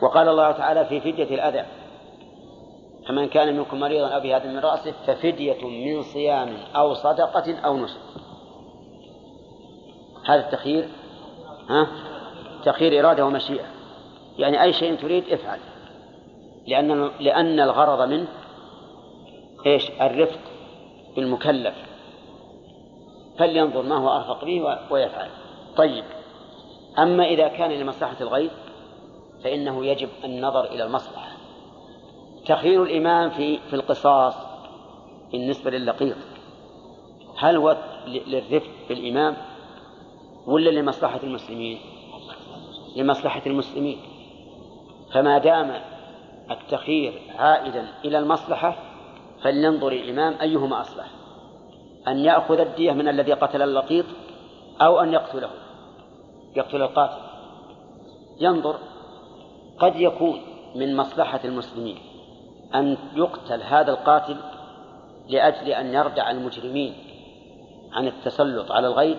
وقال 0.03 0.29
الله 0.29 0.51
تعالى 0.53 0.85
في 0.85 1.01
فدية 1.01 1.35
الأذى 1.35 1.65
فمن 3.09 3.29
كان 3.29 3.57
منكم 3.57 3.81
مريضا 3.81 4.09
أو 4.09 4.21
بهذا 4.21 4.47
من 4.47 4.59
رأسه 4.59 4.93
ففدية 5.07 5.67
من 5.67 6.03
صيام 6.03 6.57
أو 6.77 6.95
صدقة 6.95 7.59
أو 7.59 7.77
نسك. 7.77 8.01
هذا 10.27 10.47
التخيير 10.47 10.89
ها؟ 11.69 11.89
تخيير 12.65 13.01
إرادة 13.01 13.27
ومشيئة. 13.27 13.67
يعني 14.39 14.63
أي 14.63 14.73
شيء 14.73 14.95
تريد 14.95 15.25
افعل. 15.33 15.59
لأن 16.67 17.11
لأن 17.21 17.61
الغرض 17.61 18.09
منه 18.09 18.29
إيش؟ 19.67 19.91
الرفق 19.91 20.41
بالمكلف 21.17 21.75
فلينظر 23.39 23.83
ما 23.83 23.97
هو 23.97 24.09
أرفق 24.09 24.45
به 24.45 24.79
ويفعل. 24.91 25.29
طيب 25.77 26.05
أما 26.99 27.25
إذا 27.25 27.49
كان 27.49 27.71
لمصلحة 27.71 28.17
الغير 28.21 28.51
فإنه 29.45 29.87
يجب 29.87 30.09
النظر 30.25 30.65
إلى 30.65 30.85
المصلحة. 30.85 31.37
تخيير 32.47 32.83
الإمام 32.83 33.31
في 33.31 33.59
في 33.59 33.77
القصاص 33.77 34.35
بالنسبة 35.33 35.71
للقيط 35.71 36.17
هل 37.39 37.57
هو 37.57 37.77
للرفق 38.07 38.71
بالإمام 38.89 39.37
ولا 40.47 40.71
لمصلحة 40.71 41.21
المسلمين؟ 41.23 41.79
لمصلحة 42.97 43.43
المسلمين. 43.47 43.99
فما 45.13 45.39
دام 45.39 45.83
التخيير 46.51 47.23
عائدا 47.39 47.89
إلى 48.05 48.19
المصلحة 48.19 48.77
فلينظر 49.43 49.93
الإمام 49.93 50.35
أيهما 50.41 50.81
أصلح 50.81 51.07
أن 52.09 52.19
يأخذ 52.19 52.61
الدية 52.61 52.93
من 52.93 53.09
الذي 53.09 53.33
قتل 53.33 53.63
اللقيط 53.63 54.05
أو 54.81 55.01
أن 55.01 55.13
يقتله 55.13 55.51
يقتل 56.57 56.83
القاتل. 56.83 57.23
ينظر 58.41 58.79
قد 59.79 59.97
يكون 59.97 60.41
من 60.75 60.97
مصلحة 60.97 61.41
المسلمين 61.45 61.99
أن 62.75 62.97
يقتل 63.15 63.63
هذا 63.63 63.91
القاتل 63.91 64.37
لأجل 65.29 65.69
أن 65.69 65.95
يردع 65.95 66.31
المجرمين 66.31 66.95
عن 67.93 68.07
التسلط 68.07 68.73
على 68.73 68.87
الغير 68.87 69.17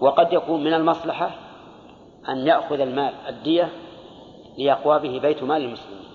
وقد 0.00 0.32
يكون 0.32 0.64
من 0.64 0.74
المصلحة 0.74 1.30
أن 2.28 2.46
يأخذ 2.46 2.80
المال 2.80 3.14
الدية 3.28 3.72
ليقوى 4.58 4.98
به 4.98 5.18
بيت 5.18 5.42
مال 5.42 5.64
المسلمين 5.64 6.06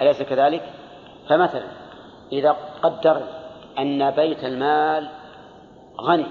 أليس 0.00 0.22
كذلك؟ 0.22 0.72
فمثلا 1.28 1.66
إذا 2.32 2.56
قدر 2.82 3.22
أن 3.78 4.10
بيت 4.10 4.44
المال 4.44 5.08
غني 6.00 6.26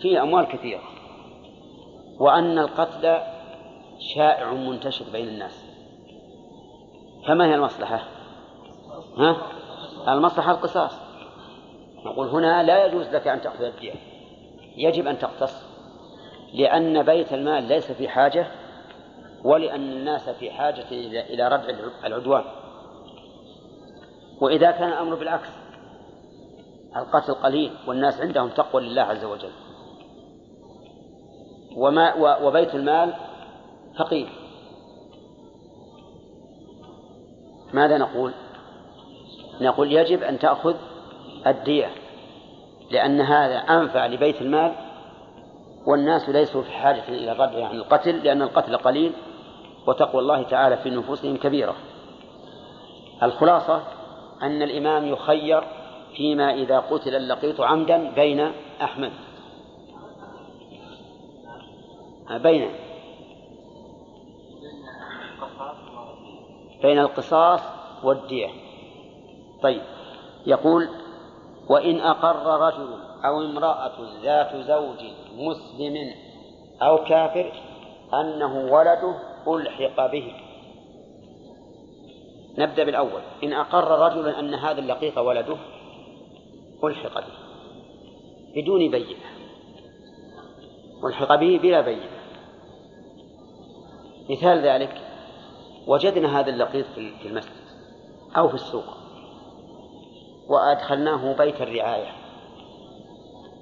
فيه 0.00 0.22
أموال 0.22 0.48
كثيرة 0.48 0.82
وأن 2.20 2.58
القتل 2.58 3.31
شائع 4.14 4.52
منتشر 4.52 5.04
بين 5.12 5.28
الناس. 5.28 5.64
فما 7.26 7.46
هي 7.46 7.54
المصلحة؟ 7.54 8.02
ها؟ 9.16 9.36
المصلحة 10.08 10.52
القصاص. 10.52 11.00
نقول 12.04 12.28
هنا 12.28 12.62
لا 12.62 12.86
يجوز 12.86 13.08
لك 13.08 13.28
أن 13.28 13.40
تأخذ 13.40 13.64
الدية. 13.64 13.94
يجب 14.76 15.06
أن 15.06 15.18
تقتص. 15.18 15.66
لأن 16.54 17.02
بيت 17.02 17.32
المال 17.32 17.62
ليس 17.62 17.92
في 17.92 18.08
حاجة 18.08 18.46
ولأن 19.44 19.92
الناس 19.92 20.30
في 20.30 20.50
حاجة 20.50 20.84
إلى 21.30 21.48
ردع 21.48 21.74
العدوان. 22.04 22.44
وإذا 24.40 24.70
كان 24.70 24.88
الأمر 24.88 25.14
بالعكس 25.14 25.48
القتل 26.96 27.34
قليل 27.34 27.72
والناس 27.86 28.20
عندهم 28.20 28.48
تقوى 28.48 28.82
لله 28.82 29.02
عز 29.02 29.24
وجل. 29.24 29.52
وما 31.76 32.14
وبيت 32.36 32.74
المال 32.74 33.14
فقير. 33.98 34.28
ماذا 37.72 37.98
نقول؟ 37.98 38.32
نقول 39.60 39.92
يجب 39.92 40.22
أن 40.22 40.38
تأخذ 40.38 40.74
الدية 41.46 41.90
لأن 42.90 43.20
هذا 43.20 43.56
أنفع 43.56 44.06
لبيت 44.06 44.42
المال 44.42 44.74
والناس 45.86 46.28
ليسوا 46.28 46.62
في 46.62 46.70
حاجة 46.70 47.08
إلى 47.08 47.32
الردع 47.32 47.66
عن 47.66 47.76
القتل 47.76 48.24
لأن 48.24 48.42
القتل 48.42 48.76
قليل 48.76 49.12
وتقوى 49.86 50.22
الله 50.22 50.42
تعالى 50.42 50.76
في 50.76 50.90
نفوسهم 50.90 51.36
كبيرة. 51.36 51.74
الخلاصة 53.22 53.82
أن 54.42 54.62
الإمام 54.62 55.06
يخير 55.06 55.64
فيما 56.16 56.54
إذا 56.54 56.78
قتل 56.78 57.14
اللقيط 57.14 57.60
عمدا 57.60 58.10
بين 58.10 58.52
أحمد. 58.82 59.12
بين 62.30 62.70
بين 66.82 66.98
القصاص 66.98 67.60
والدية. 68.04 68.48
طيب 69.62 69.82
يقول 70.46 70.88
وإن 71.68 72.00
أقر 72.00 72.66
رجل 72.66 72.98
أو 73.24 73.40
امرأة 73.40 73.92
ذات 74.22 74.56
زوج 74.56 75.04
مسلم 75.34 76.14
أو 76.82 77.04
كافر 77.04 77.52
أنه 78.14 78.72
ولده 78.72 79.14
ألحق 79.48 80.12
به. 80.12 80.32
نبدأ 82.58 82.84
بالأول. 82.84 83.22
إن 83.44 83.52
أقر 83.52 83.88
رجل 83.88 84.28
أن 84.28 84.54
هذا 84.54 84.78
اللقيط 84.78 85.18
ولده 85.18 85.56
ألحق 86.84 87.14
به. 87.14 87.34
بدون 88.56 88.90
بينة. 88.90 89.24
ألحق 91.04 91.34
به 91.34 91.58
بلا 91.62 91.80
بينة. 91.80 92.10
مثال 94.30 94.58
ذلك 94.58 95.11
وجدنا 95.86 96.40
هذا 96.40 96.50
اللقيط 96.50 96.86
في 96.94 97.26
المسجد 97.28 97.62
أو 98.36 98.48
في 98.48 98.54
السوق. 98.54 98.84
وأدخلناه 100.48 101.36
بيت 101.36 101.60
الرعاية. 101.60 102.10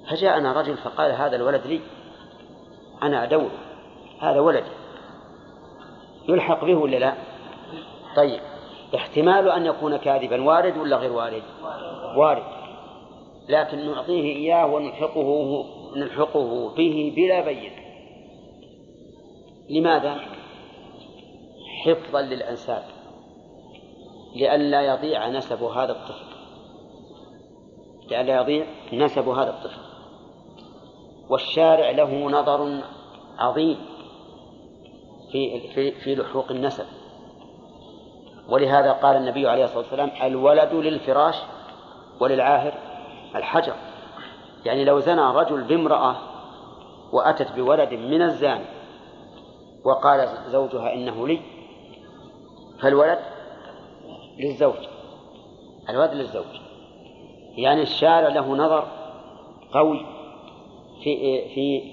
فجاءنا 0.09 0.61
رجل 0.61 0.77
فقال 0.77 1.11
هذا 1.11 1.35
الولد 1.35 1.67
لي. 1.67 1.79
أنا 3.03 3.23
أدور. 3.23 3.51
هذا 4.19 4.39
ولدي 4.39 4.71
يلحق 6.29 6.65
به 6.65 6.75
ولا 6.75 6.97
لا؟ 6.97 7.13
طيب. 8.15 8.41
احتمال 8.95 9.49
أن 9.49 9.65
يكون 9.65 9.97
كاذبا. 9.97 10.41
وارد 10.43 10.77
ولا 10.77 10.97
غير 10.97 11.11
وارد؟ 11.11 11.43
وارد. 12.17 12.43
لكن 13.49 13.85
نعطيه 13.85 14.35
إياه 14.35 14.65
ونلحقه 14.65 15.65
نلحقه 15.95 16.69
به 16.75 17.13
بلا 17.15 17.41
بين. 17.41 17.71
لماذا؟ 19.69 20.40
حفظا 21.85 22.21
للأنساب 22.21 22.83
لئلا 24.35 24.81
يضيع 24.81 25.29
نسب 25.29 25.63
هذا 25.63 25.91
الطفل. 25.91 26.25
لئلا 28.11 28.41
يضيع 28.41 28.65
نسب 28.93 29.29
هذا 29.29 29.49
الطفل. 29.49 29.81
والشارع 31.29 31.91
له 31.91 32.29
نظر 32.29 32.81
عظيم 33.37 33.77
في 35.31 35.59
في 35.59 35.91
في 35.91 36.15
لحوق 36.15 36.51
النسب. 36.51 36.85
ولهذا 38.49 38.91
قال 38.91 39.15
النبي 39.15 39.47
عليه 39.47 39.63
الصلاة 39.63 39.79
والسلام 39.79 40.11
الولد 40.23 40.73
للفراش 40.73 41.35
وللعاهر 42.19 42.73
الحجر. 43.35 43.73
يعني 44.65 44.85
لو 44.85 44.99
زنى 44.99 45.21
رجل 45.21 45.63
بامرأة 45.63 46.15
وأتت 47.13 47.51
بولد 47.51 47.93
من 47.93 48.21
الزاني 48.21 48.65
وقال 49.85 50.29
زوجها 50.47 50.93
إنه 50.93 51.27
لي 51.27 51.41
فالولد 52.81 53.19
للزوج 54.39 54.87
الولد 55.89 56.13
للزوج. 56.13 56.45
يعني 57.57 57.81
الشارع 57.81 58.27
له 58.27 58.55
نظر 58.55 58.87
قوي 59.73 60.05
في 61.03 61.41
في 61.55 61.83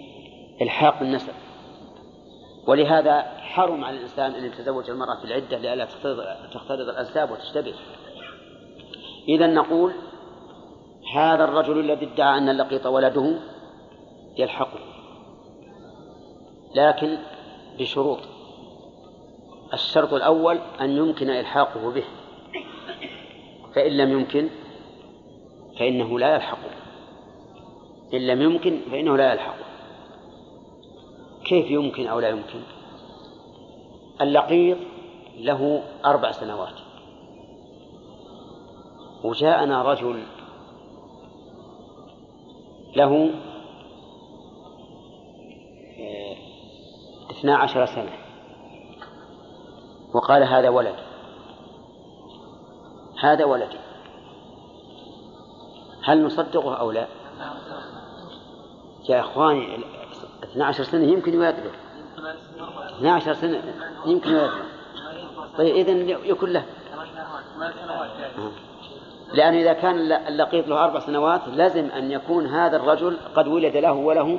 إلحاق 0.63 1.03
النسب. 1.03 1.33
ولهذا 2.67 3.23
حرم 3.23 3.85
على 3.85 3.97
الإنسان 3.97 4.35
أن 4.35 4.45
يتزوج 4.45 4.91
المرأة 4.91 5.19
في 5.21 5.25
العدة 5.25 5.59
لئلا 5.59 5.85
تختلط 6.55 6.89
الأنساب 6.89 7.31
وتشتبه. 7.31 7.75
إذا 9.29 9.47
نقول 9.47 9.93
هذا 11.15 11.45
الرجل 11.45 11.81
الذي 11.81 12.07
ادعى 12.07 12.39
أن 12.39 12.49
اللقيط 12.49 12.87
ولده 12.87 13.39
يلحقه 14.39 14.79
لكن 16.75 17.19
بشروط. 17.79 18.19
الشرط 19.73 20.15
الأول 20.15 20.59
أن 20.81 20.97
يمكن 20.97 21.31
إلحاقه 21.31 21.91
به. 21.91 22.05
فإن 23.75 23.97
لم 23.97 24.13
يمكن 24.13 24.49
فإنه 25.79 26.19
لا 26.19 26.35
يلحقه. 26.35 26.71
إن 28.15 28.27
لم 28.27 28.43
يمكن 28.43 28.81
فإنه 28.91 29.17
لا 29.17 29.33
يلحقه. 29.33 29.65
كيف 31.45 31.71
يمكن 31.71 32.07
أو 32.07 32.21
لا 32.21 32.29
يمكن؟ 32.29 32.61
اللقيط 34.21 34.79
له 35.39 35.83
أربع 36.05 36.33
سنوات. 36.33 36.75
وجاءنا 39.25 39.83
رجل 39.83 40.23
له 42.97 43.31
آه، 46.01 46.37
اثنا 47.31 47.57
عشر 47.57 47.87
سنة. 47.87 48.28
وقال 50.15 50.43
هذا 50.43 50.69
ولد. 50.69 50.95
هذا 53.21 53.45
ولدي 53.45 53.79
هل 56.05 56.25
نصدقه 56.25 56.75
أو 56.75 56.91
لا؟ 56.91 57.07
يا 59.09 59.21
إخواني 59.21 59.79
12 60.45 60.85
سنة 60.85 61.05
يمكن 61.05 61.35
يوادله 61.35 61.71
12 62.99 63.35
سنة 63.35 63.63
يمكن 64.07 64.31
يوادله 64.31 64.65
طيب 65.59 65.77
إذن 65.77 66.09
يكون 66.09 66.53
له. 66.53 66.65
لأنه 69.35 69.61
إذا 69.61 69.73
كان 69.73 70.13
اللقيط 70.13 70.69
له 70.69 70.85
أربع 70.85 70.99
سنوات 70.99 71.49
لازم 71.49 71.91
أن 71.91 72.11
يكون 72.11 72.47
هذا 72.47 72.77
الرجل 72.77 73.19
قد 73.35 73.49
ولد 73.49 73.77
له 73.77 73.93
وله 73.93 74.39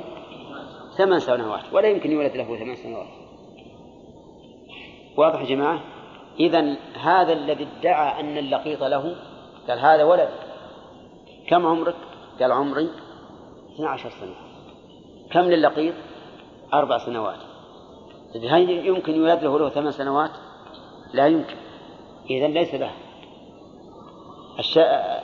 ثمان 0.96 1.18
سنوات 1.18 1.62
ولا 1.72 1.88
يمكن 1.88 2.10
يولد 2.10 2.36
له 2.36 2.56
ثمان 2.58 2.76
سنوات. 2.76 3.06
واضح 5.20 5.40
يا 5.40 5.46
جماعة؟ 5.46 5.80
إذا 6.40 6.76
هذا 7.00 7.32
الذي 7.32 7.68
ادعى 7.78 8.20
أن 8.20 8.38
اللقيط 8.38 8.82
له 8.82 9.16
قال 9.68 9.78
هذا 9.78 10.04
ولد. 10.04 10.28
كم 11.48 11.66
عمرك؟ 11.66 11.94
قال 12.40 12.52
عمري 12.52 12.88
12 13.74 14.10
سنة 14.10 14.34
كم 15.30 15.40
للقيط؟ 15.40 15.94
أربع 16.74 16.98
سنوات. 16.98 17.38
هل 18.50 18.70
يمكن 18.70 19.14
يولد 19.14 19.44
له 19.44 19.58
له 19.58 19.68
ثمان 19.68 19.92
سنوات؟ 19.92 20.30
لا 21.12 21.26
يمكن. 21.26 21.56
إذا 22.30 22.48
ليس 22.48 22.74
له. 22.74 22.92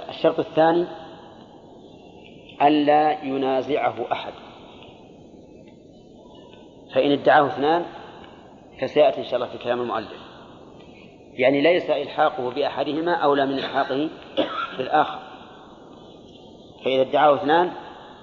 الشرط 0.08 0.38
الثاني 0.38 0.86
ألا 2.62 3.24
ينازعه 3.24 4.12
أحد. 4.12 4.32
فإن 6.94 7.10
ادعاه 7.12 7.46
اثنان 7.46 7.84
فسيأتي 8.80 9.20
إن 9.20 9.24
شاء 9.24 9.34
الله 9.34 9.46
في 9.46 9.58
كلام 9.58 9.80
المؤلف. 9.80 10.20
يعني 11.38 11.60
ليس 11.60 11.90
إلحاقه 11.90 12.50
بأحدهما 12.50 13.14
أولى 13.14 13.46
من 13.46 13.58
إلحاقه 13.58 14.08
بالآخر 14.78 15.18
فإذا 16.84 17.02
ادعاه 17.02 17.34
اثنان 17.34 17.72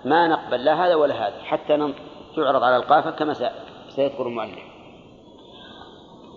ما 0.06 0.28
نقبل 0.28 0.66
لا 0.66 0.86
هذا 0.86 0.96
ولا 0.96 1.28
هذا 1.28 1.44
حتى 1.44 1.94
تعرض 2.36 2.64
على 2.64 2.78
القافة 2.78 3.12
كما 3.12 3.34
سيذكر 3.90 4.28
المؤلف. 4.28 4.64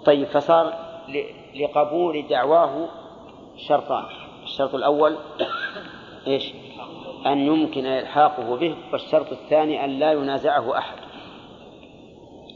طيب 0.05 0.27
فصار 0.27 0.73
لقبول 1.55 2.27
دعواه 2.29 2.89
شرطان. 3.69 4.05
الشرط 4.45 4.75
الأول 4.75 5.17
إيش؟ 6.27 6.53
أن 7.27 7.39
يمكن 7.39 7.87
إلحاقه 7.87 8.57
به 8.57 8.77
والشرط 8.93 9.33
الثاني 9.33 9.85
أن 9.85 9.99
لا 9.99 10.13
ينازعه 10.13 10.79
أحد. 10.79 10.99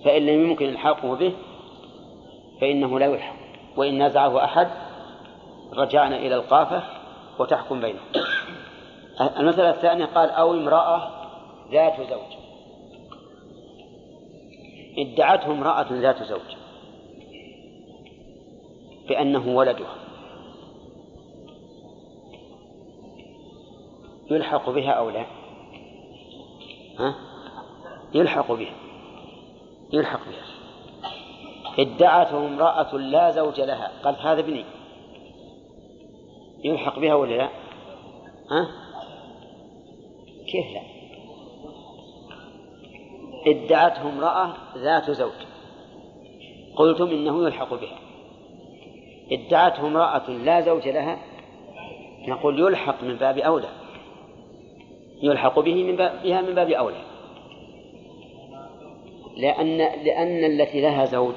فإن 0.05 0.27
لم 0.27 0.51
يمكن 0.51 0.69
إلحاقه 0.69 1.15
به 1.15 1.33
فإنه 2.61 2.99
لا 2.99 3.07
يلحق. 3.07 3.37
وإن 3.77 3.99
نازعه 3.99 4.45
أحد 4.45 4.69
رجعنا 5.73 6.17
إلى 6.17 6.35
القافة 6.35 6.83
وتحكم 7.39 7.81
بينهم. 7.81 8.07
المسألة 9.39 9.71
الثانية 9.71 10.05
قال 10.05 10.31
أو 10.31 10.53
امرأة 10.53 11.11
ذات 11.73 12.01
زوج. 12.01 12.41
ادعته 14.99 15.53
امرأة 15.53 15.87
ذات 15.93 16.23
زوج 16.23 16.57
بأنه 19.09 19.57
ولدها. 19.57 19.95
يلحق 24.31 24.71
بها 24.71 24.91
أو 24.91 25.11
لا؟ 25.11 25.27
ها؟ 26.99 27.15
يلحق 28.15 28.53
بها. 28.53 28.75
يلحق 29.93 30.21
بها. 30.29 30.60
ادعته 31.79 32.47
امرأة 32.47 32.97
لا 32.97 33.31
زوج 33.31 33.61
لها. 33.61 33.93
قالت 34.05 34.19
هذا 34.19 34.41
ابني. 34.41 34.65
يلحق 36.65 36.99
بها 36.99 37.15
ولا 37.15 37.35
لا؟ 37.35 37.49
ها؟ 38.51 38.69
كيف 40.53 40.67
لا؟ 40.75 40.83
ادعته 43.47 44.03
امرأة 44.03 44.53
ذات 44.79 45.11
زوج. 45.11 45.33
قلتم 46.77 47.07
إنه 47.07 47.45
يلحق 47.45 47.75
بها. 47.75 47.99
ادعته 49.33 49.87
امرأة 49.87 50.31
لا 50.31 50.61
زوج 50.61 50.89
لها؟ 50.89 51.19
نقول 52.29 52.61
يلحق 52.61 53.03
من 53.03 53.17
باب 53.17 53.39
أولى. 53.39 53.69
يلحق 55.23 55.61
به 55.61 55.85
من 55.85 55.97
باب 55.97 56.23
بها 56.23 56.41
من 56.41 56.55
باب 56.55 56.71
أولى. 56.71 57.03
لأن 59.37 59.79
لأن 59.79 60.45
التي 60.45 60.81
لها 60.81 61.05
زوج 61.05 61.35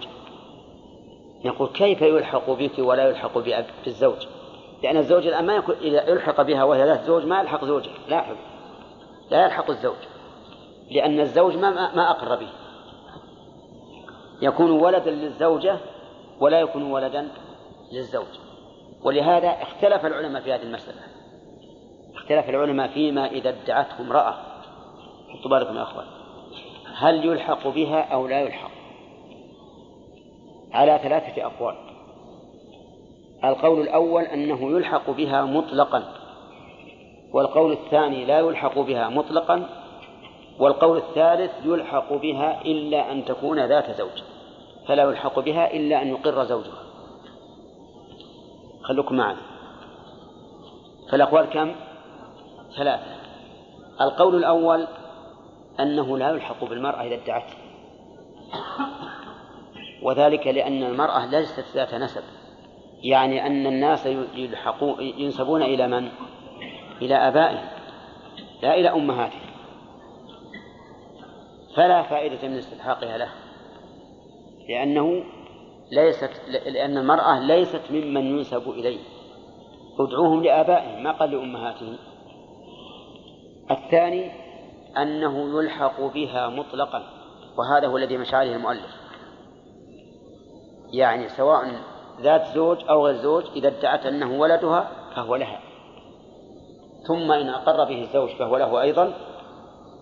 يقول 1.44 1.70
كيف 1.70 2.02
يلحق 2.02 2.50
بك 2.50 2.80
ولا 2.80 3.10
يلحق 3.10 3.38
بالزوج؟ 3.86 4.28
لأن 4.84 4.98
الزوج 4.98 5.28
الآن 5.28 5.46
ما 5.46 5.56
يكون 5.56 5.76
إذا 5.76 6.10
يلحق 6.10 6.42
بها 6.42 6.64
وهي 6.64 6.86
ذات 6.86 7.04
زوج 7.04 7.26
ما 7.26 7.42
يلحق 7.42 7.66
زوجها 7.66 7.94
لا 8.08 8.26
لا 9.32 9.46
يلحق 9.46 9.70
الزوج 9.70 9.98
لأن 10.92 11.20
الزوج 11.20 11.58
ما 11.58 11.96
ما 11.96 12.12
أقر 12.12 12.36
به. 12.36 12.50
يكون 14.42 14.72
ولدا 14.72 15.12
للزوجة 15.12 15.78
ولا 16.40 16.60
يكون 16.60 16.92
ولدا 16.92 17.32
للزوج. 17.94 18.40
ولهذا 19.04 19.50
اختلف 19.50 20.06
العلماء 20.06 20.42
في 20.42 20.54
هذه 20.54 20.64
المسألة. 20.64 21.02
اختلف 22.16 22.50
العلماء 22.50 22.88
فيما 22.88 23.26
إذا 23.26 23.50
ادعته 23.50 24.00
امرأة. 24.00 24.34
حطوا 25.30 25.52
بالكم 25.52 25.78
يا 25.78 25.84
أخوان. 25.84 26.06
هل 26.96 27.26
يلحق 27.26 27.68
بها 27.68 28.14
أو 28.14 28.28
لا 28.28 28.42
يلحق؟ 28.42 28.73
على 30.74 31.00
ثلاثة 31.04 31.46
أقوال. 31.46 31.76
القول 33.44 33.82
الأول 33.82 34.24
أنه 34.24 34.72
يلحق 34.72 35.10
بها 35.10 35.46
مطلقا 35.46 36.04
والقول 37.34 37.72
الثاني 37.72 38.26
لا 38.26 38.40
يلحق 38.40 38.80
بها 38.80 39.10
مطلقا 39.10 39.70
والقول 40.60 40.98
الثالث 40.98 41.52
يلحق 41.66 42.14
بها 42.14 42.62
إلا 42.62 43.12
أن 43.12 43.26
تكون 43.26 43.66
ذات 43.66 43.98
زوج 43.98 44.24
فلا 44.88 45.04
يلحق 45.04 45.40
بها 45.40 45.74
إلا 45.74 46.02
أن 46.02 46.08
يقر 46.08 46.44
زوجها. 46.44 46.84
خلوكم 48.84 49.16
معنا. 49.16 49.42
فالأقوال 51.12 51.46
كم؟ 51.46 51.76
ثلاثة. 52.78 53.16
القول 54.02 54.36
الأول 54.36 54.88
أنه 55.80 56.18
لا 56.18 56.30
يلحق 56.30 56.64
بالمرأة 56.64 57.04
إذا 57.04 57.16
ادعته 57.16 57.54
وذلك 60.04 60.48
لأن 60.48 60.84
المرأة 60.84 61.26
ليست 61.26 61.66
ذات 61.74 61.94
نسب. 61.94 62.24
يعني 63.04 63.48
أن 63.48 63.68
الناس 63.68 64.06
يلحقون 64.36 65.02
ينسبون 65.02 65.64
إلى 65.64 65.88
من؟ 65.88 66.10
إلى 67.02 67.16
آبائهم 67.16 67.68
لا 68.64 68.76
إلى 68.76 68.90
أمهاتهم. 68.90 69.54
فلا 71.76 72.04
فائدة 72.04 72.48
من 72.48 72.58
استلحاقها 72.58 73.18
له 73.18 73.30
لأنه 74.70 75.24
ليست 75.92 76.32
لأن 76.48 76.98
المرأة 76.98 77.40
ليست 77.40 77.82
ممن 77.92 78.38
ينسب 78.38 78.70
إليه. 78.70 79.00
ادعوهم 80.00 80.44
لآبائهم 80.44 81.04
ما 81.04 81.12
قال 81.12 81.32
لأمهاتهم. 81.32 81.98
الثاني 83.72 84.32
أنه 84.98 85.60
يلحق 85.60 86.02
بها 86.02 86.50
مطلقا 86.50 87.04
وهذا 87.58 87.88
هو 87.88 87.98
الذي 87.98 88.18
مشى 88.18 88.36
عليه 88.36 88.56
المؤلف. 88.56 89.03
يعني 90.94 91.30
سواء 91.30 91.72
ذات 92.22 92.48
زوج 92.48 92.78
أو 92.90 93.06
غير 93.06 93.16
زوج 93.16 93.44
إذا 93.56 93.68
ادعت 93.68 94.06
أنه 94.06 94.40
ولدها 94.40 94.92
فهو 95.16 95.36
لها. 95.36 95.60
ثم 97.08 97.32
إن 97.32 97.50
أقر 97.50 97.84
به 97.84 98.02
الزوج 98.02 98.30
فهو 98.30 98.58
له 98.58 98.82
أيضا 98.82 99.14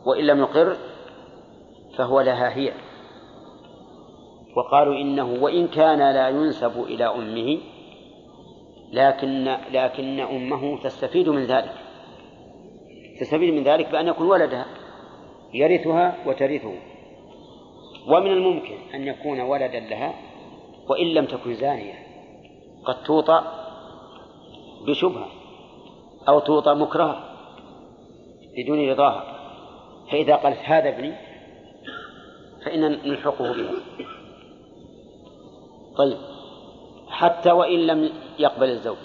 وإن 0.06 0.28
لم 0.28 0.40
يقر 0.40 0.76
فهو 1.98 2.22
لها 2.22 2.58
هي. 2.58 2.74
وقالوا 4.58 4.96
إنه 4.96 5.44
وإن 5.44 5.68
كان 5.68 6.00
لا 6.00 6.30
ينسب 6.30 6.84
إلى 6.84 7.06
أمه 7.06 7.58
لكن 8.94 9.58
لكن 9.72 10.20
أمه 10.20 10.80
تستفيد 10.84 11.30
من 11.30 11.46
ذلك. 11.46 11.74
تستفيد 13.20 13.54
من 13.54 13.64
ذلك 13.64 13.92
بأن 13.92 14.08
يكون 14.08 14.28
ولدها 14.28 14.66
يرثها 15.54 16.16
وترثه. 16.26 16.74
ومن 18.08 18.32
الممكن 18.32 18.78
أن 18.94 19.08
يكون 19.08 19.42
ولدا 19.42 19.80
لها 19.80 20.31
وإن 20.90 21.08
لم 21.08 21.26
تكن 21.26 21.56
زانية 21.56 21.94
قد 22.86 23.04
توطأ 23.04 23.44
بشبهة 24.88 25.28
أو 26.28 26.40
توطأ 26.40 26.74
مكرهة 26.74 27.24
بدون 28.58 28.90
رضاها. 28.90 29.24
فإذا 30.12 30.36
قالت 30.36 30.58
هذا 30.58 30.90
ابني 30.90 31.14
فإن 32.66 32.82
نلحقه 32.82 33.54
بها. 33.54 33.72
طيب 35.98 36.18
حتى 37.10 37.52
وإن 37.52 37.80
لم 37.80 38.10
يقبل 38.40 38.70
الزوج. 38.70 38.98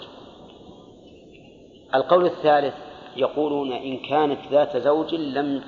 القول 1.95 2.25
الثالث 2.25 2.75
يقولون 3.15 3.71
إن 3.71 3.97
كانت 3.97 4.39
ذات 4.51 4.77
زوج 4.77 5.15
لم 5.15 5.63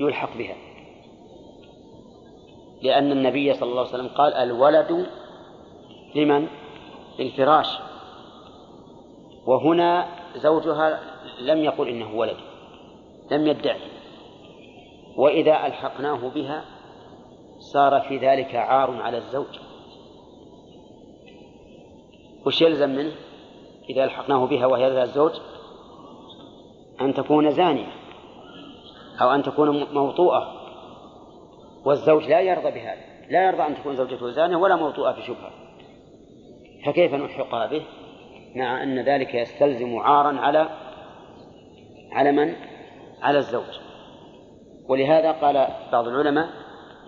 يلحق 0.00 0.36
بها. 0.36 0.71
لأن 2.82 3.12
النبي 3.12 3.54
صلى 3.54 3.70
الله 3.70 3.80
عليه 3.80 3.90
وسلم 3.90 4.08
قال 4.08 4.34
الولد 4.34 5.06
لمن؟ 6.14 6.48
للفراش. 7.18 7.78
وهنا 9.46 10.08
زوجها 10.36 11.00
لم 11.40 11.58
يقل 11.58 11.88
إنه 11.88 12.16
ولد 12.16 12.36
لم 13.30 13.46
يدعي. 13.46 13.80
وإذا 15.16 15.66
ألحقناه 15.66 16.28
بها 16.28 16.64
صار 17.72 18.00
في 18.00 18.18
ذلك 18.18 18.54
عار 18.54 19.02
على 19.02 19.16
الزوج. 19.16 19.58
وش 22.46 22.62
يلزم 22.62 22.90
منه؟ 22.90 23.12
إذا 23.90 24.04
ألحقناه 24.04 24.46
بها 24.46 24.66
وهي 24.66 24.90
ذات 24.90 25.08
الزوج 25.08 25.32
أن 27.00 27.14
تكون 27.14 27.50
زانية 27.50 27.92
أو 29.20 29.30
أن 29.30 29.42
تكون 29.42 29.92
موطوءة. 29.92 30.61
والزوج 31.84 32.24
لا 32.24 32.40
يرضى 32.40 32.70
بهذا. 32.70 33.00
لا 33.30 33.46
يرضى 33.46 33.62
أن 33.62 33.74
تكون 33.74 33.96
زوجته 33.96 34.30
زانية 34.30 34.56
ولا 34.56 34.76
موطوءة 34.76 35.12
في 35.12 35.22
شبهة. 35.22 35.50
فكيف 36.86 37.14
نلحقها 37.14 37.66
به؟ 37.66 37.82
مع 38.56 38.82
أن 38.82 38.98
ذلك 38.98 39.34
يستلزم 39.34 39.98
عارا 39.98 40.40
على 40.40 40.68
على 42.12 42.32
من؟ 42.32 42.54
على 43.22 43.38
الزوج. 43.38 43.78
ولهذا 44.88 45.32
قال 45.32 45.68
بعض 45.92 46.08
العلماء 46.08 46.48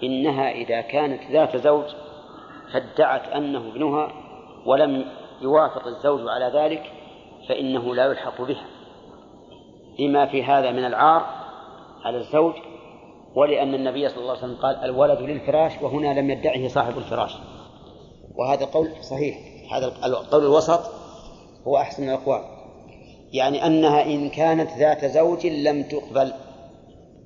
إنها 0.03 0.51
إذا 0.51 0.81
كانت 0.81 1.23
ذات 1.31 1.57
زوج 1.57 1.85
فادعت 2.73 3.29
أنه 3.29 3.69
ابنها 3.69 4.13
ولم 4.67 5.05
يوافق 5.43 5.87
الزوج 5.87 6.29
على 6.29 6.59
ذلك 6.59 6.83
فإنه 7.49 7.95
لا 7.95 8.07
يلحق 8.07 8.43
بها. 8.43 8.67
لما 9.99 10.27
في 10.27 10.45
هذا 10.45 10.71
من 10.71 10.85
العار 10.85 11.27
على 12.05 12.17
الزوج 12.17 12.55
ولأن 13.37 13.75
النبي 13.75 14.09
صلى 14.09 14.19
الله 14.19 14.31
عليه 14.31 14.45
وسلم 14.45 14.57
قال 14.57 14.77
الولد 14.77 15.21
للفراش 15.21 15.73
وهنا 15.83 16.21
لم 16.21 16.31
يدعه 16.31 16.69
صاحب 16.69 16.99
الفراش. 16.99 17.33
وهذا 18.35 18.65
قول 18.65 18.89
صحيح. 19.03 19.39
هذا 19.73 19.87
القول 19.87 20.43
الوسط 20.43 20.81
هو 21.67 21.77
أحسن 21.77 22.09
الأقوال. 22.09 22.41
يعني 23.33 23.67
أنها 23.67 24.07
إن 24.07 24.29
كانت 24.29 24.71
ذات 24.79 25.05
زوج 25.05 25.47
لم 25.47 25.83
تقبل. 25.83 26.33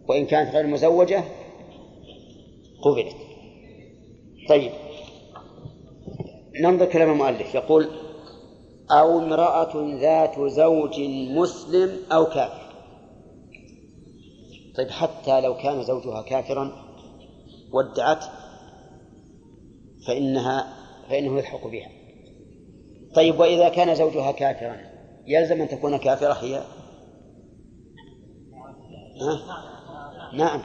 وإن 0.08 0.26
كانت 0.26 0.54
غير 0.54 0.66
مزوجة 0.66 1.24
قبلت. 2.82 3.16
طيب. 4.48 4.72
ننظر 6.62 6.86
كلام 6.86 7.10
المؤلف. 7.10 7.54
يقول 7.54 7.88
أو 8.90 9.18
امرأة 9.18 9.72
ذات 10.00 10.40
زوج 10.40 11.00
مسلم 11.30 11.96
أو 12.12 12.24
كافر. 12.24 12.67
طيب 14.78 14.90
حتى 14.90 15.40
لو 15.40 15.56
كان 15.56 15.82
زوجها 15.82 16.22
كافرا 16.22 16.72
وادعت 17.72 18.24
فإنها 20.06 20.66
فإنه 21.08 21.38
يلحق 21.38 21.66
بها. 21.66 21.90
طيب 23.14 23.40
وإذا 23.40 23.68
كان 23.68 23.94
زوجها 23.94 24.32
كافرا 24.32 24.76
يلزم 25.26 25.62
أن 25.62 25.68
تكون 25.68 25.96
كافرة 25.96 26.32
هي؟ 26.32 26.56
ها؟ 29.20 29.40
نعم 30.34 30.62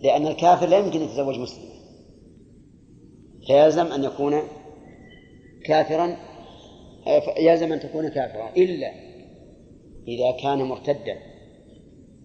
لأن 0.00 0.26
الكافر 0.26 0.66
لا 0.66 0.78
يمكن 0.78 1.02
يتزوج 1.02 1.38
مسلمة 1.38 1.70
فيلزم 3.46 3.86
أن 3.86 4.04
يكون 4.04 4.42
كافرا 5.64 6.16
يلزم 7.38 7.72
أن 7.72 7.80
تكون 7.80 8.08
كافرا 8.08 8.48
إلا 8.56 8.92
إذا 10.08 10.42
كان 10.42 10.58
مرتدا. 10.62 11.29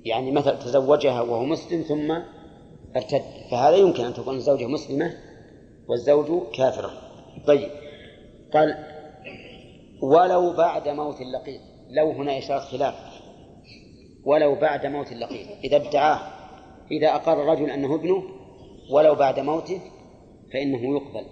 يعني 0.06 0.32
مثلا 0.32 0.56
تزوجها 0.56 1.22
وهو 1.22 1.46
مسلم 1.46 1.82
ثم 1.82 2.12
ارتد. 2.96 3.24
فهذا 3.52 3.76
يمكن 3.76 4.04
أن 4.04 4.14
تكون 4.14 4.36
الزوجة 4.36 4.68
مسلمة 4.68 5.14
والزوج 5.88 6.52
كافرا. 6.58 6.92
طيب. 7.48 7.70
قال 8.54 8.76
ولو 10.02 10.54
بعد 10.54 10.88
موت 10.88 11.22
اللقيط. 11.22 11.62
لو 11.90 12.12
هنا 12.12 12.38
إشارة 12.38 12.60
خلاف. 12.60 12.96
ولو 14.26 14.56
بعد 14.56 14.86
موت 14.86 15.12
اللقيط. 15.12 15.48
إذا 15.64 15.76
ادعاه. 15.76 16.20
إذا 16.92 17.08
أقر 17.16 17.42
الرجل 17.42 17.70
أنه 17.70 17.96
ابنه 17.96 18.24
ولو 18.92 19.16
بعد 19.16 19.40
موته 19.40 19.82
فإنه 20.54 20.96
يقبل. 20.96 21.26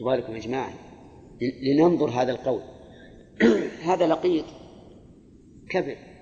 تباركم 0.00 0.34
يا 0.34 0.40
جماعة 0.40 0.74
لننظر 1.62 2.10
هذا 2.10 2.32
القول. 2.32 2.60
هذا 3.88 4.06
لقيط 4.06 4.44
كبر. 5.70 6.13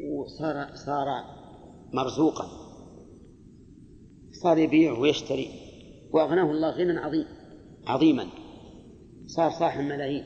وصار 0.00 0.76
صار 0.86 1.06
مرزوقا. 1.92 2.48
صار 4.42 4.58
يبيع 4.58 4.92
ويشتري. 4.92 5.48
وأغناه 6.12 6.50
الله 6.50 6.70
غنى 6.70 6.98
عظيم 6.98 7.26
عظيما. 7.86 8.26
صار 9.26 9.50
صاحب 9.50 9.80
ملايين. 9.80 10.24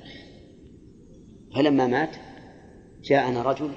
فلما 1.54 1.86
مات 1.86 2.16
جاءنا 3.02 3.42
رجل 3.42 3.70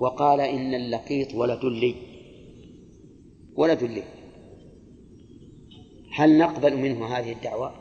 وقال 0.00 0.40
إن 0.40 0.74
اللقيط 0.74 1.34
ولد 1.34 1.64
لي. 1.64 1.94
ولد 3.56 3.82
لي. 3.82 4.02
هل 6.12 6.38
نقبل 6.38 6.76
منه 6.76 7.06
هذه 7.06 7.32
الدعوة؟ 7.32 7.72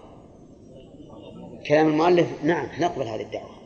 كلام 1.68 1.88
المؤلف 1.88 2.44
نعم 2.44 2.82
نقبل 2.82 3.04
هذه 3.08 3.22
الدعوة. 3.22 3.61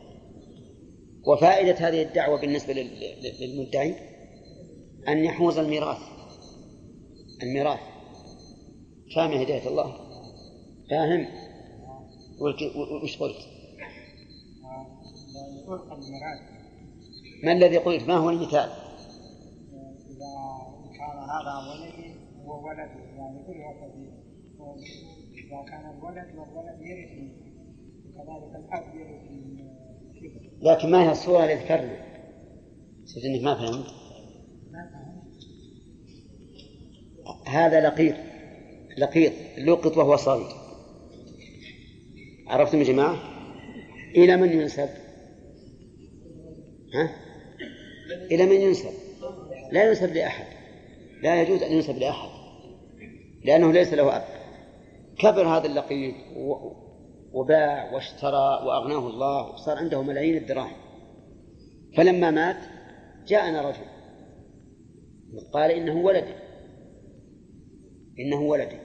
وفائدة 1.26 1.88
هذه 1.88 2.02
الدعوة 2.02 2.40
بالنسبة 2.40 2.72
للمدعي 3.40 3.94
أن 5.08 5.24
يحوز 5.24 5.58
الميراث 5.58 5.98
الميراث. 7.42 7.80
فاهم 9.16 9.32
هداية 9.32 9.68
الله. 9.68 9.96
فاهم. 10.90 11.26
وش 13.02 13.16
قلت؟ 13.16 13.36
ما 17.44 17.52
الذي 17.52 17.76
قلت؟ 17.76 18.08
ما 18.08 18.16
هو 18.16 18.30
المثال؟ 18.30 18.70
إذا 20.10 20.32
كان 20.98 21.18
هذا 21.18 21.54
ولدي 21.68 22.14
وولد 22.44 22.90
يعني 23.16 23.44
كل 23.46 23.54
إذا 25.34 25.64
كان 25.70 25.90
الولد 25.90 26.38
والولد 26.38 26.80
يرثني 26.80 27.30
وكذلك 28.14 28.56
الأب 28.56 28.94
يرثني 28.94 29.75
لكن 30.62 30.90
ما 30.90 31.02
هي 31.02 31.12
الصورة 31.12 31.42
اللي 31.42 31.54
ذكرنا؟ 31.54 32.06
شفت 33.06 33.24
إنك 33.24 33.42
ما 33.42 33.54
فهمت؟ 33.54 33.86
هذا 37.46 37.80
لقيط 37.80 38.14
لقيط 38.98 39.32
لقط 39.58 39.96
وهو 39.96 40.16
صغير 40.16 40.48
عرفتم 42.46 42.78
يا 42.78 42.84
جماعة؟ 42.84 43.16
إلى 44.16 44.36
من 44.36 44.52
ينسب؟ 44.52 44.88
ها؟ 46.94 47.10
إلى 48.30 48.46
من 48.46 48.60
ينسب؟ 48.60 48.92
لا 49.72 49.88
ينسب 49.88 50.12
لأحد 50.12 50.46
لا 51.22 51.42
يجوز 51.42 51.62
أن 51.62 51.72
ينسب 51.72 51.98
لأحد 51.98 52.28
لأنه 53.44 53.72
ليس 53.72 53.92
له 53.92 54.16
أب 54.16 54.24
كبر 55.18 55.48
هذا 55.48 55.66
اللقيط 55.66 56.14
وباع 57.36 57.94
واشترى 57.94 58.66
وأغناه 58.66 59.08
الله 59.08 59.52
وصار 59.52 59.76
عنده 59.76 60.02
ملايين 60.02 60.36
الدراهم. 60.36 60.76
فلما 61.96 62.30
مات 62.30 62.56
جاءنا 63.26 63.68
رجل. 63.68 63.86
قال 65.52 65.70
إنه 65.70 65.96
ولدي. 65.96 66.34
إنه 68.18 68.40
ولدي. 68.42 68.78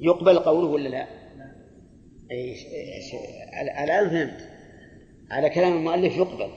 يقبل 0.00 0.38
قوله 0.38 0.68
ولا 0.68 0.88
لا؟ 0.88 1.06
إيش؟ 2.30 2.66
الآن 3.84 4.10
فهمت. 4.10 4.48
على 5.30 5.50
كلام 5.50 5.72
المؤلف 5.72 6.16
يقبل. 6.16 6.50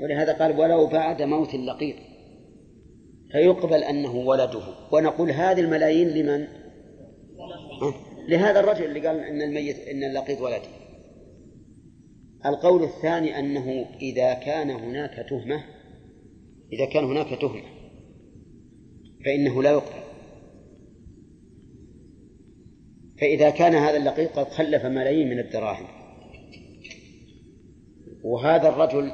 ولهذا 0.00 0.32
قال 0.32 0.60
ولو 0.60 0.86
بعد 0.86 1.22
موت 1.22 1.54
اللقيط 1.54 1.96
فيقبل 3.32 3.84
أنه 3.84 4.16
ولده. 4.16 4.62
ونقول 4.92 5.30
هذه 5.30 5.60
الملايين 5.60 6.08
لمن؟ 6.08 6.46
لهذا 8.28 8.60
الرجل 8.60 8.84
اللي 8.84 9.08
قال 9.08 9.20
إن 9.20 9.42
الميت 9.42 9.78
إن 9.78 10.04
اللقيط 10.04 10.40
ولدي. 10.40 10.68
القول 12.46 12.82
الثاني 12.82 13.38
أنه 13.38 13.86
إذا 14.02 14.34
كان 14.34 14.70
هناك 14.70 15.26
تهمة 15.30 15.64
إذا 16.72 16.86
كان 16.86 17.04
هناك 17.04 17.40
تهمة 17.40 17.62
فإنه 19.24 19.62
لا 19.62 19.70
يقبل. 19.70 20.00
فإذا 23.20 23.50
كان 23.50 23.74
هذا 23.74 23.96
اللقيط 23.96 24.38
قد 24.38 24.48
خلف 24.48 24.84
ملايين 24.84 25.28
من 25.28 25.38
الدراهم. 25.38 25.86
وهذا 28.24 28.68
الرجل 28.68 29.12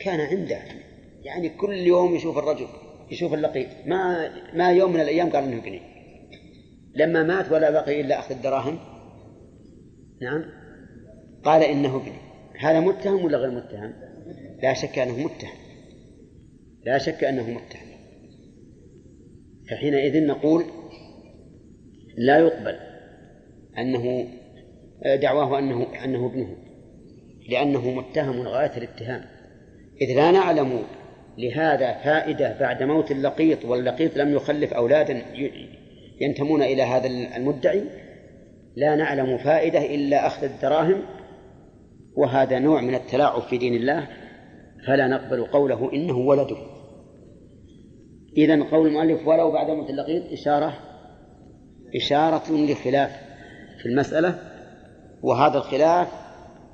كان 0.00 0.20
عنده 0.20 0.62
يعني 1.22 1.48
كل 1.48 1.72
يوم 1.72 2.14
يشوف 2.14 2.38
الرجل 2.38 2.66
يشوف 3.10 3.34
اللقيط. 3.34 3.68
ما 3.86 4.30
ما 4.54 4.72
يوم 4.72 4.92
من 4.92 5.00
الأيام 5.00 5.30
قال 5.30 5.44
إنه 5.44 5.58
ابني 5.58 5.91
لما 6.94 7.22
مات 7.22 7.52
ولا 7.52 7.70
بقي 7.70 8.00
إلا 8.00 8.18
أخذ 8.18 8.34
الدراهم 8.34 8.78
نعم. 10.22 10.44
قال 11.44 11.62
إنه 11.62 11.96
ابني 11.96 12.18
هذا 12.58 12.80
متهم 12.80 13.24
ولا 13.24 13.38
غير 13.38 13.50
متهم؟ 13.50 13.92
لا 14.62 14.74
شك 14.74 14.98
أنه 14.98 15.18
متهم. 15.18 15.50
لا 16.86 16.98
شك 16.98 17.24
أنه 17.24 17.50
متهم. 17.50 17.92
فحينئذ 19.70 20.26
نقول 20.26 20.64
لا 22.16 22.38
يقبل 22.38 22.78
أنه 23.78 24.28
دعواه 25.22 25.58
أنه 25.58 26.04
أنه 26.04 26.26
ابنه 26.26 26.56
لأنه 27.48 27.90
متهم 27.90 28.40
غاية 28.40 28.76
الاتهام. 28.76 29.24
إذ 30.00 30.16
لا 30.16 30.30
نعلم 30.30 30.82
لهذا 31.38 31.92
فائدة 31.92 32.58
بعد 32.60 32.82
موت 32.82 33.10
اللقيط 33.10 33.64
واللقيط 33.64 34.16
لم 34.16 34.34
يخلف 34.34 34.72
أولادا 34.72 35.22
ينتمون 36.22 36.62
إلى 36.62 36.82
هذا 36.82 37.06
المدعي 37.36 37.84
لا 38.76 38.96
نعلم 38.96 39.38
فائدة 39.38 39.94
إلا 39.94 40.26
أخذ 40.26 40.44
الدراهم 40.44 41.02
وهذا 42.16 42.58
نوع 42.58 42.80
من 42.80 42.94
التلاعب 42.94 43.42
في 43.42 43.58
دين 43.58 43.74
الله 43.74 44.08
فلا 44.86 45.08
نقبل 45.08 45.44
قوله 45.44 45.92
إنه 45.92 46.18
ولده 46.18 46.56
إذا 48.36 48.62
قول 48.62 48.86
المؤلف 48.86 49.26
ولو 49.26 49.50
بعد 49.50 49.70
موت 49.70 49.90
اللقيط 49.90 50.32
إشارة 50.32 50.78
إشارة 51.96 52.52
لخلاف 52.52 53.10
في 53.78 53.86
المسألة 53.86 54.38
وهذا 55.22 55.58
الخلاف 55.58 56.08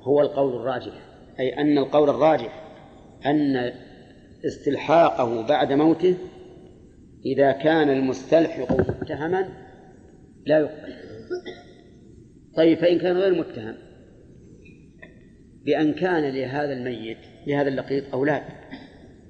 هو 0.01 0.21
القول 0.21 0.55
الراجح 0.55 0.93
أي 1.39 1.61
أن 1.61 1.77
القول 1.77 2.09
الراجح 2.09 2.63
أن 3.25 3.71
استلحاقه 4.45 5.47
بعد 5.47 5.73
موته 5.73 6.15
إذا 7.25 7.51
كان 7.51 7.89
المستلحق 7.89 8.71
متهما 9.01 9.49
لا 10.45 10.59
يقبل. 10.59 10.93
طيب 12.55 12.77
فإن 12.77 12.99
كان 12.99 13.17
غير 13.17 13.39
متهم 13.39 13.75
بأن 15.65 15.93
كان 15.93 16.33
لهذا 16.33 16.73
الميت 16.73 17.17
لهذا 17.47 17.67
اللقيط 17.67 18.13
أولاد 18.13 18.43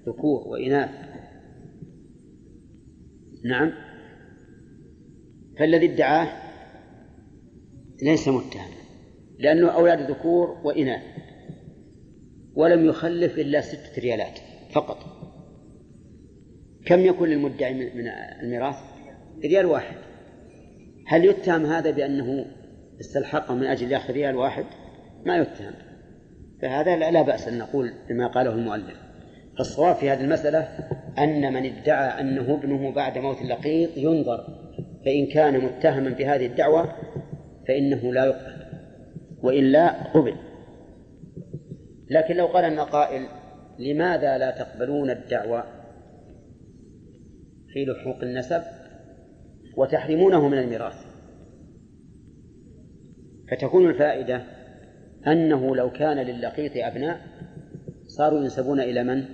ذكور 0.08 0.48
وإناث. 0.48 0.90
نعم. 3.46 3.72
فالذي 5.60 5.94
ادعاه 5.94 6.28
ليس 8.04 8.28
متهم 8.28 8.72
لأنه 9.40 9.70
أولاد 9.70 10.12
ذكور 10.12 10.62
وإناث 10.64 11.04
ولم 12.56 12.86
يخلف 12.86 13.40
إلا 13.40 13.62
ستة 13.62 14.02
ريالات 14.02 14.40
فقط. 14.72 15.09
كم 16.90 17.06
يكون 17.06 17.30
للمدعي 17.30 17.74
من 17.74 18.08
الميراث؟ 18.42 18.76
ريال 19.44 19.66
واحد. 19.66 19.96
هل 21.08 21.26
يتهم 21.26 21.66
هذا 21.66 21.92
بأنه 21.92 22.46
استلحقه 23.00 23.56
من 23.56 23.64
أجل 23.64 23.92
يأخذ 23.92 24.14
ريال 24.14 24.36
واحد؟ 24.36 24.66
ما 25.26 25.38
يتهم. 25.38 25.74
فهذا 26.62 26.96
لا 26.96 27.22
بأس 27.22 27.48
أن 27.48 27.58
نقول 27.58 27.94
بما 28.10 28.28
قاله 28.28 28.52
المؤلف. 28.52 28.98
فالصواب 29.58 29.96
في 29.96 30.10
هذه 30.10 30.22
المسألة 30.22 30.68
أن 31.18 31.54
من 31.54 31.66
ادعى 31.66 32.22
أنه 32.22 32.54
ابنه 32.54 32.92
بعد 32.92 33.18
موت 33.18 33.42
اللقيط 33.42 33.98
ينظر. 33.98 34.48
فإن 35.06 35.26
كان 35.26 35.66
متهما 35.66 36.10
بهذه 36.10 36.46
الدعوة 36.46 36.96
فإنه 37.68 38.14
لا 38.14 38.26
يقبل. 38.26 38.56
وإلا 39.44 40.04
قبل. 40.14 40.36
لكن 42.10 42.36
لو 42.36 42.46
قال 42.46 42.66
أن 42.66 42.80
قائل 42.80 43.28
لماذا 43.80 44.38
لا 44.38 44.52
تقبلون 44.52 45.10
الدعوة؟ 45.10 45.79
في 47.74 47.86
لحوق 47.86 48.24
النسب 48.24 48.62
وتحرمونه 49.78 50.50
من 50.50 50.58
الميراث. 50.58 51.06
فتكون 53.52 53.90
الفائدة 53.90 54.44
أنه 55.28 55.76
لو 55.76 55.92
كان 55.92 56.18
للقيط 56.18 56.72
أبناء 56.76 57.22
صاروا 58.08 58.40
ينسبون 58.40 58.80
إلى 58.80 59.04
من؟ 59.04 59.26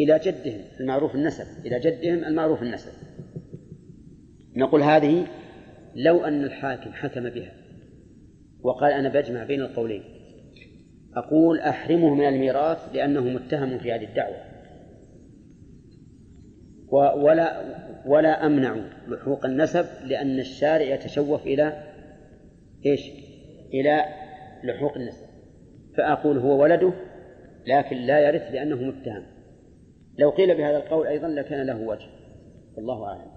إلى 0.00 0.20
جدهم 0.24 0.60
المعروف 0.80 1.14
النسب 1.14 1.66
إلى 1.66 1.80
جدهم 1.80 2.24
المعروف 2.24 2.62
النسب. 2.62 2.92
نقول 4.56 4.82
هذه 4.82 5.26
لو 5.94 6.24
أن 6.24 6.44
الحاكم 6.44 6.92
حكم 6.92 7.30
بها 7.30 7.52
وقال 8.62 8.92
أنا 8.92 9.08
بجمع 9.08 9.44
بين 9.44 9.60
القولين. 9.60 10.02
أقول 11.14 11.58
أحرمه 11.58 12.14
من 12.14 12.28
الميراث 12.28 12.94
لأنه 12.94 13.20
متهم 13.20 13.78
في 13.78 13.92
هذه 13.92 14.04
الدعوة. 14.04 14.51
ولا 16.92 17.62
ولا 18.06 18.46
أمنع 18.46 18.76
لحوق 19.08 19.46
النسب 19.46 19.86
لأن 20.04 20.38
الشارع 20.38 20.84
يتشوف 20.94 21.46
إلى 21.46 21.82
إيش؟ 22.86 23.10
إلى 23.74 24.04
لحوق 24.64 24.96
النسب. 24.96 25.26
فأقول 25.96 26.38
هو 26.38 26.62
ولده 26.62 26.92
لكن 27.66 27.96
لا 27.96 28.18
يرث 28.18 28.42
لأنه 28.52 28.76
متهم. 28.76 29.22
لو 30.18 30.30
قيل 30.30 30.56
بهذا 30.56 30.76
القول 30.76 31.06
أيضا 31.06 31.28
لكان 31.28 31.66
له 31.66 31.80
وجه 31.80 32.08
والله 32.76 33.06
أعلم. 33.06 33.31